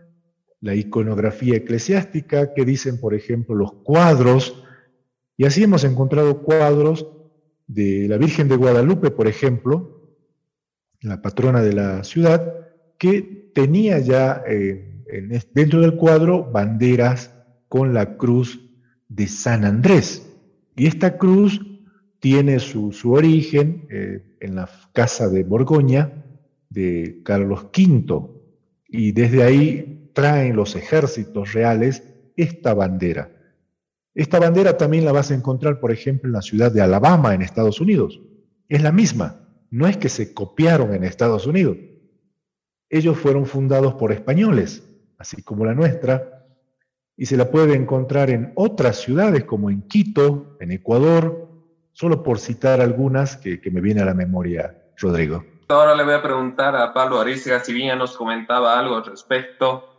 la 0.60 0.74
iconografía 0.74 1.56
eclesiástica, 1.56 2.52
que 2.54 2.64
dicen, 2.64 3.00
por 3.00 3.14
ejemplo, 3.14 3.54
los 3.54 3.72
cuadros, 3.72 4.62
y 5.36 5.46
así 5.46 5.62
hemos 5.62 5.84
encontrado 5.84 6.42
cuadros 6.42 7.06
de 7.66 8.06
la 8.08 8.18
Virgen 8.18 8.48
de 8.48 8.56
Guadalupe, 8.56 9.10
por 9.10 9.26
ejemplo, 9.26 10.00
la 11.00 11.22
patrona 11.22 11.62
de 11.62 11.72
la 11.72 12.04
ciudad, 12.04 12.52
que 12.98 13.50
tenía 13.54 13.98
ya 14.00 14.42
eh, 14.46 15.02
dentro 15.54 15.80
del 15.80 15.96
cuadro 15.96 16.50
banderas 16.50 17.34
con 17.68 17.94
la 17.94 18.16
cruz 18.16 18.60
de 19.08 19.26
San 19.26 19.64
Andrés. 19.64 20.30
Y 20.76 20.86
esta 20.86 21.16
cruz 21.16 21.60
tiene 22.20 22.58
su, 22.58 22.92
origen 23.04 23.86
eh, 23.90 24.22
en 24.40 24.56
la 24.56 24.68
casa 24.92 25.28
de 25.28 25.42
Borgoña 25.42 26.24
de 26.68 27.20
Carlos 27.24 27.66
V 27.76 28.28
y 28.88 29.12
desde 29.12 29.42
ahí 29.42 29.99
traen 30.12 30.56
los 30.56 30.76
ejércitos 30.76 31.52
reales 31.52 32.02
esta 32.36 32.74
bandera. 32.74 33.30
Esta 34.14 34.38
bandera 34.40 34.76
también 34.76 35.04
la 35.04 35.12
vas 35.12 35.30
a 35.30 35.34
encontrar, 35.34 35.80
por 35.80 35.92
ejemplo, 35.92 36.28
en 36.28 36.32
la 36.32 36.42
ciudad 36.42 36.72
de 36.72 36.82
Alabama, 36.82 37.34
en 37.34 37.42
Estados 37.42 37.80
Unidos. 37.80 38.20
Es 38.68 38.82
la 38.82 38.92
misma, 38.92 39.48
no 39.70 39.86
es 39.86 39.96
que 39.96 40.08
se 40.08 40.34
copiaron 40.34 40.94
en 40.94 41.04
Estados 41.04 41.46
Unidos. 41.46 41.76
Ellos 42.88 43.16
fueron 43.16 43.46
fundados 43.46 43.94
por 43.94 44.10
españoles, 44.10 44.84
así 45.18 45.42
como 45.42 45.64
la 45.64 45.74
nuestra, 45.74 46.46
y 47.16 47.26
se 47.26 47.36
la 47.36 47.50
puede 47.50 47.74
encontrar 47.74 48.30
en 48.30 48.52
otras 48.56 48.96
ciudades 48.96 49.44
como 49.44 49.70
en 49.70 49.82
Quito, 49.82 50.56
en 50.58 50.72
Ecuador, 50.72 51.48
solo 51.92 52.22
por 52.22 52.38
citar 52.38 52.80
algunas 52.80 53.36
que, 53.36 53.60
me 53.70 53.80
viene 53.80 54.00
a 54.00 54.06
la 54.06 54.14
memoria, 54.14 54.74
Rodrigo. 54.96 55.44
Ahora 55.68 55.94
le 55.94 56.02
voy 56.02 56.14
a 56.14 56.22
preguntar 56.22 56.74
a 56.74 56.92
Pablo 56.92 57.20
Arizga, 57.20 57.62
si 57.62 57.72
bien 57.72 57.98
nos 57.98 58.16
comentaba 58.16 58.78
algo 58.78 58.96
al 58.96 59.04
respecto, 59.04 59.89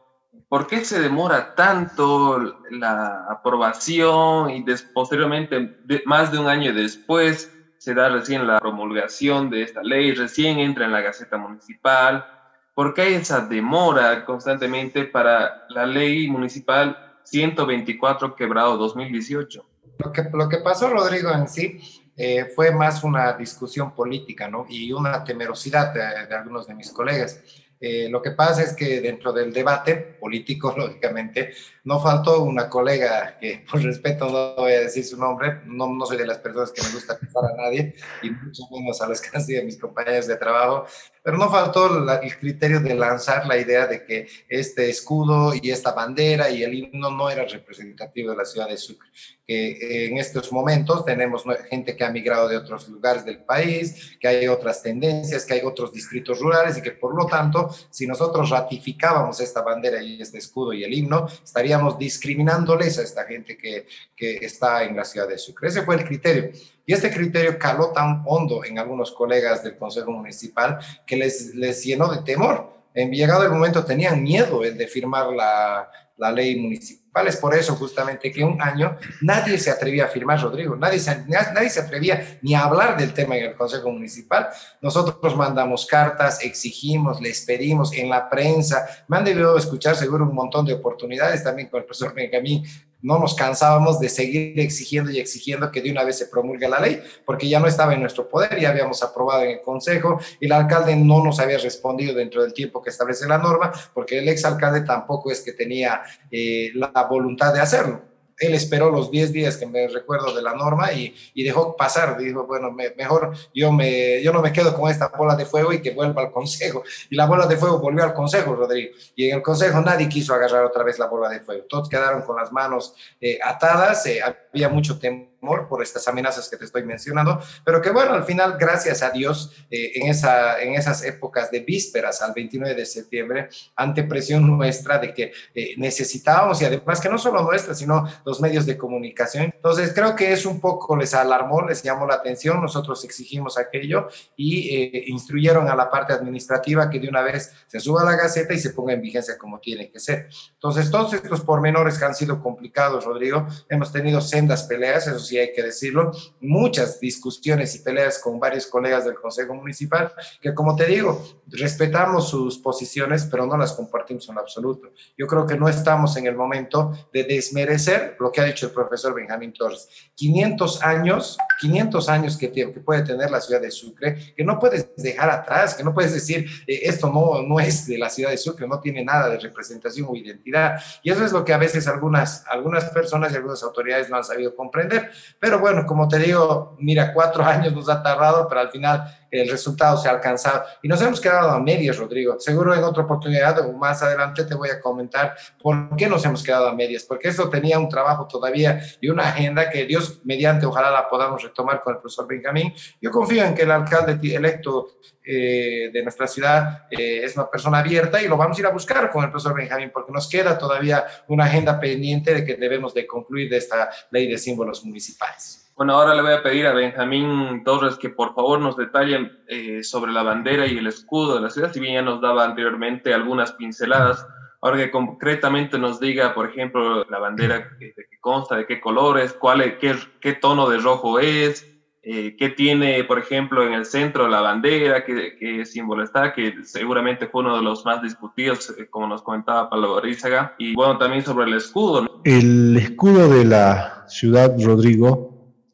¿por 0.49 0.67
qué 0.67 0.83
se 0.85 0.99
demora 0.99 1.55
tanto 1.55 2.39
la 2.69 3.25
aprobación 3.29 4.49
y 4.49 4.65
posteriormente, 4.93 5.77
más 6.05 6.31
de 6.31 6.39
un 6.39 6.47
año 6.47 6.73
después, 6.73 7.51
se 7.77 7.93
da 7.93 8.09
recién 8.09 8.45
la 8.45 8.59
promulgación 8.59 9.49
de 9.49 9.63
esta 9.63 9.81
ley, 9.81 10.13
recién 10.13 10.59
entra 10.59 10.85
en 10.85 10.91
la 10.91 11.01
Gaceta 11.01 11.37
Municipal? 11.37 12.25
¿Por 12.73 12.93
qué 12.93 13.01
hay 13.01 13.13
esa 13.15 13.41
demora 13.41 14.23
constantemente 14.25 15.05
para 15.05 15.65
la 15.69 15.85
ley 15.85 16.27
municipal 16.27 17.11
124 17.23 18.35
quebrado 18.35 18.77
2018. 18.77 19.65
Lo 19.99 20.11
que, 20.11 20.23
lo 20.33 20.49
que 20.49 20.57
pasó, 20.57 20.89
Rodrigo, 20.89 21.31
en 21.31 21.47
sí 21.47 21.79
eh, 22.17 22.51
fue 22.55 22.71
más 22.71 23.03
una 23.03 23.33
discusión 23.33 23.93
política, 23.93 24.49
¿no? 24.49 24.65
Y 24.67 24.91
una 24.91 25.23
temerosidad 25.23 25.93
de 25.93 26.35
algunos 26.35 26.67
de 26.67 26.75
mis 26.75 26.91
colegas. 26.91 27.41
Eh, 27.81 28.07
lo 28.09 28.21
que 28.21 28.31
pasa 28.31 28.61
es 28.61 28.73
que 28.73 29.01
dentro 29.01 29.33
del 29.33 29.51
debate 29.51 29.95
político, 29.95 30.73
lógicamente, 30.77 31.53
no 31.83 31.99
faltó 31.99 32.43
una 32.43 32.69
colega 32.69 33.37
que, 33.39 33.65
por 33.69 33.81
respeto, 33.81 34.29
no 34.29 34.61
voy 34.61 34.73
a 34.73 34.81
decir 34.81 35.03
su 35.03 35.17
nombre, 35.17 35.61
no, 35.65 35.87
no 35.87 36.05
soy 36.05 36.17
de 36.17 36.27
las 36.27 36.37
personas 36.37 36.71
que 36.71 36.81
me 36.81 36.89
gusta 36.89 37.13
acusar 37.13 37.45
a 37.45 37.55
nadie, 37.55 37.95
y 38.21 38.29
mucho 38.29 38.63
menos 38.71 39.01
a 39.01 39.07
las 39.07 39.21
casi 39.21 39.53
de 39.53 39.63
mis 39.63 39.79
compañeros 39.79 40.27
de 40.27 40.35
trabajo, 40.35 40.85
pero 41.23 41.37
no 41.37 41.49
faltó 41.49 41.87
el 42.21 42.37
criterio 42.39 42.79
de 42.79 42.95
lanzar 42.95 43.45
la 43.45 43.57
idea 43.57 43.85
de 43.85 44.03
que 44.05 44.27
este 44.49 44.89
escudo 44.89 45.53
y 45.53 45.69
esta 45.69 45.91
bandera 45.91 46.49
y 46.49 46.63
el 46.63 46.73
himno 46.73 47.11
no 47.11 47.29
era 47.29 47.45
representativo 47.45 48.31
de 48.31 48.37
la 48.37 48.45
ciudad 48.45 48.67
de 48.67 48.77
Sucre, 48.77 49.09
que 49.45 50.07
en 50.07 50.17
estos 50.17 50.51
momentos 50.51 51.05
tenemos 51.05 51.43
gente 51.69 51.95
que 51.95 52.03
ha 52.03 52.09
migrado 52.09 52.47
de 52.47 52.57
otros 52.57 52.87
lugares 52.89 53.23
del 53.23 53.43
país, 53.43 54.17
que 54.19 54.27
hay 54.27 54.47
otras 54.47 54.81
tendencias, 54.81 55.45
que 55.45 55.55
hay 55.55 55.61
otros 55.63 55.93
distritos 55.93 56.39
rurales 56.39 56.77
y 56.77 56.81
que 56.81 56.91
por 56.91 57.15
lo 57.15 57.27
tanto, 57.27 57.69
si 57.91 58.07
nosotros 58.07 58.49
ratificábamos 58.49 59.39
esta 59.41 59.61
bandera 59.61 60.01
y 60.01 60.21
este 60.21 60.39
escudo 60.39 60.73
y 60.73 60.83
el 60.83 60.93
himno, 60.93 61.27
estaríamos 61.71 61.97
discriminándoles 61.97 62.99
a 62.99 63.03
esta 63.03 63.23
gente 63.23 63.57
que, 63.57 63.87
que 64.15 64.37
está 64.37 64.83
en 64.83 64.95
la 64.95 65.05
ciudad 65.05 65.27
de 65.27 65.37
Sucre. 65.37 65.69
Ese 65.69 65.83
fue 65.83 65.95
el 65.95 66.03
criterio. 66.03 66.51
Y 66.85 66.93
este 66.93 67.09
criterio 67.09 67.57
caló 67.57 67.91
tan 67.91 68.23
hondo 68.25 68.65
en 68.65 68.77
algunos 68.77 69.11
colegas 69.11 69.63
del 69.63 69.77
Consejo 69.77 70.11
Municipal 70.11 70.79
que 71.05 71.15
les, 71.15 71.55
les 71.55 71.83
llenó 71.83 72.11
de 72.11 72.23
temor. 72.23 72.73
En 72.93 73.09
llegado 73.11 73.43
el 73.43 73.51
momento 73.51 73.85
tenían 73.85 74.21
miedo 74.21 74.65
el 74.65 74.77
de 74.77 74.87
firmar 74.87 75.27
la, 75.27 75.89
la 76.17 76.31
ley 76.31 76.59
municipal. 76.59 77.00
Es 77.27 77.35
por 77.35 77.53
eso 77.53 77.75
justamente 77.75 78.31
que 78.31 78.43
un 78.43 78.61
año 78.61 78.97
nadie 79.19 79.57
se 79.57 79.69
atrevía 79.69 80.05
a 80.05 80.07
firmar, 80.07 80.41
Rodrigo, 80.41 80.77
nadie 80.77 80.97
se, 80.97 81.25
nadie 81.27 81.69
se 81.69 81.81
atrevía 81.81 82.39
ni 82.41 82.55
a 82.55 82.63
hablar 82.63 82.97
del 82.97 83.13
tema 83.13 83.35
en 83.35 83.45
el 83.45 83.55
Consejo 83.55 83.91
Municipal. 83.91 84.47
Nosotros 84.79 85.35
mandamos 85.35 85.85
cartas, 85.85 86.41
exigimos, 86.41 87.19
les 87.19 87.41
pedimos 87.41 87.91
en 87.93 88.09
la 88.09 88.29
prensa, 88.29 88.85
me 89.09 89.17
han 89.17 89.25
debido 89.25 89.57
escuchar 89.57 89.95
seguro 89.95 90.23
un 90.23 90.33
montón 90.33 90.65
de 90.65 90.73
oportunidades 90.73 91.43
también 91.43 91.67
con 91.67 91.79
el 91.79 91.85
profesor 91.85 92.13
Benjamín 92.13 92.63
no 93.01 93.19
nos 93.19 93.33
cansábamos 93.33 93.99
de 93.99 94.09
seguir 94.09 94.59
exigiendo 94.59 95.11
y 95.11 95.19
exigiendo 95.19 95.71
que 95.71 95.81
de 95.81 95.91
una 95.91 96.03
vez 96.03 96.17
se 96.17 96.27
promulgue 96.27 96.67
la 96.67 96.79
ley, 96.79 97.01
porque 97.25 97.47
ya 97.47 97.59
no 97.59 97.67
estaba 97.67 97.93
en 97.93 98.01
nuestro 98.01 98.27
poder, 98.29 98.59
ya 98.59 98.69
habíamos 98.69 99.01
aprobado 99.03 99.43
en 99.43 99.51
el 99.51 99.61
Consejo 99.61 100.19
y 100.39 100.45
el 100.45 100.51
alcalde 100.51 100.95
no 100.95 101.23
nos 101.23 101.39
había 101.39 101.57
respondido 101.57 102.13
dentro 102.13 102.41
del 102.41 102.53
tiempo 102.53 102.81
que 102.81 102.89
establece 102.89 103.27
la 103.27 103.37
norma, 103.37 103.71
porque 103.93 104.19
el 104.19 104.29
exalcalde 104.29 104.81
tampoco 104.81 105.31
es 105.31 105.41
que 105.41 105.53
tenía 105.53 106.01
eh, 106.29 106.71
la 106.75 107.07
voluntad 107.09 107.53
de 107.53 107.61
hacerlo. 107.61 108.10
Él 108.41 108.55
esperó 108.55 108.89
los 108.89 109.11
10 109.11 109.31
días 109.31 109.55
que 109.55 109.67
me 109.67 109.87
recuerdo 109.87 110.35
de 110.35 110.41
la 110.41 110.53
norma 110.55 110.91
y, 110.91 111.15
y 111.33 111.43
dejó 111.43 111.77
pasar. 111.77 112.17
Dijo, 112.17 112.45
bueno, 112.45 112.71
mejor 112.71 113.33
yo, 113.53 113.71
me, 113.71 114.21
yo 114.23 114.33
no 114.33 114.41
me 114.41 114.51
quedo 114.51 114.75
con 114.75 114.89
esta 114.89 115.09
bola 115.09 115.35
de 115.35 115.45
fuego 115.45 115.71
y 115.71 115.81
que 115.81 115.91
vuelva 115.91 116.23
al 116.23 116.31
consejo. 116.31 116.83
Y 117.09 117.15
la 117.15 117.27
bola 117.27 117.45
de 117.45 117.55
fuego 117.55 117.79
volvió 117.79 118.03
al 118.03 118.13
consejo, 118.13 118.55
Rodrigo. 118.55 118.95
Y 119.15 119.29
en 119.29 119.37
el 119.37 119.41
consejo 119.43 119.79
nadie 119.81 120.09
quiso 120.09 120.33
agarrar 120.33 120.65
otra 120.65 120.83
vez 120.83 120.97
la 120.97 121.05
bola 121.05 121.29
de 121.29 121.39
fuego. 121.39 121.65
Todos 121.69 121.87
quedaron 121.87 122.23
con 122.23 122.35
las 122.35 122.51
manos 122.51 122.95
eh, 123.19 123.39
atadas. 123.43 124.05
Eh, 124.07 124.19
había 124.23 124.69
mucho 124.69 124.97
temor 124.97 125.30
por 125.41 125.81
estas 125.81 126.07
amenazas 126.07 126.47
que 126.47 126.55
te 126.55 126.65
estoy 126.65 126.83
mencionando, 126.83 127.41
pero 127.65 127.81
que 127.81 127.89
bueno, 127.89 128.13
al 128.13 128.23
final, 128.23 128.57
gracias 128.59 129.01
a 129.01 129.09
Dios, 129.09 129.51
eh, 129.71 129.91
en, 129.95 130.07
esa, 130.07 130.61
en 130.61 130.75
esas 130.75 131.03
épocas 131.03 131.49
de 131.49 131.61
vísperas 131.61 132.21
al 132.21 132.33
29 132.33 132.75
de 132.75 132.85
septiembre, 132.85 133.49
ante 133.75 134.03
presión 134.03 134.45
nuestra 134.45 134.99
de 134.99 135.13
que 135.13 135.31
eh, 135.55 135.73
necesitábamos, 135.77 136.61
y 136.61 136.65
además 136.65 137.01
que 137.01 137.09
no 137.09 137.17
solo 137.17 137.41
nuestra, 137.41 137.73
sino 137.73 138.07
los 138.23 138.39
medios 138.39 138.65
de 138.67 138.77
comunicación. 138.77 139.51
Entonces, 139.55 139.91
creo 139.93 140.15
que 140.15 140.31
es 140.31 140.45
un 140.45 140.61
poco, 140.61 140.95
les 140.95 141.13
alarmó, 141.15 141.65
les 141.67 141.81
llamó 141.81 142.05
la 142.05 142.15
atención, 142.15 142.61
nosotros 142.61 143.03
exigimos 143.03 143.57
aquello 143.57 144.09
y 144.35 144.75
eh, 144.75 145.03
instruyeron 145.07 145.67
a 145.69 145.75
la 145.75 145.89
parte 145.89 146.13
administrativa 146.13 146.89
que 146.89 146.99
de 146.99 147.09
una 147.09 147.23
vez 147.23 147.51
se 147.65 147.79
suba 147.79 148.03
la 148.03 148.15
gaceta 148.15 148.53
y 148.53 148.59
se 148.59 148.71
ponga 148.71 148.93
en 148.93 149.01
vigencia 149.01 149.37
como 149.39 149.59
tiene 149.59 149.89
que 149.89 149.99
ser. 149.99 150.29
Entonces, 150.53 150.91
todos 150.91 151.13
estos 151.13 151.41
pormenores 151.41 151.97
que 151.97 152.05
han 152.05 152.13
sido 152.13 152.41
complicados, 152.41 153.05
Rodrigo, 153.05 153.47
hemos 153.69 153.91
tenido 153.91 154.21
sendas 154.21 154.63
peleas, 154.63 155.07
eso 155.07 155.19
sí 155.19 155.30
hay 155.37 155.53
que 155.53 155.63
decirlo, 155.63 156.11
muchas 156.39 156.99
discusiones 156.99 157.75
y 157.75 157.79
peleas 157.79 158.19
con 158.19 158.39
varios 158.39 158.67
colegas 158.67 159.05
del 159.05 159.15
Consejo 159.15 159.53
Municipal, 159.53 160.11
que 160.41 160.53
como 160.53 160.75
te 160.75 160.85
digo, 160.85 161.40
respetamos 161.51 162.29
sus 162.29 162.57
posiciones, 162.57 163.27
pero 163.29 163.45
no 163.45 163.57
las 163.57 163.73
compartimos 163.73 164.27
en 164.29 164.37
absoluto. 164.37 164.91
Yo 165.17 165.27
creo 165.27 165.45
que 165.45 165.57
no 165.57 165.67
estamos 165.67 166.15
en 166.17 166.25
el 166.25 166.35
momento 166.35 166.91
de 167.13 167.23
desmerecer 167.23 168.15
lo 168.19 168.31
que 168.31 168.41
ha 168.41 168.45
dicho 168.45 168.67
el 168.67 168.71
profesor 168.71 169.13
Benjamín 169.13 169.53
Torres. 169.53 169.87
500 170.15 170.83
años, 170.83 171.37
500 171.59 172.09
años 172.09 172.37
que, 172.37 172.51
que 172.51 172.67
puede 172.67 173.03
tener 173.03 173.29
la 173.29 173.41
ciudad 173.41 173.61
de 173.61 173.71
Sucre, 173.71 174.33
que 174.35 174.43
no 174.43 174.59
puedes 174.59 174.95
dejar 174.95 175.29
atrás, 175.29 175.75
que 175.75 175.83
no 175.83 175.93
puedes 175.93 176.13
decir, 176.13 176.45
eh, 176.67 176.81
esto 176.83 177.11
no, 177.11 177.41
no 177.41 177.59
es 177.59 177.87
de 177.87 177.97
la 177.97 178.09
ciudad 178.09 178.31
de 178.31 178.37
Sucre, 178.37 178.67
no 178.67 178.79
tiene 178.79 179.03
nada 179.03 179.29
de 179.29 179.39
representación 179.39 180.07
o 180.09 180.15
identidad. 180.15 180.79
Y 181.03 181.11
eso 181.11 181.25
es 181.25 181.31
lo 181.31 181.43
que 181.43 181.53
a 181.53 181.57
veces 181.57 181.87
algunas, 181.87 182.45
algunas 182.47 182.85
personas 182.85 183.31
y 183.31 183.35
algunas 183.35 183.63
autoridades 183.63 184.09
no 184.09 184.17
han 184.17 184.23
sabido 184.23 184.55
comprender. 184.55 185.11
Pero 185.39 185.59
bueno, 185.59 185.85
como 185.85 186.07
te 186.07 186.19
digo, 186.19 186.75
mira, 186.79 187.13
cuatro 187.13 187.43
años 187.45 187.73
nos 187.73 187.89
ha 187.89 188.01
tardado, 188.01 188.47
pero 188.47 188.61
al 188.61 188.69
final 188.69 189.20
el 189.31 189.49
resultado 189.49 189.97
se 189.97 190.09
ha 190.09 190.11
alcanzado. 190.11 190.63
Y 190.83 190.87
nos 190.87 191.01
hemos 191.01 191.21
quedado 191.21 191.49
a 191.51 191.59
medias, 191.59 191.97
Rodrigo. 191.97 192.39
Seguro 192.39 192.75
en 192.75 192.83
otra 192.83 193.03
oportunidad 193.03 193.59
o 193.59 193.71
más 193.71 194.03
adelante 194.03 194.43
te 194.43 194.53
voy 194.53 194.69
a 194.69 194.79
comentar 194.79 195.35
por 195.61 195.95
qué 195.95 196.07
nos 196.07 196.23
hemos 196.25 196.43
quedado 196.43 196.67
a 196.67 196.75
medias, 196.75 197.03
porque 197.03 197.29
eso 197.29 197.49
tenía 197.49 197.79
un 197.79 197.89
trabajo 197.89 198.27
todavía 198.27 198.81
y 198.99 199.09
una 199.09 199.29
agenda 199.29 199.69
que 199.69 199.85
Dios 199.85 200.19
mediante 200.25 200.65
ojalá 200.65 200.91
la 200.91 201.07
podamos 201.07 201.41
retomar 201.41 201.81
con 201.81 201.95
el 201.95 202.01
profesor 202.01 202.27
Benjamín. 202.27 202.73
Yo 203.01 203.09
confío 203.09 203.43
en 203.43 203.55
que 203.55 203.63
el 203.63 203.71
alcalde 203.71 204.19
electo 204.35 204.97
eh, 205.23 205.89
de 205.93 206.03
nuestra 206.03 206.27
ciudad 206.27 206.87
eh, 206.89 207.21
es 207.23 207.35
una 207.35 207.49
persona 207.49 207.79
abierta 207.79 208.21
y 208.21 208.27
lo 208.27 208.37
vamos 208.37 208.57
a 208.57 208.61
ir 208.61 208.67
a 208.67 208.71
buscar 208.71 209.09
con 209.09 209.23
el 209.23 209.29
profesor 209.29 209.55
Benjamín, 209.55 209.91
porque 209.93 210.11
nos 210.11 210.27
queda 210.27 210.57
todavía 210.57 211.05
una 211.27 211.45
agenda 211.45 211.79
pendiente 211.79 212.33
de 212.33 212.43
que 212.43 212.55
debemos 212.55 212.93
de 212.93 213.07
concluir 213.07 213.49
de 213.49 213.57
esta 213.57 213.89
ley 214.09 214.27
de 214.27 214.37
símbolos 214.37 214.83
municipales. 214.83 215.60
Bueno, 215.75 215.93
ahora 215.93 216.13
le 216.13 216.21
voy 216.21 216.33
a 216.33 216.43
pedir 216.43 216.67
a 216.67 216.73
Benjamín 216.73 217.63
Torres 217.63 217.97
que 217.97 218.09
por 218.09 218.35
favor 218.35 218.59
nos 218.59 218.77
detallen 218.77 219.31
eh, 219.47 219.83
sobre 219.83 220.11
la 220.11 220.23
bandera 220.23 220.67
y 220.67 220.77
el 220.77 220.87
escudo 220.87 221.35
de 221.35 221.41
la 221.41 221.49
ciudad, 221.49 221.71
si 221.71 221.79
bien 221.79 221.95
ya 221.95 222.01
nos 222.01 222.21
daba 222.21 222.45
anteriormente 222.45 223.13
algunas 223.13 223.53
pinceladas, 223.53 224.27
ahora 224.61 224.77
que 224.77 224.91
concretamente 224.91 225.79
nos 225.79 225.99
diga, 225.99 226.33
por 226.33 226.49
ejemplo, 226.49 227.03
la 227.05 227.19
bandera 227.19 227.69
de 227.79 227.93
qué 227.95 228.19
consta, 228.19 228.57
de 228.57 228.67
qué 228.67 228.79
colores, 228.79 229.33
cuál, 229.33 229.77
qué, 229.79 229.95
qué 230.19 230.33
tono 230.33 230.69
de 230.69 230.77
rojo 230.77 231.19
es, 231.19 231.67
eh, 232.03 232.35
qué 232.35 232.49
tiene, 232.49 233.03
por 233.03 233.19
ejemplo, 233.19 233.65
en 233.65 233.73
el 233.73 233.85
centro 233.85 234.27
la 234.27 234.41
bandera, 234.41 235.05
qué, 235.05 235.35
qué, 235.39 235.65
símbolo 235.65 236.03
está, 236.03 236.33
que 236.33 236.55
seguramente 236.63 237.27
fue 237.27 237.41
uno 237.41 237.55
de 237.55 237.61
los 237.61 237.85
más 237.85 238.01
discutidos, 238.01 238.73
eh, 238.77 238.87
como 238.89 239.07
nos 239.07 239.21
comentaba 239.21 239.69
Pablo 239.69 239.99
Rízaga, 239.99 240.55
y 240.57 240.73
bueno, 240.73 240.97
también 240.97 241.23
sobre 241.23 241.45
el 241.45 241.53
escudo. 241.53 242.21
El 242.23 242.75
escudo 242.77 243.29
de 243.29 243.45
la 243.45 244.05
ciudad, 244.07 244.51
Rodrigo, 244.63 245.30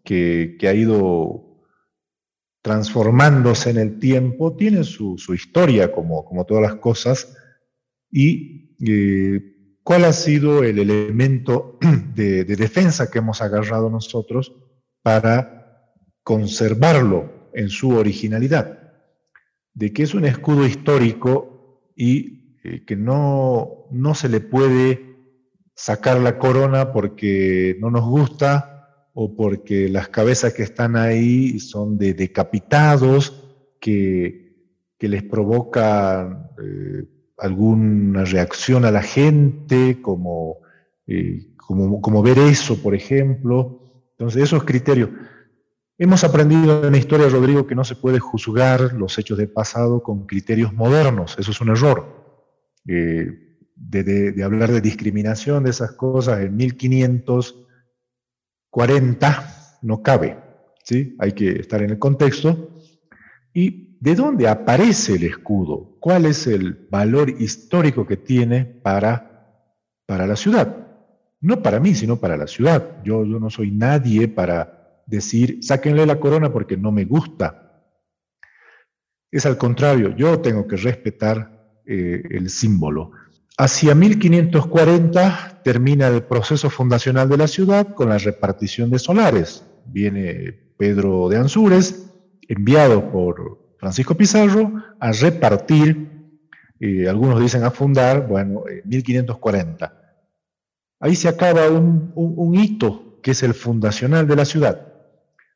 que, 0.08 0.68
ha 0.70 0.74
ido 0.74 1.44
transformándose 2.62 3.72
en 3.72 3.78
el 3.78 4.00
tiempo, 4.00 4.56
tiene 4.56 4.86
su, 4.86 5.18
historia 5.34 5.92
como, 5.92 6.24
como, 6.24 6.46
todas 6.46 6.64
las 6.64 6.76
cosas. 6.76 7.36
¿Y 8.10 8.78
eh, 8.88 9.80
cuál 9.84 10.06
ha 10.06 10.14
sido 10.14 10.64
el 10.64 10.80
elemento 10.80 11.78
de, 12.16 12.46
defensa 12.46 13.12
que 13.12 13.20
hemos 13.20 13.42
agarrado 13.42 13.90
nosotros 13.90 14.56
para 15.02 15.92
conservarlo 16.24 17.50
en 17.54 17.70
su 17.70 17.90
originalidad? 17.90 18.80
De 19.74 19.92
que 19.92 20.04
es 20.04 20.14
un 20.14 20.24
escudo 20.24 20.66
histórico 20.66 21.92
y 21.98 22.56
eh, 22.64 22.86
que 22.86 22.96
no, 22.96 23.88
no 23.92 24.16
se 24.16 24.30
le 24.30 24.40
puede 24.40 25.18
sacar 25.76 26.20
la 26.22 26.40
corona 26.40 26.94
porque 26.94 27.76
no 27.82 27.92
nos 27.92 28.06
gusta 28.06 28.77
o 29.20 29.36
porque 29.36 29.90
las 29.90 30.10
cabezas 30.10 30.54
que 30.54 30.62
están 30.62 30.96
ahí 30.96 31.60
son 31.60 31.98
de 31.98 32.14
decapitados, 32.14 33.44
que, 33.82 34.70
que 34.96 35.08
les 35.08 35.24
provoca 35.24 36.52
eh, 36.64 37.04
alguna 37.40 38.26
reacción 38.26 38.86
a 38.86 38.92
la 38.92 39.02
gente, 39.02 40.04
como, 40.04 40.58
eh, 41.08 41.48
como, 41.58 42.00
como, 42.00 42.22
ver 42.22 42.38
eso, 42.38 42.80
por 42.80 42.94
ejemplo. 42.94 44.06
Entonces, 44.12 44.44
esos 44.44 44.64
criterios. 44.66 45.10
Hemos 45.98 46.24
aprendido 46.24 46.86
en 46.86 46.92
la 46.92 47.00
historia, 47.00 47.28
Rodrigo, 47.28 47.66
que 47.66 47.74
no 47.74 47.86
se 47.86 47.96
puede 47.96 48.20
juzgar 48.20 48.94
los 48.94 49.18
hechos 49.18 49.40
del 49.40 49.50
pasado 49.50 50.04
con 50.04 50.28
criterios 50.28 50.76
modernos. 50.76 51.36
Eso 51.40 51.50
es 51.50 51.60
un 51.60 51.70
error. 51.70 52.46
Eh, 52.88 53.58
de, 53.76 54.04
de, 54.04 54.32
de 54.32 54.44
hablar 54.44 54.72
de 54.72 54.80
discriminación 54.80 55.64
de 55.64 55.72
esas 55.72 55.94
cosas 55.94 56.42
en 56.42 56.56
1500 56.56 57.64
40 58.70 59.80
no 59.82 60.02
cabe, 60.02 60.38
¿sí? 60.84 61.16
Hay 61.20 61.34
que 61.34 61.52
estar 61.60 61.82
en 61.82 61.92
el 61.92 62.00
contexto. 62.00 62.82
¿Y 63.54 63.98
de 64.00 64.16
dónde 64.16 64.48
aparece 64.48 65.16
el 65.16 65.24
escudo? 65.24 65.98
¿Cuál 66.00 66.26
es 66.26 66.48
el 66.48 66.88
valor 66.90 67.30
histórico 67.30 68.06
que 68.06 68.18
tiene 68.18 68.66
para, 68.66 69.64
para 70.06 70.28
la 70.28 70.36
ciudad? 70.36 70.88
No 71.40 71.62
para 71.62 71.80
mí, 71.80 71.96
sino 71.96 72.20
para 72.20 72.38
la 72.38 72.48
ciudad. 72.48 73.04
Yo, 73.04 73.26
yo 73.26 73.40
no 73.40 73.50
soy 73.50 73.72
nadie 73.72 74.28
para 74.28 75.02
decir, 75.06 75.60
sáquenle 75.62 76.06
la 76.06 76.20
corona 76.20 76.52
porque 76.52 76.78
no 76.78 76.92
me 76.92 77.06
gusta. 77.06 77.84
Es 79.32 79.46
al 79.46 79.58
contrario, 79.58 80.16
yo 80.16 80.40
tengo 80.40 80.68
que 80.68 80.78
respetar 80.78 81.82
eh, 81.86 82.22
el 82.30 82.50
símbolo. 82.50 83.12
Hacia 83.60 83.96
1540 83.96 85.62
termina 85.64 86.08
el 86.10 86.22
proceso 86.22 86.70
fundacional 86.70 87.28
de 87.28 87.38
la 87.38 87.48
ciudad 87.48 87.96
con 87.96 88.10
la 88.10 88.20
repartición 88.20 88.92
de 88.92 89.00
solares. 89.00 89.66
Viene 89.88 90.54
Pedro 90.78 91.28
de 91.28 91.38
Ansúrez, 91.38 92.14
enviado 92.48 93.12
por 93.12 93.76
Francisco 93.80 94.14
Pizarro, 94.14 94.74
a 95.00 95.12
repartir, 95.12 96.08
eh, 96.80 97.10
algunos 97.10 97.42
dicen 97.42 97.64
a 97.64 97.72
fundar, 97.72 98.28
bueno, 98.28 98.64
1540. 98.86 100.02
Ahí 101.00 101.16
se 101.16 101.28
acaba 101.28 101.68
un, 101.68 102.54
hito 102.54 103.20
que 103.24 103.32
es 103.32 103.42
el 103.42 103.56
fundacional 103.56 104.28
de 104.28 104.36
la 104.36 104.46
ciudad. 104.46 104.94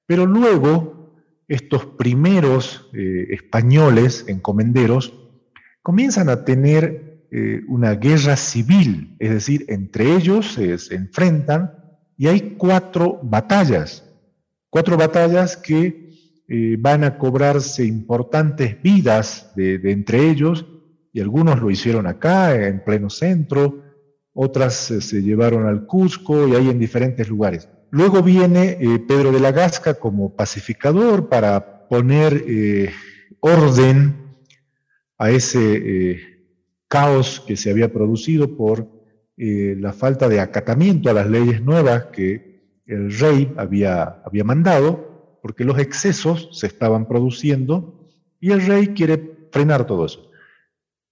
Pero 0.08 0.26
luego, 0.26 1.14
estos 1.48 1.86
primeros 1.86 2.90
eh, 2.94 3.28
españoles 3.30 4.26
encomenderos 4.28 5.14
comienzan 5.84 6.30
a 6.30 6.44
tener 6.46 7.11
eh, 7.34 7.62
una 7.70 7.96
guerra 7.96 8.36
civil, 8.36 9.16
es 9.18 9.30
decir, 9.30 9.64
entre 9.70 10.18
ellos 10.18 10.52
se, 10.56 10.74
enfrentan 10.94 11.72
y 12.18 12.28
hay 12.28 12.58
cuatro 12.58 13.22
batallas, 13.24 14.04
cuatro 14.70 14.98
batallas 14.98 15.56
que 15.56 16.10
eh, 16.50 16.76
van 16.78 17.06
a 17.06 17.18
cobrarse 17.18 17.86
importantes 17.86 18.82
vidas 18.82 19.50
de, 19.56 19.80
entre 19.86 20.30
ellos, 20.30 20.66
y 21.14 21.22
algunos 21.22 21.62
lo 21.62 21.72
hicieron 21.72 22.06
acá, 22.06 22.54
en 22.68 22.84
pleno 22.84 23.10
centro, 23.10 23.82
otras 24.34 24.92
eh, 24.92 25.00
se 25.00 25.22
llevaron 25.22 25.66
al 25.66 25.86
Cusco 25.86 26.50
y 26.50 26.56
hay 26.56 26.68
en 26.68 26.80
diferentes 26.80 27.30
lugares. 27.30 27.70
Luego 27.92 28.22
viene 28.22 28.78
Pedro 29.08 29.32
de 29.32 29.40
la 29.40 29.54
Gasca 29.54 29.94
como 29.94 30.36
pacificador 30.36 31.30
para 31.30 31.88
poner 31.88 32.44
orden 33.40 34.16
a 35.18 35.30
ese 35.30 36.31
caos 36.92 37.40
que 37.48 37.56
se 37.56 37.72
había 37.72 37.94
producido 37.94 38.58
por 38.58 38.86
eh, 39.38 39.78
la 39.80 39.94
falta 39.94 40.28
de 40.28 40.42
acatamiento 40.42 41.10
a 41.10 41.14
las 41.14 41.30
leyes 41.30 41.62
nuevas 41.64 42.08
que 42.08 42.82
el 42.86 43.18
rey 43.18 43.54
había, 43.56 44.22
había 44.26 44.44
mandado, 44.44 45.40
porque 45.42 45.64
los 45.64 45.80
excesos 45.80 46.50
se 46.52 46.68
estaban 46.68 47.08
produciendo 47.08 48.10
y 48.42 48.52
el 48.52 48.66
rey 48.66 48.88
quiere 48.88 49.48
frenar 49.54 49.88
todo 49.88 50.06
eso. 50.06 50.32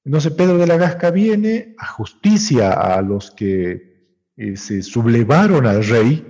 Entonces 0.03 0.33
Pedro 0.33 0.57
de 0.57 0.67
la 0.67 0.75
Gasca 0.75 1.11
viene 1.11 1.75
a 1.77 1.87
justicia 1.87 2.73
a 2.73 3.01
los 3.01 3.31
que 3.31 4.25
eh, 4.35 4.57
se 4.57 4.81
sublevaron 4.81 5.65
al 5.65 5.85
rey, 5.85 6.27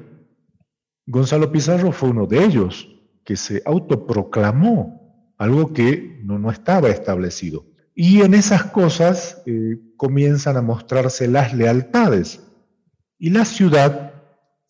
Gonzalo 1.07 1.51
Pizarro 1.51 1.91
fue 1.91 2.09
uno 2.09 2.27
de 2.27 2.43
ellos, 2.43 2.88
que 3.25 3.35
se 3.35 3.63
autoproclamó, 3.65 5.33
algo 5.39 5.73
que 5.73 6.19
no, 6.23 6.38
no 6.38 6.51
estaba 6.51 6.89
establecido. 6.89 7.68
Y 8.01 8.21
en 8.21 8.33
esas 8.33 8.63
cosas 8.63 9.41
eh, 9.45 9.77
comienzan 9.97 10.55
a 10.55 10.62
mostrarse 10.62 11.27
las 11.27 11.53
lealtades. 11.53 12.41
Y 13.17 13.29
la 13.29 13.43
ciudad, 13.43 14.13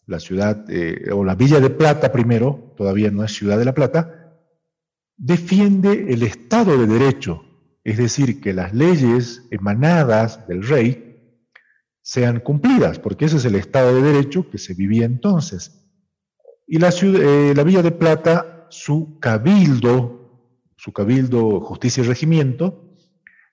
la 0.08 0.20
ciudad, 0.20 0.66
eh, 0.68 1.12
o 1.14 1.24
la 1.24 1.36
Villa 1.36 1.60
de 1.60 1.70
Plata 1.70 2.12
primero, 2.12 2.74
todavía 2.76 3.12
no 3.12 3.24
es 3.24 3.32
Ciudad 3.32 3.60
de 3.60 3.66
la 3.66 3.76
Plata, 3.76 4.34
defiende 5.16 6.12
el 6.12 6.24
Estado 6.24 6.76
de 6.76 6.88
Derecho, 6.88 7.44
es 7.84 8.00
decir, 8.00 8.42
que 8.42 8.52
las 8.52 8.74
leyes 8.74 9.44
emanadas 9.52 10.48
del 10.48 10.64
rey 10.64 11.38
sean 12.02 12.40
cumplidas, 12.40 12.98
porque 12.98 13.26
ese 13.26 13.38
es 13.38 13.46
el 13.46 13.54
Estado 13.54 13.94
de 13.94 14.12
Derecho 14.12 14.50
que 14.50 14.58
se 14.58 14.74
vivía 14.74 15.06
entonces. 15.06 15.88
Y 16.66 16.80
la, 16.80 16.90
ciudad, 16.90 17.22
eh, 17.22 17.54
la 17.56 17.64
Villa 17.64 17.84
de 17.84 17.92
Plata, 17.92 18.66
su 18.72 19.20
cabildo, 19.20 20.66
su 20.78 20.92
cabildo 20.94 21.62
justicia 21.62 22.04
y 22.04 22.08
regimiento, 22.08 22.89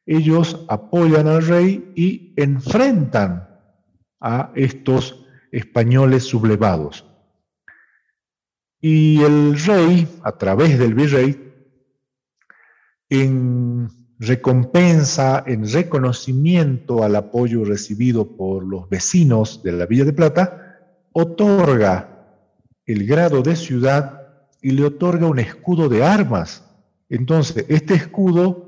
ellos 0.07 0.65
apoyan 0.69 1.27
al 1.27 1.45
rey 1.45 1.93
y 1.97 2.33
enfrentan 2.37 3.49
a 4.21 4.53
estos 4.55 5.27
españoles 5.51 6.25
sublevados. 6.25 7.05
Y 8.81 9.23
el 9.23 9.59
rey, 9.59 10.07
a 10.23 10.33
través 10.33 10.79
del 10.79 10.95
virrey, 10.95 11.43
en 13.09 13.89
recompensa, 14.19 15.43
en 15.47 15.71
reconocimiento 15.71 17.03
al 17.03 17.17
apoyo 17.17 17.65
recibido 17.65 18.37
por 18.37 18.65
los 18.65 18.89
vecinos 18.89 19.63
de 19.63 19.73
la 19.73 19.87
Villa 19.87 20.05
de 20.05 20.13
Plata, 20.13 20.79
otorga 21.13 22.17
el 22.85 23.07
grado 23.07 23.43
de 23.43 23.57
ciudad 23.57 24.23
y 24.63 24.71
le 24.71 24.85
otorga 24.85 25.27
un 25.27 25.39
escudo 25.39 25.89
de 25.89 26.05
armas. 26.05 26.65
Entonces, 27.09 27.65
este 27.69 27.95
escudo 27.95 28.66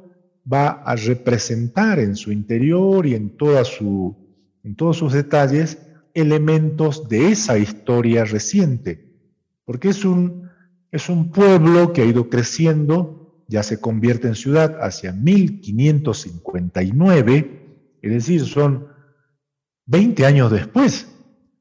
va 0.50 0.82
a 0.84 0.96
representar 0.96 1.98
en 1.98 2.16
su 2.16 2.32
interior 2.32 3.06
y 3.06 3.14
en, 3.14 3.36
toda 3.36 3.64
su, 3.64 4.16
en 4.64 4.74
todos 4.74 4.96
sus 4.96 5.12
detalles 5.12 5.78
elementos 6.14 7.08
de 7.08 7.30
esa 7.30 7.58
historia 7.58 8.24
reciente, 8.24 9.12
porque 9.64 9.90
es 9.90 10.04
un, 10.04 10.48
es 10.90 11.08
un 11.08 11.30
pueblo 11.30 11.92
que 11.92 12.02
ha 12.02 12.06
ido 12.06 12.30
creciendo 12.30 13.18
ya 13.48 13.62
se 13.62 13.80
convierte 13.80 14.28
en 14.28 14.34
ciudad 14.34 14.76
hacia 14.80 15.12
1559, 15.12 17.98
es 18.02 18.12
decir, 18.12 18.44
son 18.44 18.88
20 19.86 20.26
años 20.26 20.52
después. 20.52 21.08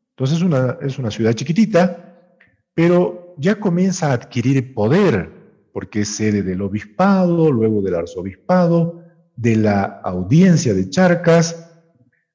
Entonces 0.09 0.41
una, 0.41 0.77
es 0.81 0.99
una 0.99 1.09
ciudad 1.11 1.31
chiquitita, 1.33 2.35
pero 2.73 3.33
ya 3.37 3.55
comienza 3.55 4.09
a 4.09 4.13
adquirir 4.13 4.73
poder, 4.73 5.36
porque 5.77 6.01
es 6.01 6.15
sede 6.15 6.41
del 6.41 6.63
obispado, 6.63 7.51
luego 7.51 7.83
del 7.83 7.93
arzobispado, 7.93 9.03
de 9.35 9.57
la 9.57 9.83
audiencia 9.83 10.73
de 10.73 10.89
Charcas, 10.89 11.69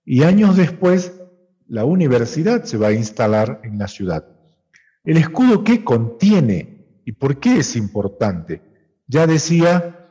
y 0.05 0.23
años 0.23 0.57
después 0.57 1.21
la 1.67 1.85
universidad 1.85 2.63
se 2.63 2.77
va 2.77 2.87
a 2.87 2.93
instalar 2.93 3.61
en 3.65 3.81
la 3.81 3.89
ciudad. 3.89 4.29
El 5.03 5.17
escudo 5.17 5.65
que 5.65 5.83
contiene 5.83 6.87
y 7.05 7.11
por 7.11 7.41
qué 7.41 7.57
es 7.57 7.75
importante 7.75 8.63
ya 9.09 9.27
decía 9.27 10.09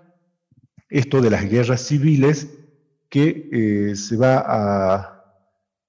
esto 0.89 1.21
de 1.21 1.29
las 1.29 1.49
guerras 1.49 1.79
civiles 1.87 2.49
que 3.07 3.47
eh, 3.53 3.95
se 3.95 4.17
va 4.17 4.43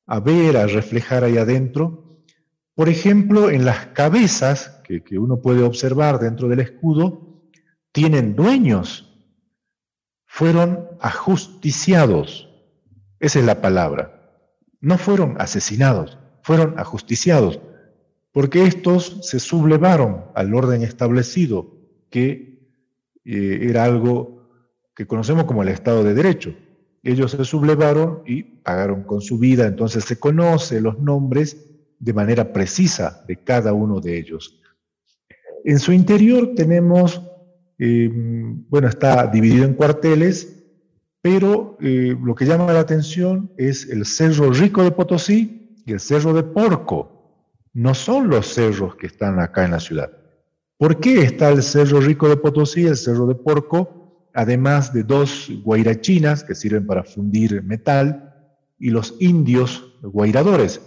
a, 0.06 0.20
ver, 0.20 0.56
a 0.56 0.68
reflejar 0.68 1.24
ahí 1.24 1.38
adentro. 1.38 2.22
Por 2.76 2.88
ejemplo, 2.88 3.50
en 3.50 3.64
las 3.64 3.86
cabezas 3.86 4.80
que 4.84 5.18
uno 5.18 5.40
puede 5.40 5.64
observar 5.64 6.20
dentro 6.20 6.46
del 6.46 6.60
escudo, 6.60 7.31
tienen 7.92 8.34
dueños, 8.34 9.08
fueron 10.24 10.88
ajusticiados. 11.00 12.48
Esa 13.20 13.38
es 13.38 13.44
la 13.44 13.60
palabra. 13.60 14.40
No 14.80 14.98
fueron 14.98 15.40
asesinados, 15.40 16.18
fueron 16.42 16.78
ajusticiados, 16.78 17.60
porque 18.32 18.64
estos 18.64 19.18
se 19.22 19.38
sublevaron 19.38 20.24
al 20.34 20.54
orden 20.54 20.82
establecido 20.82 21.76
que 22.10 22.52
eh, 23.24 23.58
era 23.62 23.84
algo 23.84 24.42
que 24.94 25.06
conocemos 25.06 25.44
como 25.44 25.62
el 25.62 25.68
Estado 25.68 26.02
de 26.02 26.14
Derecho. 26.14 26.54
Ellos 27.02 27.32
se 27.32 27.44
sublevaron 27.44 28.22
y 28.26 28.42
pagaron 28.42 29.02
con 29.02 29.20
su 29.20 29.38
vida, 29.38 29.66
entonces 29.66 30.04
se 30.04 30.18
conoce 30.18 30.80
los 30.80 30.98
nombres 30.98 31.68
de 31.98 32.12
manera 32.12 32.52
precisa 32.52 33.24
de 33.26 33.36
cada 33.36 33.72
uno 33.72 34.00
de 34.00 34.18
ellos. 34.18 34.60
En 35.64 35.78
su 35.78 35.92
interior 35.92 36.54
tenemos, 36.56 37.22
em, 37.84 38.64
bueno, 38.68 38.86
está 38.86 39.26
dividido 39.26 39.64
en 39.64 39.74
cuarteles, 39.74 40.62
pero 41.20 41.76
eh, 41.80 42.16
lo 42.22 42.34
que 42.36 42.46
llama 42.46 42.72
la 42.72 42.78
atención 42.78 43.52
es 43.56 43.88
el 43.88 44.06
Cerro 44.06 44.52
Rico 44.52 44.84
de 44.84 44.92
Potosí 44.92 45.82
y 45.84 45.92
el 45.92 45.98
Cerro 45.98 46.32
de 46.32 46.44
Porco. 46.44 47.48
No 47.72 47.94
son 47.94 48.28
los 48.28 48.54
cerros 48.54 48.94
que 48.94 49.08
están 49.08 49.40
acá 49.40 49.64
en 49.64 49.72
la 49.72 49.80
ciudad. 49.80 50.12
¿Por 50.76 51.00
qué 51.00 51.22
está 51.22 51.48
el 51.48 51.62
Cerro 51.62 52.00
Rico 52.00 52.28
de 52.28 52.36
Potosí, 52.36 52.86
el 52.86 52.96
Cerro 52.96 53.26
de 53.26 53.34
Porco, 53.34 54.28
además 54.32 54.92
de 54.92 55.02
dos 55.02 55.50
guairachinas 55.64 56.44
que 56.44 56.54
sirven 56.54 56.86
para 56.86 57.02
fundir 57.02 57.64
metal 57.64 58.32
y 58.78 58.90
los 58.90 59.16
indios 59.18 59.92
guairadores? 60.02 60.80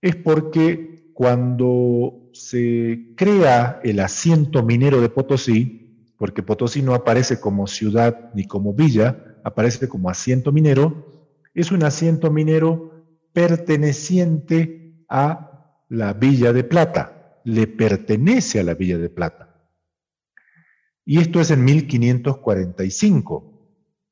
Es 0.00 0.16
porque 0.16 1.10
cuando 1.12 2.25
se 2.44 3.14
crea 3.16 3.80
el 3.84 4.00
asiento 4.00 4.62
minero 4.62 5.00
de 5.00 5.08
Potosí, 5.08 6.12
porque 6.18 6.42
Potosí 6.42 6.82
no 6.82 6.94
aparece 6.94 7.40
como 7.40 7.66
ciudad 7.66 8.30
ni 8.34 8.46
como 8.46 8.72
villa, 8.74 9.38
aparece 9.44 9.88
como 9.88 10.10
asiento 10.10 10.52
minero, 10.52 11.28
es 11.54 11.72
un 11.72 11.84
asiento 11.84 12.30
minero 12.30 13.04
perteneciente 13.32 15.04
a 15.08 15.74
la 15.88 16.12
Villa 16.12 16.52
de 16.52 16.64
Plata 16.64 17.16
le 17.46 17.66
pertenece 17.68 18.58
a 18.58 18.64
la 18.64 18.74
Villa 18.74 18.98
de 18.98 19.08
Plata. 19.08 19.70
Y 21.04 21.20
esto 21.20 21.40
es 21.40 21.52
en 21.52 21.64
1545. 21.64 23.52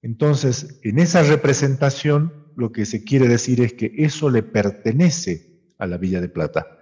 Entonces, 0.02 0.78
en 0.84 1.00
esa 1.00 1.24
representación, 1.24 2.52
lo 2.56 2.70
que 2.70 2.86
se 2.86 3.02
quiere 3.02 3.26
decir 3.26 3.60
es 3.60 3.72
que 3.72 3.92
eso 3.96 4.30
le 4.30 4.44
pertenece 4.44 5.72
a 5.78 5.88
la 5.88 5.98
Villa 5.98 6.20
de 6.20 6.28
Plata. 6.28 6.78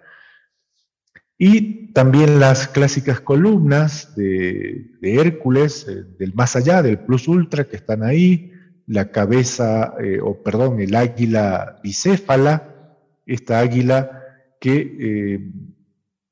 Y 1.45 1.89
también 1.93 2.39
las 2.39 2.69
clásicas 2.69 3.21
columnas 3.21 4.15
de, 4.15 4.93
Hércules, 5.03 5.85
eh, 5.89 6.05
del 6.17 6.35
más 6.35 6.55
allá, 6.55 6.83
del 6.83 7.01
plus 7.01 7.27
ultra, 7.27 7.65
que 7.65 7.75
están 7.75 8.05
ahí, 8.05 8.53
la 8.87 9.11
cabeza, 9.11 9.95
eh, 10.01 10.21
o 10.23 10.41
perdón, 10.41 10.81
el 10.81 10.95
águila 10.95 11.81
bicéfala, 11.83 12.97
esta 13.27 13.59
águila 13.59 14.23
que 14.61 14.97
eh, 15.01 15.53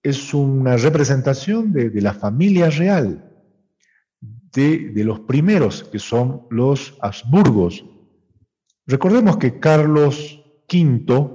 es 0.00 0.32
una 0.32 0.76
representación 0.76 1.72
de, 1.72 1.90
la 2.00 2.14
familia 2.14 2.70
real, 2.70 3.32
de, 4.20 4.92
los 4.94 5.18
primeros, 5.18 5.82
que 5.82 5.98
son 5.98 6.42
los 6.50 6.96
Habsburgos. 7.00 7.84
Recordemos 8.86 9.38
que 9.38 9.58
Carlos 9.58 10.40
V 10.72 11.30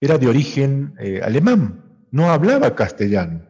era 0.00 0.16
de 0.16 0.26
origen 0.28 0.94
alemán, 1.22 1.81
no 2.12 2.30
hablaba 2.30 2.76
castellano. 2.76 3.40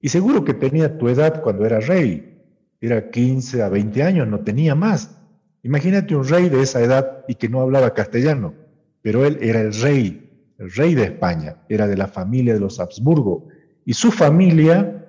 Y 0.00 0.08
seguro 0.08 0.44
que 0.44 0.54
tenía 0.54 0.98
tu 0.98 1.08
edad 1.08 1.40
cuando 1.42 1.64
era 1.64 1.78
rey, 1.78 2.42
era 2.80 3.10
15 3.10 3.62
a 3.62 3.68
20 3.68 4.02
años, 4.02 4.26
no 4.26 4.40
tenía 4.40 4.74
más. 4.74 5.16
Imagínate 5.62 6.16
un 6.16 6.26
rey 6.26 6.48
de 6.48 6.62
esa 6.62 6.80
edad 6.80 7.24
y 7.28 7.36
que 7.36 7.48
no 7.48 7.60
hablaba 7.60 7.94
castellano, 7.94 8.54
pero 9.02 9.24
él 9.24 9.38
era 9.40 9.60
el 9.60 9.72
rey 9.72 10.24
el 10.58 10.72
rey 10.72 10.94
de 10.94 11.04
España, 11.04 11.56
era 11.68 11.86
de 11.86 11.96
la 11.96 12.08
familia 12.08 12.52
de 12.52 12.60
los 12.60 12.80
Habsburgo, 12.80 13.46
y 13.84 13.94
su 13.94 14.10
familia 14.10 15.06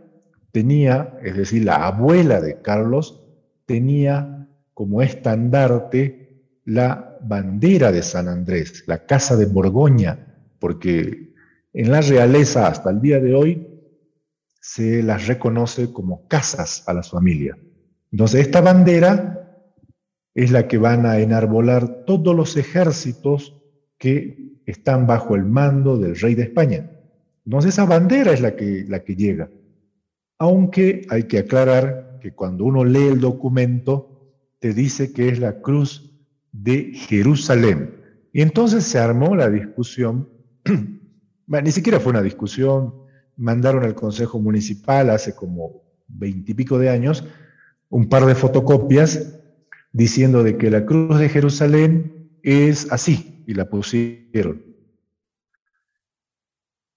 tenía, 0.51 1.17
es 1.23 1.35
decir, 1.35 1.65
la 1.65 1.87
abuela 1.87 2.39
de 2.39 2.61
Carlos, 2.61 3.21
tenía 3.65 4.47
como 4.73 5.01
estandarte 5.01 6.45
la 6.65 7.17
bandera 7.21 7.91
de 7.91 8.03
San 8.03 8.27
Andrés, 8.27 8.83
la 8.87 9.05
casa 9.05 9.35
de 9.35 9.47
Borgoña, 9.47 10.37
porque 10.59 11.33
en 11.73 11.91
la 11.91 12.01
realeza 12.01 12.67
hasta 12.67 12.89
el 12.89 13.01
día 13.01 13.19
de 13.19 13.35
hoy 13.35 13.67
se 14.61 15.03
las 15.03 15.27
reconoce 15.27 15.91
como 15.93 16.27
casas 16.27 16.83
a 16.87 16.93
las 16.93 17.09
familias. 17.09 17.57
Entonces, 18.11 18.41
esta 18.41 18.61
bandera 18.61 19.39
es 20.33 20.51
la 20.51 20.67
que 20.67 20.77
van 20.77 21.05
a 21.05 21.19
enarbolar 21.19 22.05
todos 22.05 22.35
los 22.35 22.55
ejércitos 22.57 23.55
que 23.97 24.49
están 24.65 25.07
bajo 25.07 25.35
el 25.35 25.45
mando 25.45 25.97
del 25.97 26.19
rey 26.19 26.35
de 26.35 26.43
España. 26.43 26.89
Entonces 27.45 27.73
esa 27.73 27.85
bandera 27.85 28.31
es 28.31 28.41
la 28.41 28.55
que, 28.55 28.85
la 28.87 29.03
que 29.03 29.15
llega. 29.15 29.49
Aunque 30.37 31.05
hay 31.09 31.23
que 31.23 31.39
aclarar 31.39 32.19
que 32.21 32.33
cuando 32.33 32.63
uno 32.65 32.85
lee 32.85 33.07
el 33.07 33.19
documento, 33.19 34.33
te 34.59 34.73
dice 34.73 35.11
que 35.13 35.29
es 35.29 35.39
la 35.39 35.59
cruz 35.61 36.15
de 36.51 36.91
Jerusalén. 36.93 37.95
Y 38.31 38.41
entonces 38.41 38.83
se 38.83 38.99
armó 38.99 39.35
la 39.35 39.49
discusión, 39.49 40.29
ni 41.49 41.71
siquiera 41.71 41.99
fue 41.99 42.11
una 42.11 42.21
discusión, 42.21 42.93
mandaron 43.35 43.83
al 43.83 43.95
Consejo 43.95 44.39
Municipal 44.39 45.09
hace 45.09 45.35
como 45.35 45.83
veintipico 46.07 46.77
de 46.77 46.89
años 46.89 47.23
un 47.89 48.07
par 48.07 48.25
de 48.25 48.35
fotocopias 48.35 49.39
diciendo 49.91 50.43
de 50.43 50.57
que 50.57 50.69
la 50.69 50.85
cruz 50.85 51.17
de 51.19 51.29
Jerusalén 51.29 52.29
es 52.43 52.91
así, 52.91 53.43
y 53.47 53.55
la 53.55 53.69
pusieron. 53.69 54.63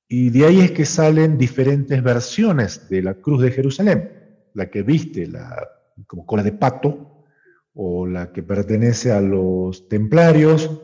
Y 0.07 0.29
de 0.29 0.45
ahí 0.45 0.61
es 0.61 0.73
que 0.73 0.85
salen 0.85 1.39
diferentes 1.39 2.03
versiones 2.03 2.89
de 2.91 3.03
la 3.03 3.15
cruz 3.15 3.41
de 3.43 3.51
Jerusalén, 3.51 4.11
la 4.53 4.71
que 4.71 4.83
viste 4.83 5.27
la, 5.27 5.67
como 6.07 6.27
cola 6.27 6.43
de 6.43 6.53
pato, 6.53 7.25
o 7.73 8.07
la 8.07 8.33
que 8.33 8.43
pertenece 8.43 9.11
a 9.11 9.23
los 9.23 9.89
templarios, 9.89 10.83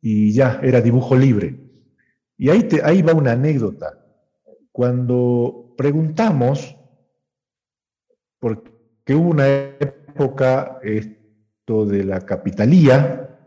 y 0.00 0.32
ya, 0.32 0.58
era 0.62 0.80
dibujo 0.80 1.14
libre. 1.14 1.61
Y 2.42 2.50
ahí, 2.50 2.68
ahí 2.82 3.02
va 3.02 3.14
una 3.14 3.32
anécdota. 3.32 4.04
Cuando 4.72 5.76
preguntamos, 5.78 6.76
porque 8.40 9.14
hubo 9.14 9.30
una 9.30 9.46
época 9.46 10.80
esto 10.82 11.86
de 11.86 12.02
la 12.02 12.20
capitalía, 12.22 13.38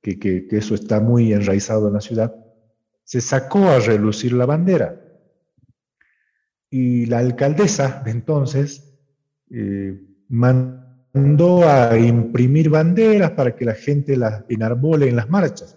que, 0.00 0.18
que, 0.18 0.46
eso 0.52 0.74
está 0.74 1.00
muy 1.00 1.34
enraizado 1.34 1.88
en 1.88 1.92
la 1.92 2.00
ciudad, 2.00 2.34
se 3.04 3.20
sacó 3.20 3.68
a 3.68 3.78
relucir 3.78 4.32
la 4.32 4.46
bandera. 4.46 4.98
Y 6.70 7.04
la 7.04 7.18
alcaldesa 7.18 8.00
de 8.06 8.10
entonces 8.10 8.98
eh, 9.50 10.00
mandó 10.28 11.68
a 11.68 11.98
imprimir 11.98 12.70
banderas 12.70 13.32
para 13.32 13.54
que 13.54 13.66
la 13.66 13.74
gente 13.74 14.16
las 14.16 14.44
enarbole 14.48 15.10
en 15.10 15.16
las 15.16 15.28
marchas. 15.28 15.76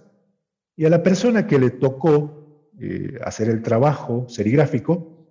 Y 0.78 0.86
a 0.86 0.90
la 0.90 1.04
persona 1.04 1.46
que 1.46 1.60
le 1.60 1.70
tocó 1.70 2.40
eh, 2.80 3.18
hacer 3.24 3.50
el 3.50 3.62
trabajo 3.62 4.26
serigráfico, 4.30 5.28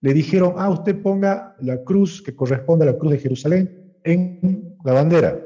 le 0.00 0.14
dijeron, 0.14 0.54
ah, 0.56 0.70
usted 0.70 1.00
ponga 1.00 1.56
la 1.60 1.82
cruz 1.84 2.22
que 2.22 2.34
corresponde 2.34 2.84
a 2.84 2.92
la 2.92 2.98
cruz 2.98 3.12
de 3.12 3.18
Jerusalén 3.18 3.94
en 4.04 4.76
la 4.84 4.92
bandera. 4.92 5.38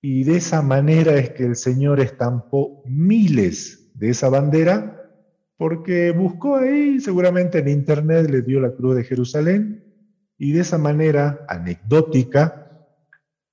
Y 0.00 0.24
de 0.24 0.36
esa 0.36 0.62
manera 0.62 1.16
es 1.16 1.30
que 1.30 1.44
el 1.44 1.56
Señor 1.56 2.00
estampó 2.00 2.82
miles 2.86 3.90
de 3.94 4.10
esa 4.10 4.28
bandera, 4.28 4.94
porque 5.56 6.12
buscó 6.12 6.56
ahí, 6.56 7.00
seguramente 7.00 7.58
en 7.58 7.68
internet 7.68 8.30
le 8.30 8.42
dio 8.42 8.60
la 8.60 8.72
cruz 8.72 8.96
de 8.96 9.04
Jerusalén, 9.04 9.84
y 10.36 10.52
de 10.52 10.60
esa 10.60 10.78
manera 10.78 11.44
anecdótica 11.48 12.86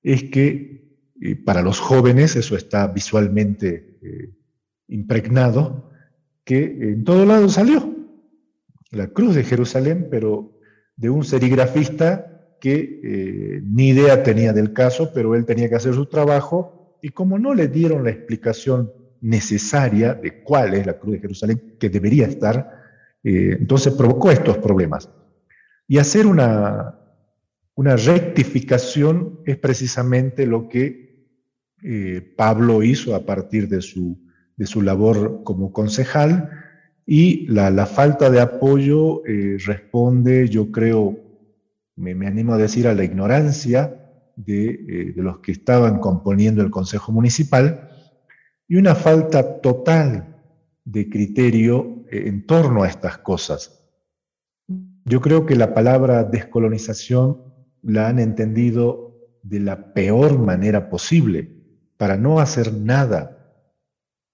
es 0.04 0.26
que 0.26 0.76
eh, 1.20 1.36
para 1.36 1.64
los 1.64 1.80
jóvenes 1.80 2.36
eso 2.36 2.56
está 2.56 2.88
visualmente 2.88 3.98
eh, 4.04 4.36
impregnado, 4.88 5.90
que 6.46 6.64
en 6.64 7.04
todo 7.04 7.26
lado 7.26 7.50
salió. 7.50 7.94
La 8.92 9.08
cruz 9.08 9.36
de 9.36 9.44
Jerusalén, 9.44 10.08
pero 10.10 10.58
de 10.96 11.10
un 11.10 11.26
serigrafista 11.26 12.56
que 12.62 13.02
eh, 13.04 13.62
ni 13.66 13.90
idea 13.90 14.24
tenía 14.24 14.54
del 14.54 14.72
caso, 14.72 15.12
pero 15.14 15.36
él 15.36 15.46
tenía 15.46 15.68
que 15.68 15.76
hacer 15.76 15.94
su 15.94 16.06
trabajo, 16.06 16.98
y 17.02 17.10
como 17.10 17.38
no 17.38 17.54
le 17.54 17.68
dieron 17.68 18.04
la 18.04 18.12
explicación 18.12 18.92
necesaria 19.22 20.14
de 20.14 20.44
cuál 20.44 20.76
es 20.76 20.86
la 20.86 20.98
cruz 20.98 21.16
de 21.16 21.22
Jerusalén, 21.22 21.76
que 21.80 21.90
debería 21.90 22.28
estar, 22.28 22.72
eh, 23.24 23.58
entonces 23.60 23.94
provocó 23.94 24.32
estos 24.32 24.58
problemas. 24.60 25.10
Y 25.88 25.98
hacer 25.98 26.26
una, 26.26 27.00
una 27.76 27.96
rectificación 27.96 29.42
es 29.46 29.58
precisamente 29.58 30.46
lo 30.46 30.70
que 30.70 31.28
eh, 31.84 32.34
Pablo 32.36 32.82
hizo 32.84 33.16
a 33.16 33.26
partir 33.26 33.68
de 33.68 33.82
su, 33.82 34.25
de 34.58 34.66
su 34.66 34.82
labor 34.82 35.42
como 35.44 35.72
concejal 35.72 36.50
y 37.06 37.46
la, 37.48 37.86
falta 37.86 38.30
de 38.30 38.42
apoyo 38.42 39.26
eh, 39.26 39.58
responde, 39.66 40.50
yo 40.50 40.72
creo, 40.72 41.20
me, 41.96 42.12
animo 42.26 42.54
a 42.54 42.58
decir, 42.58 42.88
a 42.88 42.96
la 42.96 43.04
ignorancia 43.04 44.12
de, 44.36 44.66
eh, 44.70 45.14
de 45.16 45.24
los 45.24 45.40
que 45.40 45.52
estaban 45.52 46.00
componiendo 46.00 46.62
el 46.62 46.72
Consejo 46.72 47.12
Municipal 47.12 47.90
y 48.68 48.78
una 48.78 48.96
falta 48.96 49.62
total 49.62 50.36
de 50.84 51.10
criterio 51.10 52.06
en 52.10 52.46
torno 52.46 52.84
a 52.84 52.88
estas 52.88 53.18
cosas. 53.20 53.84
Yo 55.06 55.22
creo 55.22 55.46
que 55.46 55.56
la 55.56 55.74
palabra 55.74 56.24
descolonización 56.24 57.44
la 57.84 58.08
han 58.08 58.20
entendido 58.20 59.16
de 59.44 59.60
la 59.60 59.94
peor 59.94 60.40
manera 60.40 60.90
posible 60.90 61.52
para 61.98 62.18
no 62.18 62.40
hacer 62.40 62.74
nada. 62.74 63.35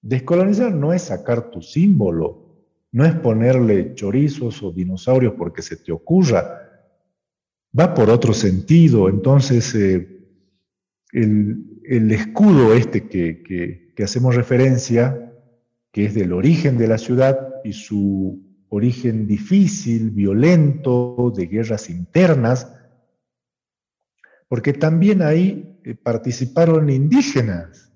Descolonizar 0.01 0.73
no 0.73 0.93
es 0.93 1.03
sacar 1.03 1.51
tu 1.51 1.61
símbolo, 1.61 2.41
no 2.91 3.05
es 3.05 3.13
ponerle 3.15 3.93
chorizos 3.93 4.61
o 4.63 4.71
dinosaurios 4.71 5.35
porque 5.37 5.61
se 5.61 5.77
te 5.77 5.91
ocurra. 5.91 6.57
Va 7.77 7.93
por 7.93 8.09
otro 8.09 8.33
sentido. 8.33 9.07
Entonces, 9.07 9.73
eh, 9.75 10.21
el, 11.13 12.11
escudo 12.11 12.73
este 12.73 13.07
que, 13.07 13.93
hacemos 14.03 14.35
referencia, 14.35 15.31
que 15.91 16.05
es 16.05 16.15
del 16.15 16.33
origen 16.33 16.77
de 16.79 16.87
la 16.87 16.97
ciudad 16.97 17.61
y 17.63 17.73
su 17.73 18.41
origen 18.69 19.27
difícil, 19.27 20.09
violento, 20.09 21.31
de 21.35 21.45
guerras 21.45 21.89
internas, 21.91 22.73
porque 24.47 24.73
también 24.73 25.21
ahí 25.21 25.79
eh, 25.83 25.93
participaron 25.93 26.89
indígenas. 26.89 27.90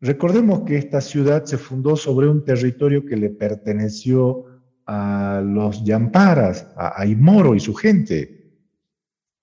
Recordemos 0.00 0.62
que 0.62 0.76
esta 0.76 1.00
ciudad 1.00 1.44
se 1.44 1.58
fundó 1.58 1.96
sobre 1.96 2.28
un 2.28 2.44
territorio 2.44 3.04
que 3.06 3.16
le 3.16 3.30
perteneció 3.30 4.44
a 4.86 5.42
los 5.44 5.84
Yamparas, 5.84 6.68
a 6.76 7.00
Aymoro 7.00 7.54
y 7.54 7.60
su 7.60 7.74
gente. 7.74 8.52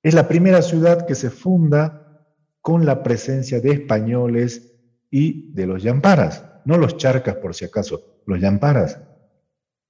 Es 0.01 0.14
la 0.14 0.28
primera 0.28 0.62
ciudad 0.62 1.06
que 1.06 1.16
se 1.16 1.30
funda 1.30 2.28
con 2.62 2.86
la 2.86 3.04
presencia 3.04 3.60
de 3.60 3.72
españoles 3.72 4.74
y 5.10 5.51
de 5.54 5.68
los 5.68 5.84
Yamparas, 5.84 6.45
no 6.66 6.78
los 6.78 6.97
charcas 6.97 7.36
por 7.36 7.54
si 7.54 7.66
acaso, 7.66 8.22
los 8.26 8.39
Yamparas. 8.39 8.99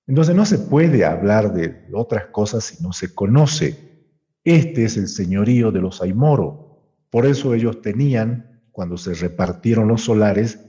Entonces 0.08 0.36
no 0.36 0.46
se 0.46 0.58
puede 0.58 1.06
hablar 1.06 1.54
de 1.54 1.88
otras 1.94 2.26
cosas 2.28 2.64
si 2.64 2.84
no 2.84 2.92
se 2.94 3.14
conoce. 3.14 4.08
Este 4.44 4.86
es 4.86 4.98
el 4.98 5.08
señorío 5.08 5.72
de 5.72 5.82
los 5.82 6.02
Aymoro. 6.02 6.82
Por 7.10 7.26
eso 7.26 7.54
ellos 7.54 7.82
tenían, 7.82 8.53
cuando 8.74 8.98
se 8.98 9.14
repartieron 9.14 9.88
los 9.88 10.04
solares, 10.04 10.60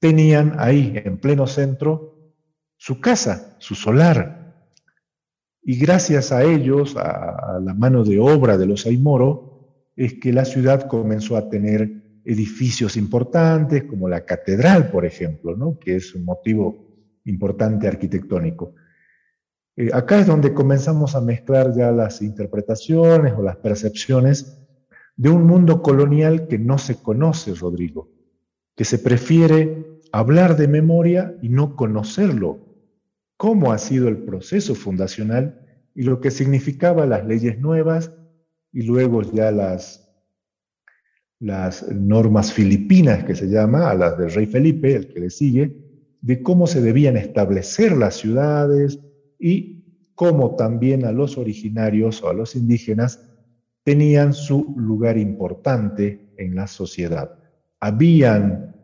tenían 0.00 0.56
ahí 0.58 0.92
en 0.96 1.18
pleno 1.18 1.46
centro 1.46 2.34
su 2.76 3.00
casa, 3.00 3.56
su 3.60 3.76
solar. 3.76 4.66
Y 5.62 5.78
gracias 5.78 6.32
a 6.32 6.42
ellos, 6.42 6.96
a, 6.96 7.60
la 7.62 7.72
mano 7.72 8.02
de 8.02 8.18
obra 8.18 8.58
de 8.58 8.66
los 8.66 8.84
Aymoro, 8.84 9.92
es 9.94 10.14
que 10.14 10.32
la 10.32 10.44
ciudad 10.44 10.88
comenzó 10.88 11.36
a 11.36 11.48
tener 11.48 12.20
edificios 12.24 12.96
importantes, 12.96 13.84
como 13.84 14.08
la 14.08 14.24
catedral, 14.24 14.90
por 14.90 15.06
ejemplo, 15.06 15.56
¿no? 15.56 15.78
que 15.78 15.96
es 15.96 16.14
un 16.14 16.24
motivo 16.24 16.88
importante 17.26 17.86
arquitectónico. 17.86 18.74
Eh, 19.76 19.90
acá 19.92 20.18
es 20.18 20.26
donde 20.26 20.52
comenzamos 20.52 21.14
a 21.14 21.20
mezclar 21.20 21.72
ya 21.76 21.92
las 21.92 22.22
interpretaciones 22.22 23.34
o 23.36 23.42
las 23.42 23.56
percepciones 23.56 24.59
de 25.16 25.30
un 25.30 25.46
mundo 25.46 25.82
colonial 25.82 26.48
que 26.48 26.58
no 26.58 26.78
se 26.78 26.96
conoce, 26.96 27.54
Rodrigo, 27.54 28.10
que 28.76 28.84
se 28.84 28.98
prefiere 28.98 30.00
hablar 30.12 30.56
de 30.56 30.68
memoria 30.68 31.36
y 31.42 31.48
no 31.48 31.76
conocerlo, 31.76 32.66
cómo 33.36 33.72
ha 33.72 33.78
sido 33.78 34.08
el 34.08 34.18
proceso 34.18 34.74
fundacional 34.74 35.60
y 35.94 36.02
lo 36.02 36.20
que 36.20 36.30
significaba 36.30 37.06
las 37.06 37.26
leyes 37.26 37.58
nuevas 37.58 38.12
y 38.72 38.82
luego 38.82 39.22
ya 39.22 39.50
las, 39.50 40.08
las 41.38 41.88
normas 41.90 42.52
filipinas 42.52 43.24
que 43.24 43.34
se 43.34 43.48
llama, 43.48 43.90
a 43.90 43.94
las 43.94 44.18
del 44.18 44.32
rey 44.32 44.46
Felipe, 44.46 44.94
el 44.94 45.12
que 45.12 45.20
le 45.20 45.30
sigue, 45.30 45.76
de 46.20 46.42
cómo 46.42 46.66
se 46.66 46.80
debían 46.80 47.16
establecer 47.16 47.96
las 47.96 48.16
ciudades, 48.16 49.00
y 49.40 50.12
cómo 50.14 50.54
también 50.54 51.06
a 51.06 51.12
los 51.12 51.38
originarios 51.38 52.22
o 52.22 52.28
a 52.28 52.34
los 52.34 52.54
indígenas 52.54 53.29
tenían 53.90 54.32
su 54.34 54.72
lugar 54.76 55.18
importante 55.18 56.32
en 56.36 56.54
la 56.54 56.68
sociedad. 56.68 57.34
Habían 57.80 58.76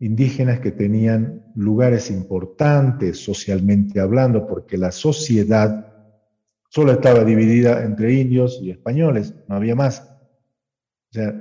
indígenas 0.00 0.60
que 0.60 0.70
tenían 0.70 1.50
lugares 1.54 2.10
importantes 2.10 3.24
socialmente 3.24 4.00
hablando, 4.00 4.46
porque 4.46 4.76
la 4.76 4.92
sociedad 4.92 5.94
solo 6.68 6.92
estaba 6.92 7.24
dividida 7.24 7.82
entre 7.82 8.12
indios 8.20 8.60
y 8.60 8.70
españoles, 8.70 9.32
no 9.48 9.54
había 9.54 9.74
más. 9.74 10.02
O 11.10 11.14
sea, 11.14 11.34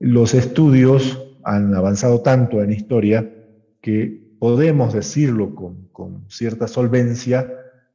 los 0.00 0.34
estudios 0.34 1.36
han 1.44 1.72
avanzado 1.72 2.20
tanto 2.22 2.64
en 2.64 2.72
historia 2.72 3.32
que 3.80 4.34
podemos 4.40 4.92
decirlo 4.92 5.54
con, 5.54 5.86
con 5.92 6.28
cierta 6.28 6.66
solvencia 6.66 7.48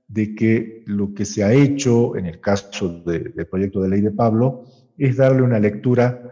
de 0.07 0.35
que 0.35 0.83
lo 0.85 1.13
que 1.13 1.25
se 1.25 1.43
ha 1.43 1.53
hecho 1.53 2.15
en 2.15 2.25
el 2.25 2.39
caso 2.39 3.01
del 3.03 3.33
proyecto 3.49 3.81
de 3.81 3.89
ley 3.89 4.01
de 4.01 4.11
Pablo 4.11 4.65
es 4.97 5.17
darle 5.17 5.41
una 5.41 5.59
lectura 5.59 6.31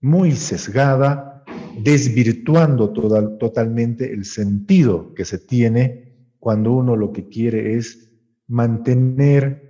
muy 0.00 0.32
sesgada, 0.32 1.44
desvirtuando 1.82 2.92
totalmente 2.92 4.12
el 4.12 4.24
sentido 4.24 5.14
que 5.14 5.24
se 5.24 5.38
tiene 5.38 6.08
cuando 6.38 6.72
uno 6.72 6.96
lo 6.96 7.12
que 7.12 7.28
quiere 7.28 7.76
es 7.76 8.12
mantener 8.46 9.68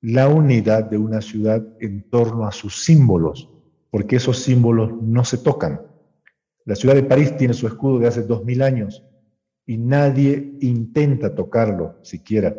la 0.00 0.28
unidad 0.28 0.84
de 0.84 0.98
una 0.98 1.20
ciudad 1.20 1.66
en 1.80 2.08
torno 2.08 2.46
a 2.46 2.52
sus 2.52 2.84
símbolos, 2.84 3.50
porque 3.90 4.16
esos 4.16 4.38
símbolos 4.38 4.92
no 5.02 5.24
se 5.24 5.38
tocan. 5.38 5.80
La 6.64 6.76
ciudad 6.76 6.94
de 6.94 7.02
París 7.02 7.36
tiene 7.36 7.54
su 7.54 7.66
escudo 7.66 7.98
de 7.98 8.08
hace 8.08 8.22
dos 8.22 8.44
mil 8.44 8.62
años 8.62 9.02
y 9.66 9.76
nadie 9.78 10.56
intenta 10.60 11.34
tocarlo 11.34 11.98
siquiera. 12.02 12.56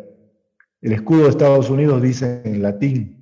El 0.80 0.92
escudo 0.92 1.24
de 1.24 1.30
Estados 1.30 1.70
Unidos 1.70 2.02
dice 2.02 2.42
en 2.44 2.62
latín, 2.62 3.18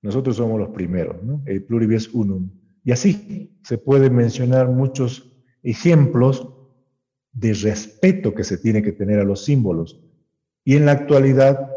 nosotros 0.00 0.36
somos 0.36 0.58
los 0.60 0.70
primeros, 0.70 1.22
¿no? 1.24 1.42
El 1.44 1.64
pluribus 1.64 2.08
unum. 2.14 2.50
Y 2.84 2.92
así 2.92 3.58
se 3.64 3.78
pueden 3.78 4.14
mencionar 4.14 4.68
muchos 4.68 5.36
ejemplos 5.62 6.54
de 7.32 7.52
respeto 7.52 8.32
que 8.32 8.44
se 8.44 8.58
tiene 8.58 8.82
que 8.82 8.92
tener 8.92 9.18
a 9.18 9.24
los 9.24 9.44
símbolos. 9.44 10.00
Y 10.64 10.76
en 10.76 10.86
la 10.86 10.92
actualidad, 10.92 11.68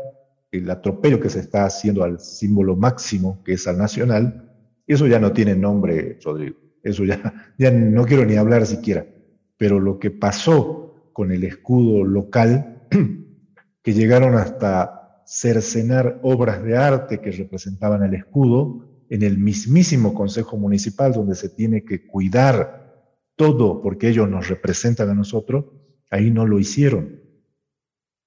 el 0.52 0.70
atropello 0.70 1.20
que 1.20 1.30
se 1.30 1.40
está 1.40 1.66
haciendo 1.66 2.04
al 2.04 2.20
símbolo 2.20 2.76
máximo, 2.76 3.44
que 3.44 3.54
es 3.54 3.68
al 3.68 3.78
nacional, 3.78 4.50
eso 4.86 5.08
ya 5.08 5.20
no 5.20 5.34
tiene 5.34 5.56
nombre, 5.56 6.20
Rodrigo. 6.24 6.58
Eso 6.84 7.04
ya, 7.06 7.54
ya 7.58 7.72
no 7.72 8.06
quiero 8.06 8.26
ni 8.26 8.36
hablar 8.36 8.66
siquiera. 8.66 9.06
Pero 9.62 9.80
lo 9.80 10.00
que 10.00 10.10
pasó 10.10 11.12
con 11.14 11.32
el 11.32 11.44
escudo 11.44 12.04
local, 12.04 12.82
que 13.84 13.94
llegaron 13.94 14.34
hasta 14.34 15.22
cercenar 15.28 16.20
obras 16.24 16.64
de 16.64 16.76
arte 16.76 17.22
que 17.22 17.30
representaban 17.30 18.02
el 18.02 18.16
escudo 18.16 18.90
en 19.08 19.22
el 19.22 19.38
mismísimo 19.38 20.16
Consejo 20.16 20.58
Municipal, 20.58 21.14
donde 21.14 21.36
se 21.36 21.48
tiene 21.48 21.86
que 21.86 22.08
cuidar 22.08 23.06
todo 23.36 23.84
porque 23.84 24.10
ellos 24.10 24.28
nos 24.28 24.48
representan 24.50 25.12
a 25.12 25.14
nosotros, 25.14 25.66
ahí 26.10 26.32
no 26.32 26.48
lo 26.48 26.58
hicieron. 26.58 27.22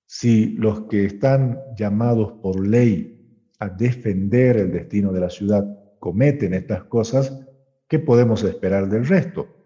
Si 0.07 0.51
los 0.51 0.83
que 0.83 1.05
están 1.05 1.59
llamados 1.77 2.35
por 2.41 2.65
ley 2.65 3.51
a 3.59 3.69
defender 3.71 4.59
el 4.59 4.71
destino 4.71 5.13
de 5.13 5.21
la 5.21 5.31
ciudad 5.31 5.65
cometen 5.99 6.55
estas 6.55 6.85
cosas, 6.85 7.45
¿qué 7.89 7.99
podemos 7.99 8.45
esperar 8.45 8.89
del 8.89 9.05
resto? 9.05 9.64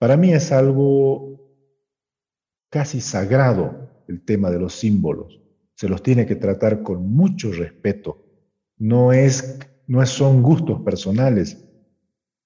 Para 0.00 0.16
mí 0.16 0.32
es 0.32 0.50
algo 0.50 1.38
casi 2.68 3.00
sagrado 3.00 4.04
el 4.08 4.24
tema 4.24 4.50
de 4.50 4.58
los 4.58 4.74
símbolos 4.74 5.40
se 5.80 5.88
los 5.88 6.02
tiene 6.02 6.26
que 6.26 6.36
tratar 6.36 6.82
con 6.82 7.10
mucho 7.10 7.50
respeto. 7.52 8.22
No, 8.76 9.14
es, 9.14 9.58
no 9.86 10.04
son 10.04 10.42
gustos 10.42 10.82
personales. 10.82 11.64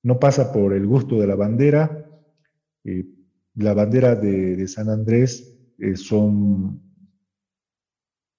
No 0.04 0.20
pasa 0.20 0.52
por 0.52 0.72
el 0.72 0.86
gusto 0.86 1.18
de 1.18 1.26
la 1.26 1.34
bandera. 1.34 2.08
Eh, 2.84 3.06
la 3.56 3.74
bandera 3.74 4.14
de, 4.14 4.68
San 4.68 4.88
Andrés 4.88 5.52
eh, 5.80 5.96
son 5.96 6.80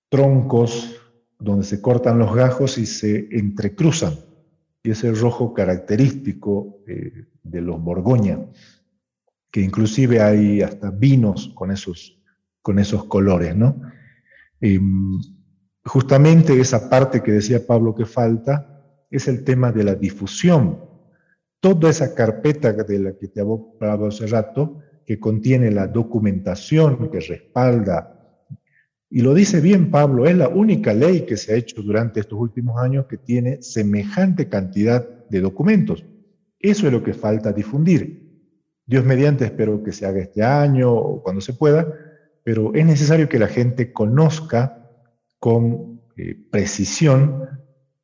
troncos 0.09 0.95
donde 1.39 1.65
se 1.65 1.81
cortan 1.81 2.17
los 2.17 2.33
gajos 2.33 2.77
y 2.77 2.85
se 2.85 3.27
entrecruzan. 3.37 4.13
Y 4.81 4.91
es 4.91 5.03
el 5.03 5.19
rojo 5.19 5.53
característico 5.53 6.79
eh, 6.87 7.25
de 7.43 7.59
los 7.59 7.83
Borgoña, 7.83 8.39
que 9.51 9.61
inclusive 9.61 10.21
hay 10.21 10.61
hasta 10.61 10.91
vinos 10.91 11.51
con 11.55 11.71
esos, 11.71 12.21
con 12.61 12.79
esos 12.79 13.05
colores, 13.05 13.55
¿no? 13.55 13.81
Em, 14.59 15.19
justamente 15.83 16.59
esa 16.59 16.89
parte 16.89 17.21
que 17.21 17.31
decía 17.31 17.65
Pablo 17.65 17.95
que 17.95 18.05
falta 18.05 19.05
es 19.09 19.27
el 19.27 19.43
tema 19.43 19.71
de 19.71 19.83
la 19.83 19.95
difusión. 19.95 20.79
Toda 21.59 21.89
esa 21.89 22.13
carpeta 22.13 22.73
de 22.73 22.99
la 22.99 23.17
que 23.17 23.27
te 23.27 23.41
hablaba 23.41 24.07
hace 24.07 24.27
rato, 24.27 24.79
que 25.05 25.19
contiene 25.19 25.71
la 25.71 25.87
documentación 25.87 27.09
que 27.11 27.19
respalda, 27.19 28.15
y 29.09 29.21
lo 29.21 29.33
dice 29.33 29.61
bien 29.61 29.91
Pablo, 29.91 30.25
es 30.25 30.35
la 30.35 30.49
única 30.49 30.93
ley 30.93 31.25
que 31.25 31.37
se 31.37 31.53
ha 31.53 31.55
hecho 31.55 31.81
durante 31.81 32.19
estos 32.19 32.39
últimos 32.39 32.81
años 32.81 33.05
que 33.05 33.17
tiene 33.17 33.61
semejante 33.61 34.49
cantidad 34.49 35.07
de 35.29 35.39
documentos. 35.39 36.05
Eso 36.59 36.87
es 36.87 36.91
lo 36.91 37.03
que 37.03 37.13
falta 37.13 37.53
difundir. 37.53 38.24
Dios 38.85 39.03
mediante 39.03 39.45
espero 39.45 39.83
que 39.83 39.91
se 39.91 40.05
haga 40.05 40.21
este 40.21 40.43
año 40.43 40.93
o 40.93 41.23
cuando 41.23 41.41
se 41.41 41.53
pueda, 41.53 41.87
pero 42.43 42.73
es 42.75 42.85
necesario 42.85 43.27
que 43.27 43.39
la 43.39 43.47
gente 43.47 43.91
conozca 43.91 44.89
con 45.39 46.01
eh, 46.17 46.37
precisión 46.51 47.49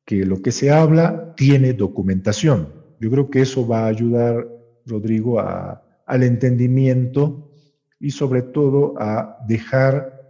que 0.06 0.26
lo 0.26 0.42
que 0.42 0.52
se 0.52 0.72
habla 0.72 1.34
tiene 1.36 1.74
documentación. 1.74 2.74
Yo 3.00 3.10
creo 3.12 3.30
que 3.30 3.42
eso 3.42 3.68
va 3.68 3.86
a 3.86 3.88
ayudar, 3.88 4.48
Rodrigo, 4.86 5.40
al 5.40 6.24
entendimiento 6.24 7.52
y 8.00 8.12
sobre 8.12 8.42
todo 8.42 8.96
a 8.98 9.38
dejar 9.48 10.22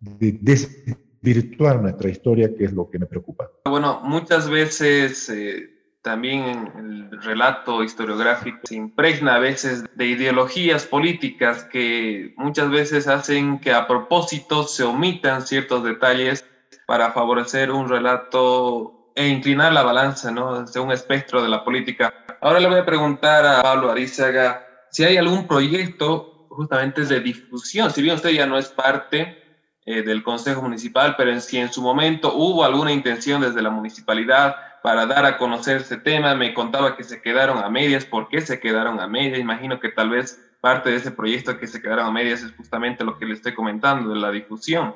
de 0.00 0.38
desvirtuar 0.40 1.82
nuestra 1.82 2.08
historia, 2.08 2.54
que 2.54 2.64
es 2.64 2.72
lo 2.72 2.88
que 2.90 2.98
me 2.98 3.06
preocupa. 3.06 3.50
Bueno, 3.64 4.00
muchas 4.02 4.48
veces 4.48 5.28
eh, 5.28 5.77
también 6.02 6.72
el 6.78 7.22
relato 7.22 7.82
historiográfico 7.82 8.60
se 8.64 8.76
impregna 8.76 9.34
a 9.34 9.38
veces 9.38 9.84
de 9.94 10.06
ideologías 10.06 10.86
políticas 10.86 11.64
que 11.64 12.34
muchas 12.36 12.70
veces 12.70 13.08
hacen 13.08 13.58
que 13.58 13.72
a 13.72 13.86
propósito 13.86 14.64
se 14.64 14.84
omitan 14.84 15.42
ciertos 15.42 15.82
detalles 15.84 16.44
para 16.86 17.12
favorecer 17.12 17.70
un 17.70 17.88
relato 17.88 19.12
e 19.14 19.26
inclinar 19.28 19.72
la 19.72 19.82
balanza, 19.82 20.30
¿no? 20.30 20.54
Hacia 20.54 20.80
un 20.80 20.92
espectro 20.92 21.42
de 21.42 21.48
la 21.48 21.64
política. 21.64 22.14
Ahora 22.40 22.60
le 22.60 22.68
voy 22.68 22.78
a 22.78 22.86
preguntar 22.86 23.44
a 23.44 23.62
Pablo 23.62 23.90
Arizaga 23.90 24.64
si 24.90 25.04
hay 25.04 25.16
algún 25.16 25.46
proyecto 25.46 26.46
justamente 26.48 27.04
de 27.04 27.20
difusión, 27.20 27.90
si 27.90 28.02
bien 28.02 28.14
usted 28.14 28.30
ya 28.30 28.46
no 28.46 28.56
es 28.56 28.68
parte 28.68 29.42
eh, 29.84 30.02
del 30.02 30.22
Consejo 30.22 30.62
Municipal, 30.62 31.14
pero 31.16 31.32
en, 31.32 31.40
si 31.40 31.58
en 31.58 31.72
su 31.72 31.82
momento 31.82 32.34
hubo 32.34 32.64
alguna 32.64 32.92
intención 32.92 33.40
desde 33.40 33.62
la 33.62 33.70
municipalidad 33.70 34.56
para 34.82 35.06
dar 35.06 35.24
a 35.26 35.38
conocer 35.38 35.78
este 35.78 35.96
tema. 35.96 36.34
Me 36.34 36.54
contaba 36.54 36.96
que 36.96 37.04
se 37.04 37.20
quedaron 37.20 37.58
a 37.58 37.68
medias. 37.68 38.04
¿Por 38.04 38.28
qué 38.28 38.40
se 38.40 38.60
quedaron 38.60 39.00
a 39.00 39.06
medias? 39.06 39.38
Imagino 39.38 39.80
que 39.80 39.88
tal 39.90 40.10
vez 40.10 40.38
parte 40.60 40.90
de 40.90 40.96
ese 40.96 41.10
proyecto 41.10 41.58
que 41.58 41.66
se 41.66 41.80
quedaron 41.80 42.06
a 42.06 42.10
medias 42.10 42.42
es 42.42 42.52
justamente 42.52 43.04
lo 43.04 43.18
que 43.18 43.26
le 43.26 43.34
estoy 43.34 43.54
comentando, 43.54 44.10
de 44.10 44.18
la 44.18 44.30
difusión, 44.30 44.94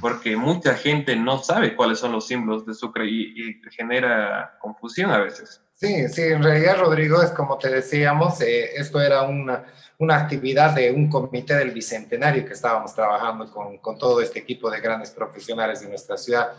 porque 0.00 0.36
mucha 0.36 0.74
gente 0.74 1.14
no 1.16 1.38
sabe 1.38 1.76
cuáles 1.76 1.98
son 1.98 2.12
los 2.12 2.26
símbolos 2.26 2.64
de 2.64 2.74
Sucre 2.74 3.06
y, 3.06 3.60
genera 3.70 4.56
confusión 4.60 5.10
a 5.10 5.18
veces. 5.18 5.60
Sí, 5.74 6.08
sí, 6.08 6.22
en 6.22 6.42
realidad, 6.42 6.78
Rodrigo, 6.78 7.20
es 7.20 7.30
como 7.30 7.58
te 7.58 7.68
decíamos, 7.68 8.40
eh, 8.40 8.76
esto 8.76 9.00
era 9.00 9.22
una, 9.22 9.64
una, 9.98 10.16
actividad 10.16 10.74
de 10.74 10.92
un 10.92 11.10
comité 11.10 11.56
del 11.56 11.72
Bicentenario 11.72 12.46
que 12.46 12.52
estábamos 12.52 12.94
trabajando 12.94 13.50
con, 13.52 13.78
con 13.78 13.98
todo 13.98 14.20
este 14.20 14.38
equipo 14.38 14.70
de 14.70 14.80
grandes 14.80 15.10
profesionales 15.10 15.80
de 15.80 15.88
nuestra 15.88 16.16
ciudad. 16.16 16.52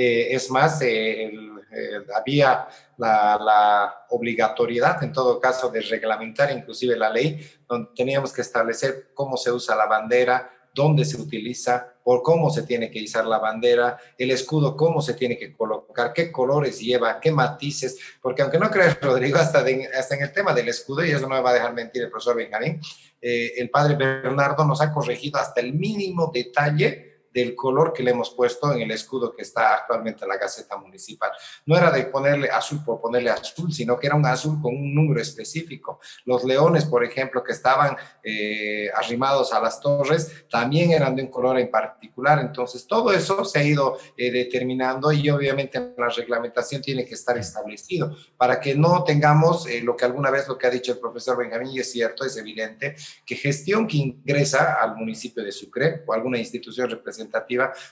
Eh, 0.00 0.32
es 0.32 0.48
más, 0.48 0.80
eh, 0.82 1.32
había 2.14 2.68
la, 2.98 4.06
obligatoriedad, 4.10 5.02
en 5.02 5.12
todo 5.12 5.40
caso, 5.40 5.70
de 5.70 5.80
reglamentar 5.80 6.52
inclusive 6.52 6.96
la 6.96 7.10
ley, 7.10 7.44
donde 7.68 7.90
teníamos 7.96 8.32
que 8.32 8.42
establecer 8.42 9.08
cómo 9.12 9.36
se 9.36 9.50
usa 9.50 9.74
la 9.74 9.86
bandera, 9.86 10.52
dónde 10.72 11.04
se 11.04 11.20
utiliza, 11.20 11.94
por 12.04 12.22
cómo 12.22 12.48
se 12.48 12.62
tiene 12.62 12.92
que 12.92 13.00
izar 13.00 13.26
la 13.26 13.40
bandera, 13.40 13.98
el 14.16 14.30
escudo, 14.30 14.76
cómo 14.76 15.02
se 15.02 15.14
tiene 15.14 15.36
que 15.36 15.52
colocar, 15.52 16.12
qué 16.12 16.30
colores 16.30 16.78
lleva, 16.78 17.18
qué 17.18 17.32
matices, 17.32 17.98
porque 18.22 18.42
aunque 18.42 18.60
no 18.60 18.70
creas, 18.70 19.00
Rodrigo, 19.02 19.38
hasta, 19.38 19.64
hasta 19.98 20.14
en 20.14 20.22
el 20.22 20.32
tema 20.32 20.54
del 20.54 20.68
escudo, 20.68 21.04
y 21.04 21.10
eso 21.10 21.22
no 21.22 21.34
me 21.34 21.40
va 21.40 21.50
a 21.50 21.54
dejar 21.54 21.74
mentir 21.74 22.04
el 22.04 22.10
profesor 22.10 22.36
Benjamín, 22.36 22.80
eh, 23.20 23.54
el 23.56 23.68
padre 23.68 23.96
Bernardo 23.96 24.64
nos 24.64 24.80
ha 24.80 24.92
corregido 24.92 25.40
hasta 25.40 25.60
el 25.60 25.72
mínimo 25.72 26.30
detalle 26.32 27.17
del 27.38 27.54
color 27.54 27.92
que 27.92 28.02
le 28.02 28.10
hemos 28.10 28.30
puesto 28.30 28.72
en 28.72 28.82
el 28.82 28.90
escudo 28.90 29.32
que 29.34 29.42
está 29.42 29.74
actualmente 29.74 30.24
en 30.24 30.28
la 30.28 30.36
Gaceta 30.36 30.76
Municipal. 30.76 31.30
No 31.66 31.76
era 31.76 31.90
de 31.90 32.04
ponerle 32.04 32.50
azul 32.50 32.80
por 32.84 33.00
ponerle 33.00 33.30
azul, 33.30 33.72
sino 33.72 33.98
que 33.98 34.08
era 34.08 34.16
un 34.16 34.26
azul 34.26 34.60
con 34.60 34.74
un 34.74 34.94
número 34.94 35.20
específico. 35.20 36.00
Los 36.24 36.44
leones, 36.44 36.84
por 36.84 37.04
ejemplo, 37.04 37.42
que 37.44 37.52
estaban 37.52 37.96
eh, 38.22 38.90
arrimados 38.94 39.52
a 39.52 39.60
las 39.60 39.80
torres, 39.80 40.46
también 40.50 40.90
eran 40.90 41.14
de 41.14 41.22
un 41.22 41.28
color 41.28 41.58
en 41.58 41.70
particular. 41.70 42.40
Entonces, 42.40 42.86
todo 42.86 43.12
eso 43.12 43.44
se 43.44 43.58
ha 43.60 43.62
ido 43.62 43.98
eh, 44.16 44.30
determinando 44.30 45.12
y 45.12 45.30
obviamente 45.30 45.94
la 45.96 46.08
reglamentación 46.08 46.82
tiene 46.82 47.04
que 47.04 47.14
estar 47.14 47.38
establecido 47.38 48.16
para 48.36 48.60
que 48.60 48.74
no 48.74 49.04
tengamos 49.04 49.66
eh, 49.66 49.80
lo 49.80 49.96
que 49.96 50.04
alguna 50.04 50.30
vez 50.30 50.48
lo 50.48 50.58
que 50.58 50.66
ha 50.66 50.70
dicho 50.70 50.92
el 50.92 50.98
profesor 50.98 51.36
Benjamín, 51.36 51.70
y 51.72 51.78
es 51.78 51.92
cierto, 51.92 52.24
es 52.24 52.36
evidente, 52.36 52.96
que 53.24 53.36
gestión 53.36 53.86
que 53.86 53.98
ingresa 53.98 54.74
al 54.80 54.96
municipio 54.96 55.44
de 55.44 55.52
Sucre 55.52 56.02
o 56.06 56.12
alguna 56.12 56.38
institución 56.38 56.90
representativa 56.90 57.27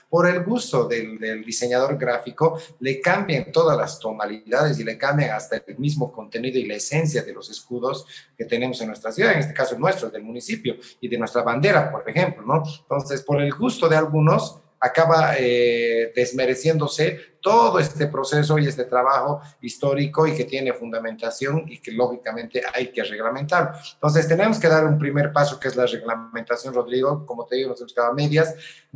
por 0.09 0.27
el 0.27 0.43
gusto 0.43 0.87
del, 0.87 1.43
diseñador 1.45 1.97
gráfico, 1.97 2.59
le 2.79 2.99
cambian 2.99 3.51
todas 3.51 3.77
las 3.77 3.99
tonalidades 3.99 4.79
y 4.79 4.83
le 4.83 4.97
cambian 4.97 5.31
hasta 5.31 5.57
el 5.65 5.77
mismo 5.77 6.11
contenido 6.11 6.59
y 6.59 6.65
la 6.65 6.75
esencia 6.75 7.23
de 7.23 7.33
los 7.33 7.49
escudos 7.49 8.05
que 8.37 8.45
tenemos 8.45 8.79
en 8.81 8.87
nuestra 8.87 9.11
ciudad, 9.11 9.33
en 9.33 9.39
este 9.39 9.53
caso 9.53 9.77
nuestro, 9.77 10.09
del 10.09 10.23
municipio, 10.23 10.75
y 11.01 11.07
de 11.07 11.17
nuestra 11.17 11.43
bandera, 11.43 11.91
por 11.91 12.07
ejemplo, 12.09 12.43
¿no? 12.45 12.63
Entonces, 12.81 13.21
por 13.21 13.41
el 13.41 13.53
gusto 13.53 13.87
de 13.87 13.95
algunos, 13.95 14.59
acaba 14.79 15.35
eh, 15.37 16.11
desmereciéndose 16.15 17.37
todo 17.41 17.79
este 17.79 18.07
proceso 18.07 18.57
y 18.57 18.67
este 18.67 18.83
trabajo 18.85 19.41
histórico 19.61 20.27
y 20.27 20.35
que 20.35 20.43
tiene 20.43 20.73
fundamentación 20.73 21.63
y 21.67 21.79
que 21.79 21.91
lógicamente 21.91 22.61
hay 22.73 22.91
que 22.91 23.03
reglamentar. 23.03 23.73
Entonces 23.93 24.27
tenemos 24.27 24.59
que 24.59 24.67
dar 24.67 24.85
un 24.85 24.97
primer 24.97 25.31
paso 25.31 25.59
que 25.59 25.69
es 25.69 25.75
la 25.75 25.85
reglamentación, 25.85 26.73
Rodrigo, 26.73 27.25
como 27.25 27.45
te 27.45 27.55
digo, 27.55 27.69
nos 27.69 27.79
hemos 27.79 27.93
quedado 27.93 28.13
medias. 28.13 28.53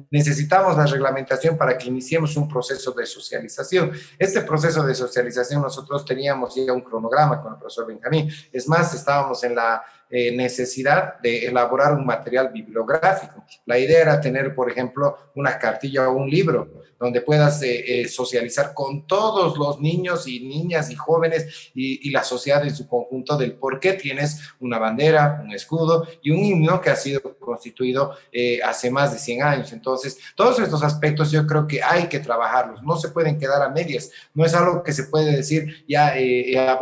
Necesitamos 0.10 0.76
la 0.76 0.86
reglamentación 0.86 1.58
para 1.58 1.78
que 1.78 1.88
iniciemos 1.88 2.36
un 2.36 2.50
proceso 2.50 2.92
de 2.92 3.06
socialización. 3.06 3.92
Este 4.20 4.42
proceso 4.42 4.84
de 4.84 4.96
socialización 4.96 5.62
nosotros 5.62 6.04
teníamos 6.04 6.56
ya 6.56 6.74
un 6.74 6.82
cronograma 6.82 7.40
con 7.40 7.54
el 7.54 7.60
profesor 7.60 7.88
Benjamín. 7.88 8.30
Es 8.52 8.68
más, 8.68 8.94
estábamos 8.94 9.44
en 9.44 9.56
la 9.56 9.82
eh, 10.14 10.36
necesidad 10.36 11.22
de 11.22 11.46
elaborar 11.46 11.94
un 11.94 12.06
material 12.06 12.50
bibliográfico. 12.50 13.46
La 13.66 13.80
idea 13.80 14.02
era 14.02 14.20
tener, 14.20 14.54
por 14.54 14.70
ejemplo, 14.70 15.32
una 15.36 15.58
cartilla 15.58 16.10
o 16.10 16.18
un 16.18 16.30
libro 16.30 16.68
donde 17.00 17.22
puedas 17.22 17.64
eh, 17.64 18.02
eh, 18.02 18.08
socializar 18.10 18.74
con 18.74 19.08
todos 19.08 19.58
los 19.58 19.80
niños 19.80 20.28
y 20.28 20.42
niñas 20.42 20.92
y 20.92 20.96
jóvenes 20.96 21.72
y, 21.74 22.12
la 22.12 22.26
sociedad 22.26 22.62
en 22.66 22.76
su 22.76 22.90
conjunto 22.90 23.38
del 23.38 23.54
por 23.54 23.80
qué 23.80 23.94
tienes 23.94 24.42
una 24.60 24.78
bandera, 24.78 25.42
un 25.42 25.54
escudo 25.54 26.06
y 26.22 26.32
un 26.32 26.40
himno 26.40 26.82
que 26.82 26.90
ha 26.90 26.96
sido 26.98 27.22
constituido 27.40 28.14
hace 28.66 28.92
más 28.92 29.14
de 29.14 29.20
100 29.20 29.44
años. 29.44 29.72
Entonces, 29.72 30.20
todos 30.36 30.60
estos 30.60 30.84
aspectos 30.84 31.32
yo 31.32 31.48
creo 31.48 31.66
que 31.66 31.82
hay 31.82 32.08
que 32.08 32.20
trabajarlos, 32.20 32.84
no 32.84 32.98
se 32.98 33.08
pueden 33.10 33.40
quedar 33.40 33.62
a 33.62 33.70
medias, 33.70 34.12
no 34.34 34.44
es 34.44 34.54
algo 34.54 34.84
que 34.84 34.92
se 34.92 35.06
puede 35.06 35.38
decir, 35.38 35.86
ya, 35.88 36.14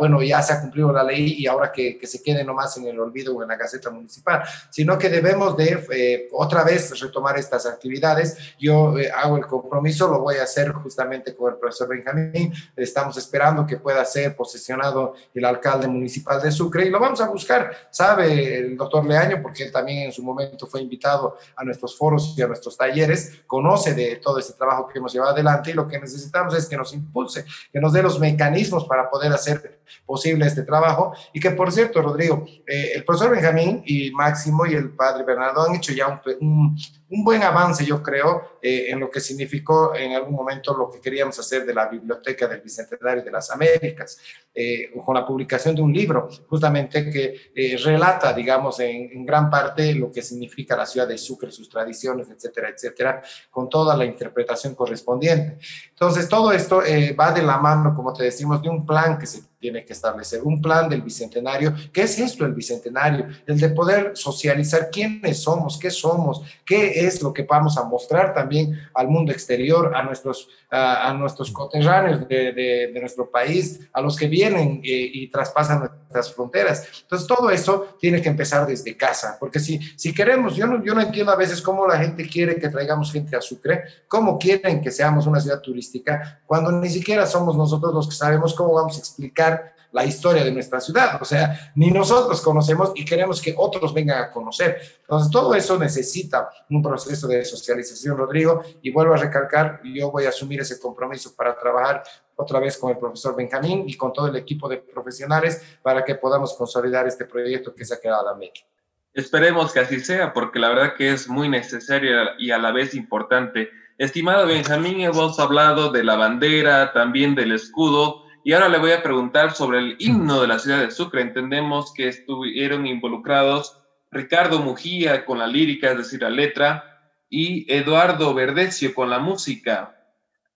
bueno, 0.00 0.20
ya 0.20 0.42
se 0.42 0.52
ha 0.52 0.60
cumplido 0.60 0.92
la 0.92 1.04
ley 1.04 1.36
y 1.38 1.46
ahora 1.46 1.70
que, 1.70 1.96
que 1.96 2.08
se 2.08 2.20
quede 2.20 2.42
nomás 2.42 2.76
en 2.76 2.88
el 2.88 2.98
olvido 2.98 3.19
o 3.28 3.42
en 3.42 3.48
la 3.48 3.56
Gaceta 3.56 3.90
Municipal, 3.90 4.42
sino 4.70 4.98
que 4.98 5.08
debemos 5.08 5.56
de 5.56 5.84
eh, 5.92 6.28
otra 6.32 6.64
vez 6.64 6.98
retomar 7.00 7.38
estas 7.38 7.66
actividades. 7.66 8.36
Yo 8.58 8.98
eh, 8.98 9.10
hago 9.10 9.36
el 9.36 9.46
compromiso, 9.46 10.08
lo 10.08 10.20
voy 10.20 10.36
a 10.36 10.44
hacer 10.44 10.72
justamente 10.72 11.34
con 11.34 11.52
el 11.52 11.58
profesor 11.58 11.88
Benjamín. 11.88 12.52
Estamos 12.76 13.16
esperando 13.16 13.66
que 13.66 13.76
pueda 13.76 14.04
ser 14.04 14.34
posesionado 14.34 15.14
el 15.34 15.44
alcalde 15.44 15.88
municipal 15.88 16.40
de 16.40 16.50
Sucre 16.50 16.86
y 16.86 16.90
lo 16.90 17.00
vamos 17.00 17.20
a 17.20 17.28
buscar. 17.28 17.70
Sabe 17.90 18.58
el 18.58 18.76
doctor 18.76 19.04
Leaño, 19.04 19.40
porque 19.42 19.64
él 19.64 19.72
también 19.72 20.04
en 20.04 20.12
su 20.12 20.22
momento 20.22 20.66
fue 20.66 20.80
invitado 20.80 21.36
a 21.56 21.64
nuestros 21.64 21.96
foros 21.96 22.34
y 22.36 22.42
a 22.42 22.46
nuestros 22.46 22.76
talleres, 22.76 23.42
conoce 23.46 23.94
de 23.94 24.16
todo 24.16 24.38
este 24.38 24.54
trabajo 24.54 24.88
que 24.88 24.98
hemos 24.98 25.12
llevado 25.12 25.32
adelante 25.32 25.70
y 25.70 25.74
lo 25.74 25.86
que 25.86 25.98
necesitamos 25.98 26.54
es 26.54 26.66
que 26.66 26.76
nos 26.76 26.92
impulse, 26.92 27.44
que 27.72 27.80
nos 27.80 27.92
dé 27.92 28.02
los 28.02 28.18
mecanismos 28.18 28.84
para 28.84 29.10
poder 29.10 29.32
hacer 29.32 29.80
posible 30.06 30.46
este 30.46 30.62
trabajo. 30.62 31.12
Y 31.32 31.40
que, 31.40 31.50
por 31.50 31.72
cierto, 31.72 32.02
Rodrigo, 32.02 32.44
eh, 32.66 32.92
el 32.94 33.04
profesor 33.10 33.34
Benjamín 33.34 33.82
y 33.84 34.12
Máximo 34.12 34.66
y 34.66 34.74
el 34.74 34.90
padre 34.90 35.24
Bernardo 35.24 35.66
han 35.66 35.74
hecho 35.74 35.92
ya 35.92 36.22
un, 36.40 36.76
un 37.08 37.24
buen 37.24 37.42
avance, 37.42 37.84
yo 37.84 38.00
creo, 38.00 38.58
eh, 38.62 38.86
en 38.90 39.00
lo 39.00 39.10
que 39.10 39.18
significó 39.18 39.96
en 39.96 40.12
algún 40.12 40.34
momento 40.34 40.76
lo 40.76 40.88
que 40.88 41.00
queríamos 41.00 41.36
hacer 41.40 41.66
de 41.66 41.74
la 41.74 41.88
Biblioteca 41.88 42.46
del 42.46 42.60
Bicentenario 42.60 43.24
de 43.24 43.32
las 43.32 43.50
Américas, 43.50 44.18
eh, 44.54 44.92
con 45.04 45.16
la 45.16 45.26
publicación 45.26 45.74
de 45.74 45.82
un 45.82 45.92
libro, 45.92 46.28
justamente 46.48 47.10
que 47.10 47.50
eh, 47.52 47.76
relata, 47.82 48.32
digamos, 48.32 48.78
en, 48.78 49.10
en, 49.10 49.26
gran 49.26 49.50
parte 49.50 49.92
lo 49.92 50.12
que 50.12 50.22
significa 50.22 50.76
la 50.76 50.86
ciudad 50.86 51.08
de 51.08 51.18
Sucre, 51.18 51.50
sus 51.50 51.68
tradiciones, 51.68 52.30
etcétera, 52.30 52.68
etcétera, 52.68 53.22
con 53.50 53.68
toda 53.68 53.96
la 53.96 54.04
interpretación 54.04 54.76
correspondiente. 54.76 55.58
Entonces, 55.88 56.28
todo 56.28 56.52
esto 56.52 56.80
va 57.18 57.32
de 57.32 57.42
la 57.42 57.58
mano, 57.58 57.92
como 57.94 58.12
te 58.12 58.22
decimos, 58.22 58.62
de 58.62 58.68
un 58.68 58.86
plan 58.86 59.18
que 59.18 59.26
se 59.26 59.49
tiene 59.60 59.84
que 59.84 59.92
establecer, 59.92 60.40
un 60.42 60.60
plan 60.60 60.88
del 60.88 61.02
Bicentenario. 61.02 61.74
¿Qué 61.92 62.02
es 62.02 62.18
esto 62.18 62.46
el 62.46 62.54
Bicentenario? 62.54 63.26
El 63.46 63.60
de 63.60 63.68
poder 63.68 64.12
socializar 64.14 64.88
quiénes 64.90 65.42
somos, 65.42 65.78
qué 65.78 65.90
somos, 65.90 66.42
qué 66.64 67.06
es 67.06 67.20
lo 67.22 67.32
que 67.32 67.42
vamos 67.42 67.76
a 67.76 67.84
mostrar 67.84 68.32
también 68.32 68.80
al 68.94 69.08
mundo 69.08 69.32
exterior, 69.32 69.94
a 69.94 70.02
nuestros, 70.02 70.48
a, 70.70 71.12
nuestros 71.12 71.50
coterráneos 71.50 72.26
de, 72.26 72.52
de, 72.52 73.00
nuestro 73.00 73.30
país, 73.30 73.80
a 73.92 74.00
los 74.00 74.16
que 74.16 74.28
vienen 74.28 74.80
eh, 74.82 75.10
y 75.12 75.28
traspasan 75.28 75.80
nuestras 75.80 76.32
fronteras. 76.34 76.86
Entonces, 77.02 77.28
todo 77.28 77.50
eso 77.50 77.96
tiene 78.00 78.22
que 78.22 78.30
empezar 78.30 78.66
desde 78.66 78.96
casa, 78.96 79.36
porque 79.38 79.60
si, 79.60 79.78
si 79.96 80.14
queremos, 80.14 80.56
yo 80.56 80.66
no, 80.66 80.82
yo 80.82 80.94
no 80.94 81.02
entiendo 81.02 81.32
a 81.32 81.36
veces 81.36 81.60
cómo 81.60 81.86
la 81.86 81.98
gente 81.98 82.26
quiere 82.26 82.56
que 82.56 82.68
traigamos 82.70 83.12
gente 83.12 83.36
a 83.36 83.42
Sucre, 83.42 83.84
cómo 84.08 84.38
quieren 84.38 84.80
que 84.80 84.90
seamos 84.90 85.26
una 85.26 85.40
ciudad 85.40 85.60
turística, 85.60 86.40
cuando 86.46 86.72
ni 86.72 86.88
siquiera 86.88 87.26
somos 87.26 87.56
nosotros 87.56 87.92
los 87.92 88.08
que 88.08 88.14
sabemos 88.14 88.54
cómo 88.54 88.72
vamos 88.74 88.96
a 88.96 89.00
explicar 89.00 89.49
la 89.92 90.04
historia 90.04 90.44
de 90.44 90.52
nuestra 90.52 90.80
ciudad. 90.80 91.20
O 91.20 91.24
sea, 91.24 91.72
ni 91.74 91.90
nosotros 91.90 92.40
conocemos 92.40 92.92
y 92.94 93.04
queremos 93.04 93.40
que 93.40 93.54
otros 93.56 93.92
vengan 93.92 94.24
a 94.24 94.30
conocer. 94.30 94.80
Entonces, 95.00 95.30
todo 95.30 95.54
eso 95.54 95.78
necesita 95.78 96.50
un 96.68 96.82
proceso 96.82 97.26
de 97.26 97.44
socialización, 97.44 98.16
Rodrigo, 98.16 98.62
y 98.82 98.90
vuelvo 98.90 99.14
a 99.14 99.18
recalcar, 99.18 99.80
yo 99.84 100.10
voy 100.10 100.26
a 100.26 100.30
asumir 100.30 100.60
ese 100.60 100.78
compromiso 100.78 101.34
para 101.34 101.58
trabajar 101.58 102.02
otra 102.36 102.58
vez 102.58 102.78
con 102.78 102.90
el 102.90 102.98
profesor 102.98 103.36
Benjamín 103.36 103.84
y 103.86 103.96
con 103.96 104.12
todo 104.12 104.28
el 104.28 104.36
equipo 104.36 104.68
de 104.68 104.78
profesionales 104.78 105.62
para 105.82 106.04
que 106.04 106.14
podamos 106.14 106.54
consolidar 106.54 107.06
este 107.06 107.26
proyecto 107.26 107.74
que 107.74 107.84
se 107.84 107.94
ha 107.94 108.00
quedado 108.00 108.28
a 108.28 108.36
México. 108.36 108.66
Esperemos 109.12 109.72
que 109.72 109.80
así 109.80 110.00
sea, 110.00 110.32
porque 110.32 110.60
la 110.60 110.68
verdad 110.68 110.94
que 110.96 111.10
es 111.10 111.28
muy 111.28 111.48
necesario 111.48 112.16
y 112.38 112.52
a 112.52 112.58
la 112.58 112.70
vez 112.70 112.94
importante. 112.94 113.68
Estimado 113.98 114.46
Benjamín, 114.46 115.00
hemos 115.00 115.38
hablado 115.38 115.90
de 115.90 116.04
la 116.04 116.16
bandera, 116.16 116.92
también 116.92 117.34
del 117.34 117.52
escudo, 117.52 118.22
y 118.42 118.52
ahora 118.52 118.68
le 118.68 118.78
voy 118.78 118.92
a 118.92 119.02
preguntar 119.02 119.54
sobre 119.54 119.78
el 119.78 119.96
himno 119.98 120.40
de 120.40 120.48
la 120.48 120.58
ciudad 120.58 120.80
de 120.80 120.90
Sucre. 120.90 121.20
Entendemos 121.20 121.92
que 121.92 122.08
estuvieron 122.08 122.86
involucrados 122.86 123.78
Ricardo 124.10 124.60
Mujía 124.60 125.24
con 125.24 125.38
la 125.38 125.46
lírica, 125.46 125.92
es 125.92 125.98
decir, 125.98 126.22
la 126.22 126.30
letra, 126.30 127.12
y 127.28 127.70
Eduardo 127.72 128.34
Verdecio 128.34 128.94
con 128.94 129.10
la 129.10 129.18
música. 129.18 129.96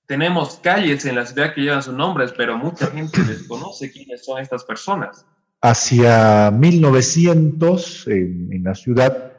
Tenemos 0.07 0.57
calles 0.63 1.05
en 1.05 1.15
la 1.15 1.27
ciudad 1.27 1.55
que 1.55 1.63
llevan 1.63 1.83
sus 1.83 1.95
nombres, 1.95 2.33
pero 2.37 2.59
mucha 2.59 2.89
gente 2.89 3.23
desconoce 3.23 3.93
quiénes 3.93 4.25
son 4.25 4.41
estas 4.41 4.65
personas. 4.65 5.25
Hacia 5.61 6.51
1900, 6.51 8.09
en, 8.09 8.49
en 8.53 8.65
la 8.65 8.75
ciudad, 8.75 9.34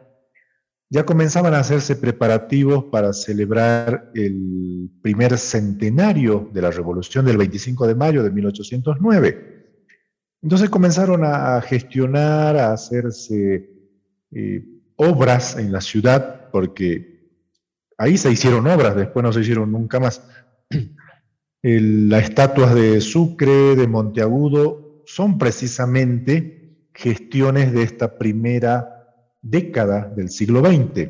ya 0.89 1.05
comenzaban 1.05 1.53
a 1.53 1.59
hacerse 1.59 1.95
preparativos 1.95 2.85
para 2.85 3.11
celebrar 3.13 4.11
el 4.13 4.89
primer 5.01 5.37
centenario 5.37 6.49
de 6.53 6.61
la 6.61 6.71
revolución 6.71 7.25
del 7.25 7.37
25 7.37 7.87
de 7.87 7.95
mayo 7.95 8.23
de 8.23 8.31
1809. 8.31 9.55
Entonces 10.41 10.69
comenzaron 10.69 11.23
a 11.23 11.59
gestionar, 11.61 12.55
a 12.57 12.71
hacerse 12.71 13.69
eh, 14.31 14.63
obras 14.95 15.57
en 15.57 15.71
la 15.71 15.81
ciudad, 15.81 16.49
porque 16.51 17.31
ahí 17.97 18.17
se 18.17 18.31
hicieron 18.31 18.67
obras, 18.67 18.95
después 18.95 19.23
no 19.23 19.33
se 19.33 19.41
hicieron 19.41 19.71
nunca 19.71 19.99
más. 19.99 20.21
las 21.63 22.23
estatuas 22.23 22.75
de 22.75 23.01
Sucre, 23.01 23.75
de 23.75 23.87
Monteagudo, 23.87 25.01
son 25.07 25.39
precisamente 25.39 26.89
gestiones 26.93 27.73
de 27.73 27.83
esta 27.83 28.17
primera 28.17 28.94
década 29.45 30.11
del 30.15 30.29
siglo 30.29 30.61
XX. 30.61 31.09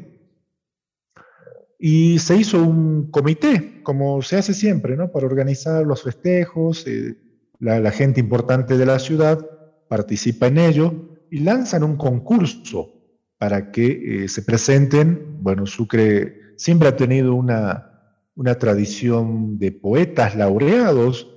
Y 1.79 2.19
se 2.19 2.37
hizo 2.37 2.61
un 2.61 3.09
comité, 3.11 3.81
como 3.83 4.21
se 4.21 4.37
hace 4.37 4.53
siempre, 4.53 4.97
¿no? 4.97 5.11
para 5.11 5.25
organizar 5.25 5.85
los 5.85 6.03
festejos. 6.03 6.85
Eh, 6.87 7.17
la, 7.59 7.91
gente 7.91 8.19
importante 8.19 8.77
de 8.77 8.85
la 8.85 8.99
ciudad 8.99 9.39
participa 9.87 10.47
en 10.47 10.57
ello 10.57 11.17
y 11.31 11.39
lanzan 11.39 11.83
un 11.83 11.95
concurso 11.95 12.93
para 13.37 13.71
que 13.71 14.23
eh, 14.23 14.27
se 14.27 14.41
presenten. 14.41 15.37
Bueno, 15.41 15.65
Sucre 15.65 16.53
siempre 16.57 16.89
ha 16.89 16.95
tenido 16.95 17.35
una, 17.35 18.19
una 18.35 18.55
tradición 18.55 19.57
de 19.57 19.71
poetas 19.71 20.35
laureados, 20.35 21.31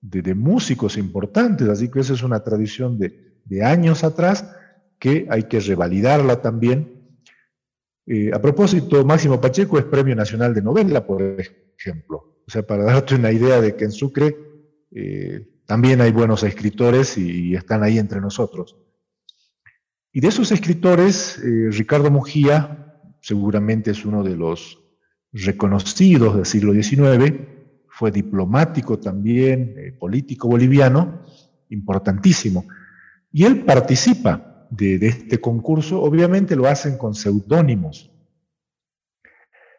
de, 0.00 0.34
músicos 0.34 0.98
importantes, 0.98 1.68
así 1.68 1.90
que 1.90 2.00
esa 2.00 2.12
es 2.12 2.22
una 2.22 2.44
tradición 2.44 2.98
de, 2.98 3.40
de 3.46 3.64
años 3.64 4.04
atrás 4.04 4.44
que 5.04 5.26
hay 5.28 5.42
que 5.42 5.60
revalidarla 5.60 6.40
también. 6.40 7.18
Eh, 8.06 8.30
a 8.32 8.40
propósito, 8.40 9.04
Máximo 9.04 9.38
Pacheco 9.38 9.78
es 9.78 9.84
Premio 9.84 10.16
Nacional 10.16 10.54
de 10.54 10.62
Novela, 10.62 11.06
por 11.06 11.20
ejemplo. 11.78 12.40
O 12.46 12.50
sea, 12.50 12.62
para 12.62 12.84
darte 12.84 13.14
una 13.14 13.30
idea 13.30 13.60
de 13.60 13.76
que 13.76 13.84
en 13.84 13.92
Sucre 13.92 14.34
eh, 14.92 15.60
también 15.66 16.00
hay 16.00 16.10
buenos 16.10 16.42
escritores 16.42 17.18
y, 17.18 17.54
están 17.54 17.82
ahí 17.82 17.98
entre 17.98 18.18
nosotros. 18.22 18.78
Y 20.10 20.20
de 20.20 20.28
esos 20.28 20.50
escritores, 20.52 21.38
eh, 21.44 21.68
Ricardo 21.70 22.10
Mujía 22.10 22.98
seguramente 23.20 23.90
es 23.90 24.06
uno 24.06 24.22
de 24.22 24.36
los 24.36 24.82
reconocidos 25.32 26.34
del 26.36 26.46
siglo 26.46 26.72
XIX, 26.72 27.40
fue 27.90 28.10
diplomático 28.10 28.98
también, 28.98 29.98
político 30.00 30.48
boliviano, 30.48 31.26
importantísimo. 31.68 32.64
Y 33.30 33.44
él 33.44 33.64
participa 33.66 34.53
de, 34.76 35.06
este 35.06 35.40
concurso, 35.40 36.02
obviamente 36.02 36.56
lo 36.56 36.66
hacen 36.66 36.96
con 36.96 37.14
seudónimos. 37.14 38.10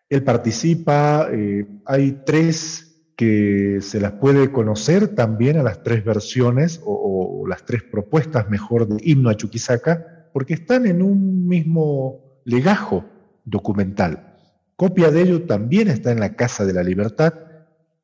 Él 0.09 0.23
participa, 0.23 1.29
eh, 1.31 1.65
hay 1.85 2.21
tres 2.25 3.11
que 3.15 3.79
se 3.81 3.99
las 3.99 4.13
puede 4.13 4.51
conocer 4.51 5.15
también 5.15 5.57
a 5.57 5.63
las 5.63 5.83
tres 5.83 6.03
versiones 6.03 6.81
o, 6.83 7.45
las 7.47 7.63
tres 7.65 7.83
propuestas 7.83 8.49
mejor 8.49 8.87
de 8.87 8.97
himno 9.03 9.29
a 9.29 9.37
Chuquisaca, 9.37 10.29
porque 10.33 10.55
están 10.55 10.87
en 10.87 11.01
un 11.01 11.47
mismo 11.47 12.41
legajo 12.43 13.05
documental. 13.45 14.35
copia 14.75 15.11
de 15.11 15.21
ello 15.21 15.43
también 15.43 15.87
está 15.87 16.11
en 16.11 16.19
la 16.19 16.35
Casa 16.35 16.65
de 16.65 16.73
la 16.73 16.83
Libertad 16.83 17.33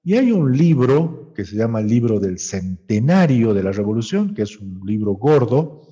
y 0.04 0.16
hay 0.16 0.32
un 0.32 0.56
libro 0.56 1.34
que 1.36 1.44
se 1.44 1.56
llama 1.56 1.80
el 1.80 1.88
libro 1.88 2.20
del 2.20 2.40
centenario 2.40 3.54
de 3.54 3.64
la 3.64 3.72
revolución, 3.72 4.34
que 4.34 4.44
es 4.44 4.60
un 4.60 4.82
libro 4.86 5.14
gordo, 5.14 5.91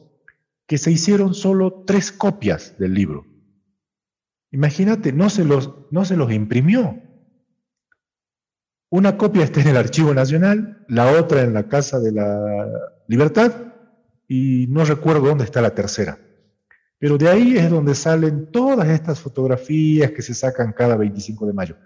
que 0.69 0.77
se 0.77 0.91
hicieron 0.91 1.33
solo 1.33 1.83
tres 1.87 2.11
copias 2.11 2.77
del 2.77 2.93
libro. 2.93 3.25
Imagínate, 4.51 5.11
no 5.11 5.31
se 5.31 5.43
los, 5.43 5.71
no 5.89 6.05
se 6.05 6.15
los 6.15 6.31
imprimió. 6.31 7.01
Una 8.91 9.17
copia 9.17 9.43
está 9.43 9.61
en 9.61 9.69
el 9.69 9.77
Archivo 9.77 10.13
Nacional, 10.13 10.85
la 10.87 11.11
otra 11.19 11.41
en 11.41 11.55
la 11.55 11.67
Casa 11.67 11.99
de 11.99 12.11
la 12.11 12.67
Libertad 13.07 13.51
y 14.27 14.67
no 14.69 14.85
recuerdo 14.85 15.21
dónde 15.21 15.43
está 15.43 15.59
la 15.59 15.73
tercera. 15.73 16.19
Pero 16.99 17.17
de 17.17 17.29
ahí 17.29 17.57
es 17.57 17.67
donde 17.71 17.95
salen 17.95 18.51
todas 18.51 18.89
estas 18.89 19.19
fotografías 19.19 20.11
que 20.11 20.21
se 20.21 20.35
sacan 20.35 20.73
cada 20.73 20.95
25 20.95 21.47
de 21.47 21.53
mayo. 21.53 21.77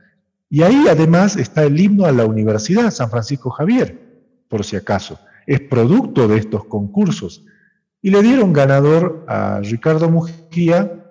Y 0.49 0.61
ahí 0.61 0.87
además 0.89 1.37
está 1.37 1.63
el 1.63 1.79
himno 1.79 2.03
a 2.03 2.11
la 2.11 2.25
Universidad 2.25 2.91
San 2.91 3.09
Francisco 3.09 3.49
Javier, 3.49 3.97
por 4.49 4.65
si 4.65 4.75
acaso. 4.75 5.19
Es 5.47 5.61
producto 5.61 6.27
de 6.27 6.37
estos 6.37 6.65
concursos. 6.65 7.45
Y 8.05 8.11
le 8.11 8.21
dieron 8.21 8.51
ganador 8.51 9.23
a 9.29 9.61
Ricardo 9.61 10.09
Mujía 10.09 11.09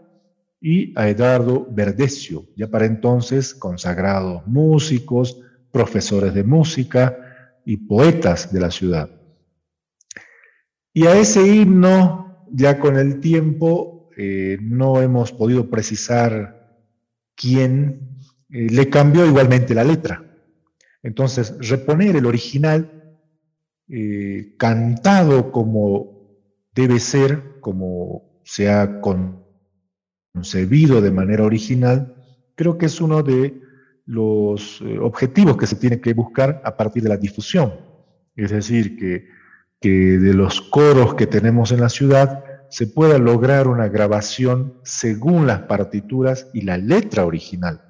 y 0.61 0.93
a 0.95 1.09
Eduardo 1.09 1.67
Verdecio, 1.71 2.45
ya 2.55 2.69
para 2.69 2.85
entonces 2.85 3.55
consagrados 3.55 4.47
músicos, 4.47 5.41
profesores 5.71 6.35
de 6.35 6.45
música 6.45 7.17
y 7.65 7.79
poetas 7.79 8.53
de 8.53 8.61
la 8.61 8.71
ciudad. 8.71 9.11
Y 10.93 11.07
a 11.07 11.17
ese 11.17 11.47
himno, 11.47 12.47
ya 12.53 12.79
con 12.79 12.99
el 12.99 13.21
tiempo, 13.21 14.11
eh, 14.19 14.59
no 14.61 15.01
hemos 15.01 15.33
podido 15.33 15.71
precisar 15.71 16.77
quién 17.35 18.21
eh, 18.51 18.67
le 18.71 18.91
cambió 18.91 19.25
igualmente 19.25 19.75
la 19.75 19.85
letra. 19.85 20.23
Entonces, 21.03 21.57
reponer 21.59 22.17
el 22.17 22.27
original 22.27 23.17
eh, 23.89 24.57
cantado 24.59 25.51
como 25.51 26.12
debe 26.75 26.99
ser, 27.01 27.61
como 27.61 28.41
se 28.45 28.71
ha 28.71 29.01
concebido 30.35 31.01
de 31.01 31.11
manera 31.11 31.45
original, 31.45 32.17
creo 32.55 32.79
que 32.79 32.87
es 32.87 33.01
uno 33.01 33.23
de 33.23 33.61
los 34.07 34.81
eh, 34.83 34.99
objetivos 34.99 35.57
que 35.57 35.67
se 35.67 35.77
tiene 35.77 36.01
que 36.01 36.15
buscar 36.15 36.61
a 36.65 36.77
partir 36.77 37.03
de 37.03 37.09
la 37.09 37.17
difusión. 37.17 37.73
Es 38.35 38.51
decir, 38.51 38.97
que, 38.97 39.29
que 39.81 40.19
de 40.19 40.35
los 40.35 40.61
coros 40.61 41.15
que 41.15 41.27
tenemos 41.27 41.73
en 41.73 41.81
la 41.81 41.89
ciudad 41.89 42.45
se 42.71 42.87
pueda 42.87 43.19
lograr 43.19 43.69
una 43.69 43.89
grabación 43.89 44.81
según 44.83 45.47
las 45.47 45.61
partituras 45.63 46.49
y 46.55 46.63
la 46.63 46.79
letra 46.79 47.27
original. 47.27 47.83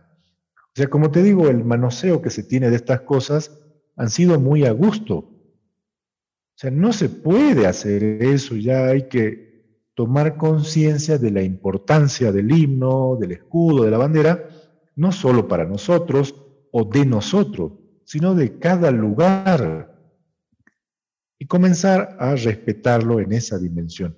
O 0.56 0.74
sea, 0.74 0.88
como 0.88 1.10
te 1.10 1.22
digo, 1.22 1.48
el 1.48 1.64
manoseo 1.64 2.20
que 2.20 2.30
se 2.30 2.42
tiene 2.42 2.68
de 2.68 2.76
estas 2.76 3.02
cosas 3.02 3.58
han 3.96 4.10
sido 4.10 4.40
muy 4.40 4.64
a 4.64 4.72
gusto. 4.72 5.31
O 6.54 6.58
sea, 6.62 6.70
no 6.70 6.92
se 6.92 7.08
puede 7.08 7.66
hacer 7.66 8.02
eso, 8.22 8.56
ya 8.56 8.86
hay 8.86 9.08
que 9.08 9.52
tomar 9.94 10.36
conciencia 10.36 11.18
de 11.18 11.30
la 11.30 11.42
importancia 11.42 12.32
del 12.32 12.50
himno, 12.50 13.16
del 13.20 13.32
escudo, 13.32 13.84
de 13.84 13.90
la 13.90 13.98
bandera, 13.98 14.48
no 14.96 15.12
solo 15.12 15.48
para 15.48 15.64
nosotros 15.64 16.34
o 16.70 16.84
de 16.84 17.04
nosotros, 17.04 17.72
sino 18.04 18.34
de 18.34 18.58
cada 18.58 18.90
lugar. 18.90 19.88
Y 21.38 21.46
comenzar 21.46 22.16
a 22.20 22.36
respetarlo 22.36 23.18
en 23.18 23.32
esa 23.32 23.58
dimensión. 23.58 24.16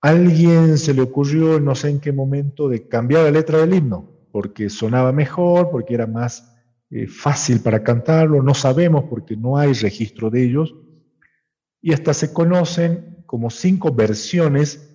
alguien 0.00 0.76
se 0.78 0.92
le 0.92 1.02
ocurrió, 1.02 1.60
no 1.60 1.74
sé 1.74 1.90
en 1.90 2.00
qué 2.00 2.12
momento, 2.12 2.68
de 2.68 2.88
cambiar 2.88 3.22
la 3.22 3.30
letra 3.30 3.58
del 3.58 3.74
himno 3.74 4.14
porque 4.34 4.68
sonaba 4.68 5.12
mejor, 5.12 5.70
porque 5.70 5.94
era 5.94 6.08
más 6.08 6.52
eh, 6.90 7.06
fácil 7.06 7.60
para 7.60 7.84
cantarlo, 7.84 8.42
no 8.42 8.52
sabemos 8.52 9.04
porque 9.08 9.36
no 9.36 9.56
hay 9.56 9.74
registro 9.74 10.28
de 10.28 10.42
ellos, 10.42 10.74
y 11.84 11.92
hasta 11.92 12.14
se 12.14 12.32
conocen 12.32 13.22
como 13.26 13.50
cinco 13.50 13.92
versiones 13.92 14.90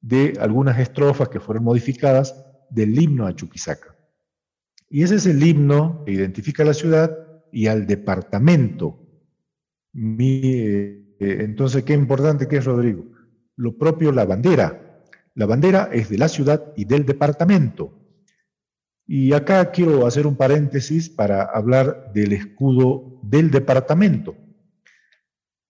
de 0.00 0.36
algunas 0.40 0.80
estrofas 0.80 1.28
que 1.28 1.38
fueron 1.38 1.62
modificadas 1.62 2.44
del 2.70 3.00
himno 3.00 3.28
a 3.28 3.36
Chuquisaca. 3.36 3.96
Y 4.90 5.04
ese 5.04 5.14
es 5.14 5.26
el 5.26 5.40
himno 5.40 6.02
que 6.04 6.10
identifica 6.10 6.64
a 6.64 6.66
la 6.66 6.74
ciudad 6.74 7.16
y 7.52 7.68
al 7.68 7.86
departamento. 7.86 8.98
Eh, 9.94 11.14
entonces, 11.20 11.84
qué 11.84 11.92
importante 11.92 12.48
que 12.48 12.56
es, 12.56 12.64
Rodrigo. 12.64 13.04
Lo 13.54 13.78
propio 13.78 14.10
la 14.10 14.24
bandera. 14.24 15.04
La 15.36 15.46
bandera 15.46 15.88
es 15.92 16.08
de 16.08 16.18
la 16.18 16.26
ciudad 16.26 16.72
y 16.76 16.84
del 16.84 17.06
departamento. 17.06 17.96
Y 19.06 19.34
acá 19.34 19.70
quiero 19.70 20.04
hacer 20.04 20.26
un 20.26 20.34
paréntesis 20.34 21.08
para 21.08 21.44
hablar 21.44 22.10
del 22.12 22.32
escudo 22.32 23.20
del 23.22 23.52
departamento. 23.52 24.34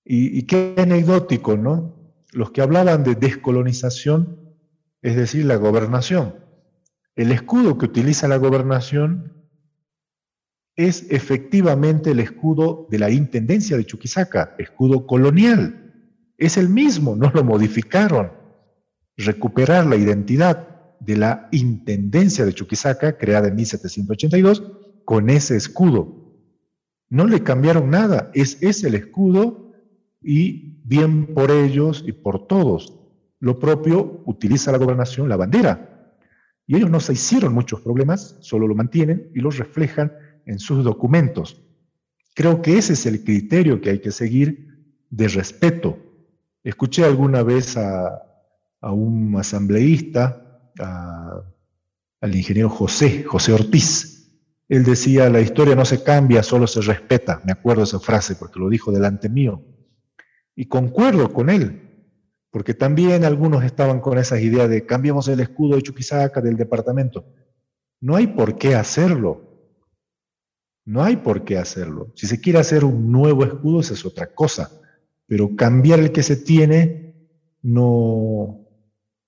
Y, 0.05 0.43
qué 0.43 0.75
anecdótico, 0.77 1.57
¿no? 1.57 1.95
Los 2.33 2.51
que 2.51 2.61
hablaban 2.61 3.05
de 3.05 3.15
descolonización, 3.15 4.39
es 5.01 5.17
decir, 5.17 5.47
la 5.47 5.57
gobernación. 5.57 6.35
El 7.17 7.33
escudo 7.33 7.79
que 7.79 7.87
utiliza 7.87 8.29
la 8.29 8.37
gobernación 8.37 9.33
es 10.77 11.07
efectivamente 11.11 12.11
el 12.11 12.21
escudo 12.21 12.87
de 12.91 12.99
la 12.99 13.11
Intendencia 13.11 13.77
de 13.77 13.87
Chuquisaca, 13.87 14.55
escudo 14.59 15.07
colonial. 15.07 15.93
Es 16.37 16.59
el 16.59 16.69
mismo, 16.69 17.17
no 17.17 17.31
lo 17.33 17.45
modificaron. 17.45 18.33
Recuperar 19.17 19.87
la 19.87 19.97
identidad 19.97 20.69
de 21.01 21.17
la 21.17 21.49
Intendencia 21.53 22.45
de 22.45 22.53
Chuquisaca, 22.53 23.17
creada 23.17 23.49
en 23.49 23.55
1782, 23.55 24.63
con 25.05 25.31
ese 25.31 25.57
escudo. 25.57 26.35
No 27.09 27.27
le 27.27 27.43
cambiaron 27.43 27.91
nada, 27.91 28.31
es, 28.35 28.61
es 28.61 28.83
el 28.85 28.97
escudo 28.97 29.64
y 30.25 30.81
bien 30.85 31.35
por 31.35 31.51
ellos 31.51 32.03
y 32.07 32.13
por 32.13 32.47
todos. 32.47 32.99
Lo 33.41 33.59
propio 33.59 34.23
utiliza 34.25 34.73
la 34.73 34.79
gobernación 34.79 35.29
la 35.29 35.37
bandera. 35.37 36.17
Y 36.67 36.77
ellos 36.77 36.91
no 36.91 36.99
se 36.99 37.13
hicieron 37.13 37.53
muchos 37.53 37.83
problemas, 37.83 38.39
solo 38.41 38.67
lo 38.67 38.75
mantienen 38.75 39.31
y 39.35 39.41
lo 39.41 39.51
reflejan 39.51 40.13
en 40.47 40.59
sus 40.59 40.83
documentos. 40.83 41.61
Creo 42.35 42.63
que 42.63 42.79
ese 42.79 42.95
es 42.95 43.05
el 43.05 43.23
criterio 43.23 43.81
que 43.81 43.91
hay 43.91 44.01
que 44.01 44.11
seguir 44.11 44.69
de 45.11 45.29
respeto. 45.29 45.99
Escuché 46.63 47.05
alguna 47.05 47.43
vez 47.43 47.77
a, 47.77 48.23
a 48.81 48.93
un 48.93 49.37
asambleísta 49.37 50.41
al 52.21 52.35
ingeniero 52.35 52.71
José, 52.71 53.25
José 53.25 53.53
Ortiz. 53.53 54.33
Él 54.69 54.85
decía, 54.85 55.29
la 55.29 55.41
historia 55.41 55.75
no 55.75 55.85
se 55.85 56.03
cambia, 56.03 56.43
solo 56.43 56.67
se 56.67 56.81
respeta. 56.81 57.43
Me 57.45 57.53
acuerdo 57.53 57.83
esa 57.83 58.01
frase 58.01 58.37
porque 58.37 58.59
lo 58.59 58.71
dijo 58.71 58.91
delante 58.91 59.29
mío. 59.29 59.63
Y 60.57 60.67
concuerdo 60.67 61.33
con 61.33 61.51
él, 61.51 61.85
porque 62.51 62.75
también 62.75 63.25
algunos 63.25 63.65
estaban 63.65 64.01
con 64.01 64.19
esa 64.19 64.41
idea 64.41 64.69
de 64.69 64.87
cambiamos 64.87 65.29
el 65.29 65.41
escudo 65.41 65.77
de 65.77 65.83
Chuquisaca 65.83 66.41
del 66.41 66.57
departamento. 66.57 67.27
No 68.01 68.17
hay 68.17 68.29
por 68.29 68.57
qué 68.57 68.75
hacerlo. 68.75 69.55
No 70.85 71.03
hay 71.03 71.17
por 71.17 71.45
qué 71.45 71.59
hacerlo. 71.59 72.13
Si 72.15 72.27
se 72.27 72.41
quiere 72.41 72.59
hacer 72.59 72.85
un 72.85 73.11
nuevo 73.11 73.45
escudo, 73.45 73.81
esa 73.81 73.95
es 73.95 74.05
otra 74.05 74.33
cosa. 74.35 74.71
Pero 75.27 75.57
cambiar 75.57 75.99
el 76.01 76.13
que 76.13 76.23
se 76.23 76.37
tiene 76.37 77.15
no, 77.63 78.69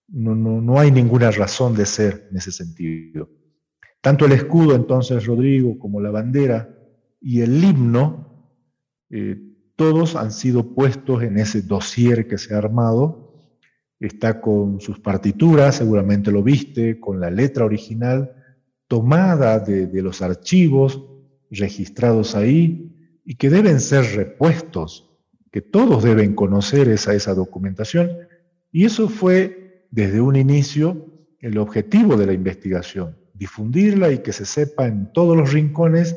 no, 0.08 0.34
no, 0.34 0.60
no 0.60 0.78
hay 0.78 0.90
ninguna 0.90 1.30
razón 1.30 1.74
de 1.74 1.86
ser 1.86 2.28
en 2.30 2.36
ese 2.36 2.52
sentido. 2.52 3.30
Tanto 4.00 4.26
el 4.26 4.32
escudo, 4.32 4.74
entonces, 4.74 5.26
Rodrigo, 5.26 5.78
como 5.78 6.00
la 6.00 6.10
bandera 6.10 6.72
y 7.20 7.40
el 7.40 7.64
himno, 7.64 8.52
eh, 9.10 9.45
todos 9.76 10.16
han 10.16 10.32
sido 10.32 10.74
puestos 10.74 11.22
en 11.22 11.38
ese 11.38 11.62
dossier 11.62 12.26
que 12.26 12.38
se 12.38 12.54
ha 12.54 12.58
armado. 12.58 13.34
Está 14.00 14.40
con 14.40 14.80
sus 14.80 14.98
partituras, 14.98 15.76
seguramente 15.76 16.32
lo 16.32 16.42
viste, 16.42 16.98
con 16.98 17.20
la 17.20 17.30
letra 17.30 17.64
original 17.64 18.32
tomada 18.88 19.58
de, 19.58 20.02
los 20.02 20.22
archivos 20.22 21.02
registrados 21.50 22.34
ahí 22.34 23.20
y 23.24 23.34
que 23.34 23.50
deben 23.50 23.80
ser 23.80 24.04
repuestos, 24.16 25.10
que 25.50 25.60
todos 25.60 26.04
deben 26.04 26.34
conocer 26.34 26.88
esa 26.88 27.34
documentación. 27.34 28.10
Y 28.70 28.84
eso 28.84 29.08
fue 29.08 29.86
desde 29.90 30.20
un 30.20 30.36
inicio 30.36 31.06
el 31.40 31.58
objetivo 31.58 32.16
de 32.16 32.26
la 32.26 32.32
investigación, 32.32 33.16
difundirla 33.34 34.10
y 34.12 34.18
que 34.18 34.32
se 34.32 34.44
sepa 34.44 34.86
en 34.86 35.12
todos 35.12 35.36
los 35.36 35.52
rincones 35.52 36.16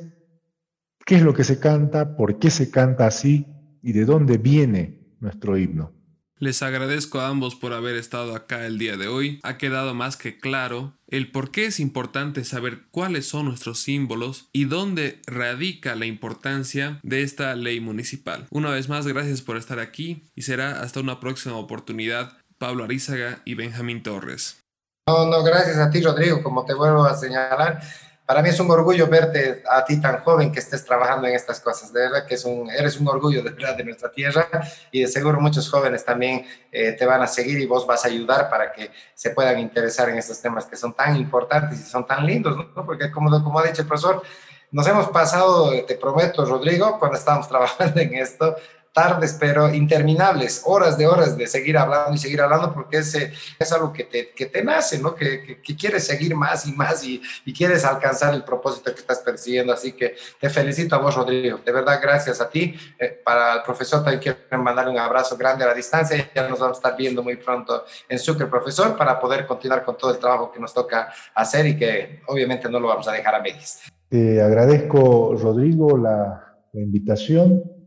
qué 1.09 1.15
es 1.15 1.23
lo 1.23 1.33
que 1.33 1.43
se 1.43 1.59
canta, 1.59 2.15
por 2.15 2.37
qué 2.37 2.51
se 2.51 2.69
canta 2.69 3.07
así 3.07 3.47
y 3.81 3.93
de 3.93 4.05
dónde 4.05 4.37
viene 4.37 5.15
nuestro 5.19 5.57
himno. 5.57 5.91
Les 6.37 6.61
agradezco 6.61 7.19
a 7.19 7.29
ambos 7.29 7.55
por 7.55 7.73
haber 7.73 7.95
estado 7.95 8.35
acá 8.35 8.67
el 8.67 8.77
día 8.77 8.95
de 8.95 9.07
hoy. 9.07 9.39
Ha 9.41 9.57
quedado 9.57 9.95
más 9.95 10.17
que 10.17 10.37
claro 10.37 10.93
el 11.07 11.31
por 11.31 11.49
qué 11.49 11.65
es 11.65 11.79
importante 11.79 12.45
saber 12.45 12.81
cuáles 12.91 13.27
son 13.27 13.45
nuestros 13.45 13.79
símbolos 13.79 14.49
y 14.53 14.65
dónde 14.65 15.19
radica 15.25 15.95
la 15.95 16.05
importancia 16.05 16.99
de 17.01 17.23
esta 17.23 17.55
ley 17.55 17.79
municipal. 17.79 18.45
Una 18.51 18.69
vez 18.69 18.87
más, 18.87 19.07
gracias 19.07 19.41
por 19.41 19.57
estar 19.57 19.79
aquí 19.79 20.29
y 20.35 20.43
será 20.43 20.79
hasta 20.83 20.99
una 20.99 21.19
próxima 21.19 21.55
oportunidad 21.55 22.37
Pablo 22.59 22.83
Arizaga 22.83 23.41
y 23.45 23.55
Benjamín 23.55 24.03
Torres. 24.03 24.61
No, 25.07 25.25
no, 25.25 25.41
gracias 25.41 25.77
a 25.77 25.89
ti, 25.89 26.03
Rodrigo. 26.03 26.43
Como 26.43 26.65
te 26.65 26.75
vuelvo 26.75 27.03
a 27.03 27.15
señalar, 27.15 27.81
para 28.29 28.43
mí 28.43 28.49
es 28.49 28.59
un 28.59 28.69
orgullo 28.69 29.07
verte 29.07 29.63
a 29.67 29.83
ti 29.83 29.99
tan 29.99 30.19
joven 30.19 30.51
que 30.51 30.59
estés 30.59 30.85
trabajando 30.85 31.27
en 31.27 31.33
estas 31.33 31.59
cosas. 31.59 31.91
De 31.91 32.01
verdad 32.01 32.27
que 32.27 32.35
es 32.35 32.45
un, 32.45 32.69
eres 32.69 32.99
un 32.99 33.07
orgullo 33.07 33.41
de 33.41 33.49
verdad 33.49 33.75
de 33.75 33.83
nuestra 33.83 34.11
tierra 34.11 34.47
y 34.91 35.01
de 35.01 35.07
seguro 35.07 35.41
muchos 35.41 35.67
jóvenes 35.67 36.05
también 36.05 36.45
eh, 36.71 36.91
te 36.91 37.07
van 37.07 37.23
a 37.23 37.25
seguir 37.25 37.57
y 37.59 37.65
vos 37.65 37.87
vas 37.87 38.05
a 38.05 38.07
ayudar 38.07 38.47
para 38.47 38.71
que 38.71 38.91
se 39.15 39.31
puedan 39.31 39.57
interesar 39.57 40.09
en 40.09 40.19
estos 40.19 40.39
temas 40.39 40.67
que 40.67 40.75
son 40.75 40.93
tan 40.93 41.15
importantes 41.15 41.79
y 41.79 41.89
son 41.89 42.05
tan 42.05 42.23
lindos, 42.23 42.55
¿no? 42.55 42.85
Porque 42.85 43.09
como, 43.09 43.31
como 43.43 43.57
ha 43.57 43.63
dicho 43.63 43.81
el 43.81 43.87
profesor, 43.87 44.21
nos 44.69 44.85
hemos 44.85 45.09
pasado, 45.09 45.71
te 45.87 45.95
prometo, 45.95 46.45
Rodrigo, 46.45 46.99
cuando 46.99 47.17
estábamos 47.17 47.47
trabajando 47.49 47.99
en 47.99 48.13
esto, 48.13 48.55
tardes, 48.99 49.37
pero 49.39 49.73
interminables, 49.73 50.63
horas 50.65 50.97
de 50.97 51.07
horas 51.07 51.37
de 51.37 51.47
seguir 51.47 51.77
hablando 51.77 52.13
y 52.13 52.17
seguir 52.17 52.41
hablando, 52.41 52.73
porque 52.73 52.97
es, 52.97 53.15
es 53.15 53.71
algo 53.71 53.93
que 53.93 54.03
te, 54.03 54.31
que 54.31 54.47
te 54.47 54.61
nace, 54.61 54.99
¿no? 54.99 55.15
Que, 55.15 55.61
que, 55.63 55.75
quieres 55.77 56.05
seguir 56.05 56.35
más 56.35 56.67
y 56.67 56.73
más 56.73 57.01
y, 57.05 57.21
y, 57.45 57.53
quieres 57.53 57.85
alcanzar 57.85 58.33
el 58.33 58.43
propósito 58.43 58.93
que 58.93 58.99
estás 58.99 59.19
persiguiendo. 59.19 59.71
Así 59.71 59.93
que 59.93 60.15
te 60.41 60.49
felicito 60.49 60.95
a 60.95 60.97
vos, 60.97 61.15
Rodrigo. 61.15 61.59
De 61.65 61.71
verdad, 61.71 61.97
gracias 62.01 62.41
a 62.41 62.49
ti. 62.49 62.75
Eh, 62.99 63.21
para 63.23 63.53
el 63.53 63.61
profesor 63.61 64.03
también 64.03 64.21
quiero 64.21 64.61
mandarle 64.61 64.91
un 64.91 64.99
abrazo 64.99 65.37
grande 65.37 65.63
a 65.63 65.67
la 65.67 65.73
distancia. 65.73 66.29
Ya 66.35 66.49
nos 66.49 66.59
vamos 66.59 66.77
a 66.77 66.79
estar 66.79 66.97
viendo 66.97 67.23
muy 67.23 67.37
pronto 67.37 67.85
en 68.09 68.19
Sucre, 68.19 68.47
profesor, 68.47 68.97
para 68.97 69.17
poder 69.17 69.47
continuar 69.47 69.85
con 69.85 69.97
todo 69.97 70.11
el 70.11 70.19
trabajo 70.19 70.51
que 70.51 70.59
nos 70.59 70.73
toca 70.73 71.09
hacer 71.35 71.65
y 71.67 71.77
que 71.77 72.21
obviamente 72.27 72.69
no 72.69 72.81
lo 72.81 72.89
vamos 72.89 73.07
a 73.07 73.13
dejar 73.13 73.35
a 73.35 73.39
medias. 73.39 73.79
Te 74.09 74.41
agradezco, 74.41 75.35
Rodrigo, 75.39 75.97
la, 75.97 76.57
la 76.73 76.81
invitación 76.81 77.78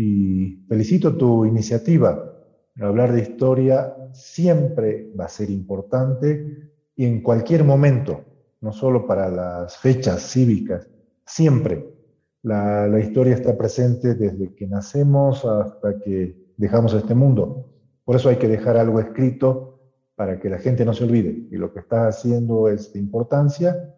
y 0.00 0.64
felicito 0.68 1.16
tu 1.16 1.44
iniciativa. 1.44 2.32
Hablar 2.80 3.12
de 3.12 3.22
historia 3.22 3.96
siempre 4.12 5.12
va 5.18 5.24
a 5.24 5.28
ser 5.28 5.50
importante 5.50 6.70
y 6.94 7.04
en 7.04 7.20
cualquier 7.20 7.64
momento, 7.64 8.20
no 8.60 8.72
solo 8.72 9.08
para 9.08 9.28
las 9.28 9.76
fechas 9.76 10.22
cívicas, 10.22 10.86
siempre. 11.26 11.84
La, 12.42 12.96
historia 13.00 13.34
está 13.34 13.58
presente 13.58 14.14
desde 14.14 14.54
que 14.54 14.68
nacemos 14.68 15.44
hasta 15.44 15.98
que 15.98 16.52
dejamos 16.56 16.94
este 16.94 17.16
mundo. 17.16 17.68
Por 18.04 18.14
eso 18.14 18.28
hay 18.28 18.36
que 18.36 18.46
dejar 18.46 18.76
algo 18.76 19.00
escrito 19.00 19.80
para 20.14 20.38
que 20.38 20.48
la 20.48 20.58
gente 20.58 20.84
no 20.84 20.94
se 20.94 21.02
olvide. 21.02 21.48
Y 21.50 21.56
lo 21.56 21.72
que 21.72 21.80
estás 21.80 22.18
haciendo 22.18 22.68
es 22.68 22.92
de 22.92 23.00
importancia 23.00 23.96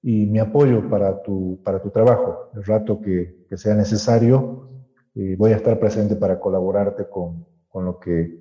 y 0.00 0.24
mi 0.24 0.38
apoyo 0.38 0.88
para 0.88 1.22
tu, 1.22 1.60
para 1.62 1.82
tu 1.82 1.90
trabajo, 1.90 2.48
el 2.54 2.64
rato 2.64 2.98
que 3.02 3.44
sea 3.58 3.74
necesario 3.74 4.73
y 5.14 5.36
voy 5.36 5.52
a 5.52 5.56
estar 5.56 5.78
presente 5.78 6.16
para 6.16 6.40
colaborarte 6.40 7.08
con, 7.08 7.46
con, 7.68 7.84
lo 7.84 7.98
que, 7.98 8.38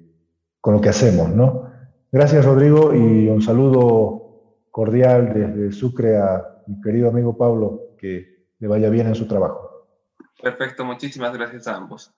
con 0.59 0.73
lo 0.73 0.81
que 0.81 0.89
hacemos, 0.89 1.29
¿no? 1.29 1.71
Gracias, 2.11 2.45
Rodrigo, 2.45 2.93
y 2.93 3.27
un 3.29 3.41
saludo 3.41 4.65
cordial 4.71 5.33
desde 5.33 5.71
Sucre 5.71 6.17
a 6.17 6.63
mi 6.67 6.81
querido 6.81 7.09
amigo 7.09 7.37
Pablo, 7.37 7.95
que 7.97 8.47
le 8.59 8.67
vaya 8.67 8.89
bien 8.89 9.07
en 9.07 9.15
su 9.15 9.27
trabajo. 9.27 9.87
Perfecto, 10.41 10.83
muchísimas 10.83 11.33
gracias 11.33 11.67
a 11.67 11.75
ambos. 11.75 12.13